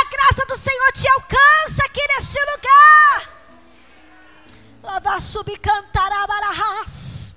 A 0.00 0.04
graça 0.10 0.46
do 0.46 0.56
Senhor 0.56 0.92
te 0.92 1.08
alcança 1.08 1.84
aqui 1.84 2.00
neste 2.08 2.38
lugar. 2.40 3.33
Lavar 4.84 5.20
subir 5.20 5.58
cantarabarahás. 5.58 7.34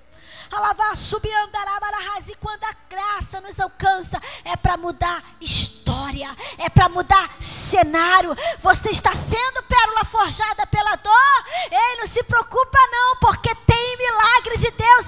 Alavar 0.51 0.95
subir 0.95 1.33
andarabarahás. 1.33 2.29
E 2.29 2.35
quando 2.35 2.63
a 2.65 2.75
graça 2.89 3.39
nos 3.41 3.59
alcança, 3.59 4.21
é 4.43 4.55
para 4.57 4.75
mudar 4.77 5.23
história, 5.39 6.29
é 6.57 6.69
para 6.69 6.89
mudar 6.89 7.29
cenário. 7.39 8.35
Você 8.59 8.89
está 8.89 9.15
sendo 9.15 9.63
pérola 9.63 10.05
forjada 10.05 10.67
pela 10.67 10.95
dor? 10.97 11.45
Ei, 11.71 11.97
não 11.99 12.07
se 12.07 12.21
preocupa 12.23 12.77
não, 12.91 13.15
porque 13.17 13.53
tem 13.55 13.97
milagre 13.97 14.57
de 14.57 14.71
Deus 14.71 15.06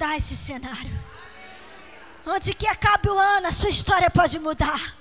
mudar 0.00 0.16
esse 0.16 0.34
cenário. 0.34 0.98
Antes 2.26 2.54
que 2.54 2.66
acabe 2.66 3.10
o 3.10 3.18
ano, 3.18 3.48
a 3.48 3.52
sua 3.52 3.68
história 3.68 4.08
pode 4.08 4.38
mudar. 4.38 4.94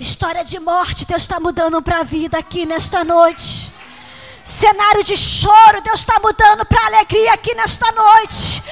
História 0.00 0.44
de 0.44 0.58
morte, 0.58 1.06
Deus 1.06 1.22
está 1.22 1.38
mudando 1.38 1.80
para 1.80 2.00
a 2.00 2.02
vida 2.02 2.36
aqui 2.36 2.66
nesta 2.66 3.04
noite. 3.04 3.70
Cenário 4.44 5.04
de 5.04 5.16
choro, 5.16 5.80
Deus 5.80 6.00
está 6.00 6.18
mudando 6.18 6.66
para 6.66 6.86
alegria 6.86 7.32
aqui 7.34 7.54
nesta 7.54 7.90
noite. 7.92 8.62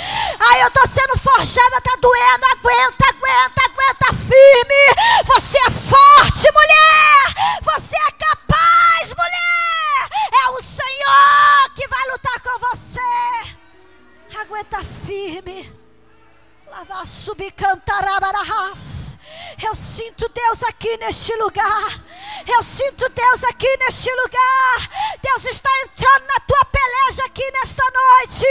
Ai, 0.41 0.63
eu 0.63 0.67
estou 0.67 0.89
sendo 0.89 1.19
forjada, 1.19 1.77
está 1.77 1.97
doendo. 2.01 2.47
Aguenta, 2.47 3.05
aguenta, 3.11 3.63
aguenta 3.71 4.13
firme. 4.27 4.94
Cantarabararas. 17.57 19.19
Eu 19.63 19.75
sinto 19.75 20.29
Deus 20.29 20.63
aqui 20.65 20.95
neste 20.99 21.35
lugar. 21.37 22.05
Eu 22.47 22.63
sinto 22.63 23.09
Deus 23.09 23.45
aqui 23.45 23.77
neste 23.79 24.11
lugar. 24.11 24.91
Deus 25.23 25.45
está 25.47 25.71
entrando 25.85 26.27
na 26.27 26.41
tua 26.47 26.65
peleja 26.67 27.25
aqui 27.25 27.51
nesta 27.53 27.83
noite. 27.83 28.47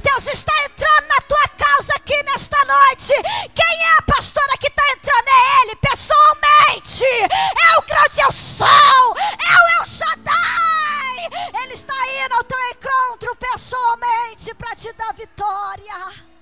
Deus 0.00 0.26
está 0.28 0.52
entrando 0.64 1.08
na 1.08 1.20
tua 1.28 1.48
causa 1.58 1.92
aqui 1.94 2.22
nesta 2.22 2.56
noite. 2.64 3.12
Quem 3.54 3.82
é 3.82 3.98
a 3.98 4.02
pastora 4.02 4.56
que 4.58 4.68
está 4.68 4.82
entrando? 4.92 5.28
É 5.28 5.62
Ele, 5.62 5.76
pessoalmente. 5.76 7.04
É 7.04 7.78
o 7.78 7.82
grande 7.82 8.20
eu 8.22 8.32
sou. 8.32 8.66
É 8.66 9.54
o 9.56 9.80
El 9.80 9.86
Shaddai. 9.86 11.62
Ele 11.62 11.74
está 11.74 11.94
indo 12.24 12.34
ao 12.34 12.44
teu 12.44 12.58
encontro 12.70 13.36
pessoalmente 13.36 14.54
para 14.54 14.74
te 14.74 14.90
dar 14.94 15.12
vitória. 15.12 16.35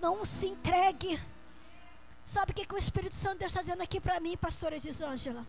Não 0.00 0.24
se 0.24 0.46
entregue. 0.48 1.20
Sabe 2.24 2.52
o 2.52 2.54
que, 2.54 2.74
o 2.74 2.78
Espírito 2.78 3.14
Santo 3.14 3.38
Deus 3.38 3.52
está 3.52 3.60
dizendo 3.60 3.82
aqui 3.82 4.00
para 4.00 4.20
mim, 4.20 4.36
pastora 4.36 4.76
Elisângela? 4.76 5.46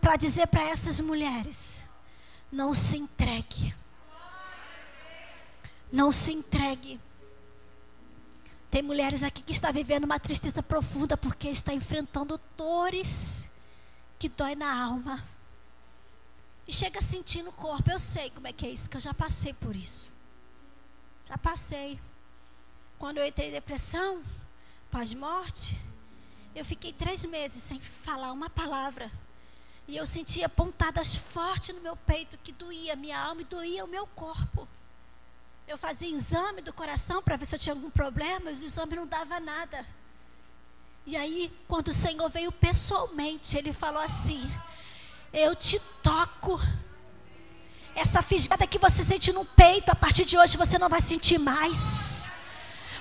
Para 0.00 0.16
dizer 0.16 0.46
para 0.48 0.62
essas 0.62 1.00
mulheres: 1.00 1.84
não 2.50 2.72
se 2.74 2.96
entregue. 2.96 3.74
Não 5.92 6.12
se 6.12 6.32
entregue. 6.32 7.00
Tem 8.74 8.82
mulheres 8.82 9.22
aqui 9.22 9.40
que 9.40 9.52
estão 9.52 9.72
vivendo 9.72 10.02
uma 10.02 10.18
tristeza 10.18 10.60
profunda 10.60 11.16
porque 11.16 11.48
está 11.48 11.72
enfrentando 11.72 12.40
dores 12.56 13.48
que 14.18 14.28
dói 14.28 14.56
na 14.56 14.84
alma. 14.84 15.24
E 16.66 16.72
chega 16.72 16.98
a 16.98 17.02
sentir 17.02 17.44
no 17.44 17.52
corpo. 17.52 17.88
Eu 17.88 18.00
sei 18.00 18.30
como 18.30 18.48
é 18.48 18.52
que 18.52 18.66
é 18.66 18.70
isso, 18.70 18.90
que 18.90 18.96
eu 18.96 19.00
já 19.00 19.14
passei 19.14 19.54
por 19.54 19.76
isso. 19.76 20.10
Já 21.28 21.38
passei. 21.38 22.00
Quando 22.98 23.18
eu 23.18 23.24
entrei 23.24 23.50
em 23.50 23.52
depressão, 23.52 24.20
pós-morte, 24.90 25.80
eu 26.52 26.64
fiquei 26.64 26.92
três 26.92 27.24
meses 27.26 27.62
sem 27.62 27.78
falar 27.78 28.32
uma 28.32 28.50
palavra. 28.50 29.08
E 29.86 29.96
eu 29.96 30.04
sentia 30.04 30.48
pontadas 30.48 31.14
fortes 31.14 31.72
no 31.76 31.80
meu 31.80 31.96
peito 31.96 32.36
que 32.38 32.50
doía 32.50 32.96
minha 32.96 33.20
alma 33.20 33.42
e 33.42 33.44
doía 33.44 33.84
o 33.84 33.88
meu 33.88 34.04
corpo. 34.08 34.66
Eu 35.66 35.78
fazia 35.78 36.14
exame 36.14 36.60
do 36.60 36.74
coração 36.74 37.22
para 37.22 37.36
ver 37.36 37.46
se 37.46 37.54
eu 37.54 37.58
tinha 37.58 37.74
algum 37.74 37.90
problema, 37.90 38.50
os 38.50 38.62
exames 38.62 38.96
não 38.96 39.06
davam 39.06 39.40
nada. 39.40 39.84
E 41.06 41.16
aí, 41.16 41.50
quando 41.66 41.88
o 41.88 41.94
Senhor 41.94 42.28
veio 42.30 42.52
pessoalmente, 42.52 43.56
ele 43.56 43.72
falou 43.72 44.02
assim: 44.02 44.42
Eu 45.32 45.56
te 45.56 45.80
toco. 46.02 46.60
Essa 47.94 48.22
fisgada 48.22 48.66
que 48.66 48.78
você 48.78 49.02
sente 49.04 49.32
no 49.32 49.44
peito, 49.44 49.88
a 49.90 49.94
partir 49.94 50.24
de 50.24 50.36
hoje 50.36 50.56
você 50.56 50.78
não 50.78 50.88
vai 50.88 51.00
sentir 51.00 51.38
mais. 51.38 52.26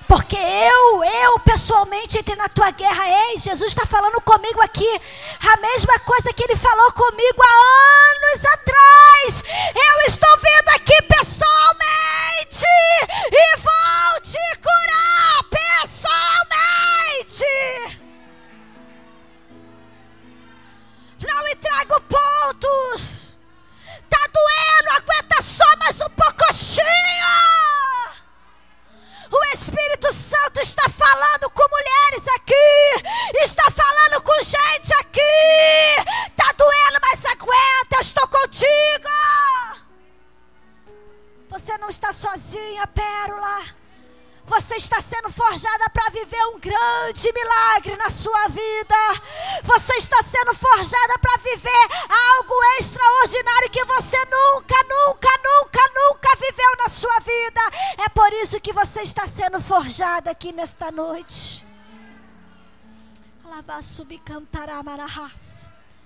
Porque 0.08 0.36
eu, 0.36 1.04
eu 1.04 1.40
pessoalmente 1.40 2.20
entrei 2.20 2.36
na 2.36 2.48
tua 2.48 2.70
guerra. 2.72 3.10
Ei, 3.30 3.38
Jesus 3.38 3.72
está 3.72 3.86
falando 3.86 4.22
comigo 4.22 4.62
aqui. 4.62 5.02
A 5.42 5.58
mesma 5.58 6.00
coisa 6.00 6.34
que 6.34 6.44
ele 6.44 6.56
falou 6.56 6.92
comigo 6.92 7.42
há 7.42 7.56
anos 8.12 8.46
atrás. 8.54 9.44
Eu 9.74 10.08
estou 10.08 10.38
vindo 10.38 10.70
aqui 10.76 11.02
e 12.62 13.58
vou 13.58 14.22
te 14.22 14.38
curar 14.62 15.44
pessoalmente. 15.50 17.46
Não 21.20 21.48
entrego 21.48 22.00
pontos. 22.02 23.34
Tá 24.10 24.20
doendo, 24.32 24.92
aguenta 24.98 25.42
só 25.42 25.66
mais 25.78 26.00
um 26.02 26.10
pouquinho. 26.10 26.34
O 29.32 29.44
Espírito 29.56 30.14
Santo 30.14 30.60
está 30.60 30.88
falando 30.90 31.50
com 31.50 31.64
mulheres 31.68 32.28
aqui, 32.36 33.44
está 33.44 33.72
falando 33.72 34.22
com 34.22 34.44
gente 34.44 34.94
aqui. 35.00 35.22
Está 36.30 36.52
doendo, 36.56 37.00
mas 37.02 37.26
aguenta, 37.26 37.96
eu 37.96 38.02
estou 38.02 38.28
contigo. 38.28 39.10
Você 41.54 41.78
não 41.78 41.88
está 41.88 42.12
sozinha, 42.12 42.88
Pérola. 42.88 43.64
Você 44.48 44.76
está 44.76 45.00
sendo 45.00 45.30
forjada 45.30 45.88
para 45.92 46.10
viver 46.10 46.44
um 46.48 46.60
grande 46.60 47.32
milagre 47.32 47.96
na 47.96 48.10
sua 48.10 48.48
vida. 48.48 48.96
Você 49.64 49.94
está 49.98 50.24
sendo 50.24 50.56
forjada 50.56 51.20
para 51.20 51.38
viver 51.44 51.88
algo 52.10 52.56
extraordinário 52.80 53.70
que 53.70 53.86
você 53.86 54.18
nunca, 54.26 54.76
nunca, 54.90 55.30
nunca, 55.44 55.80
nunca 55.96 56.36
viveu 56.38 56.72
na 56.80 56.90
sua 56.90 57.20
vida. 57.20 57.62
É 58.04 58.10
por 58.10 58.34
isso 58.34 58.60
que 58.60 58.74
você 58.74 59.04
está 59.04 59.28
sendo 59.28 59.62
forjada 59.62 60.32
aqui 60.32 60.52
nesta 60.52 60.92
noite. 60.92 61.64
Lavar 63.46 63.84
subir 63.84 64.20
cantar 64.26 64.72
amarahas. 64.72 65.70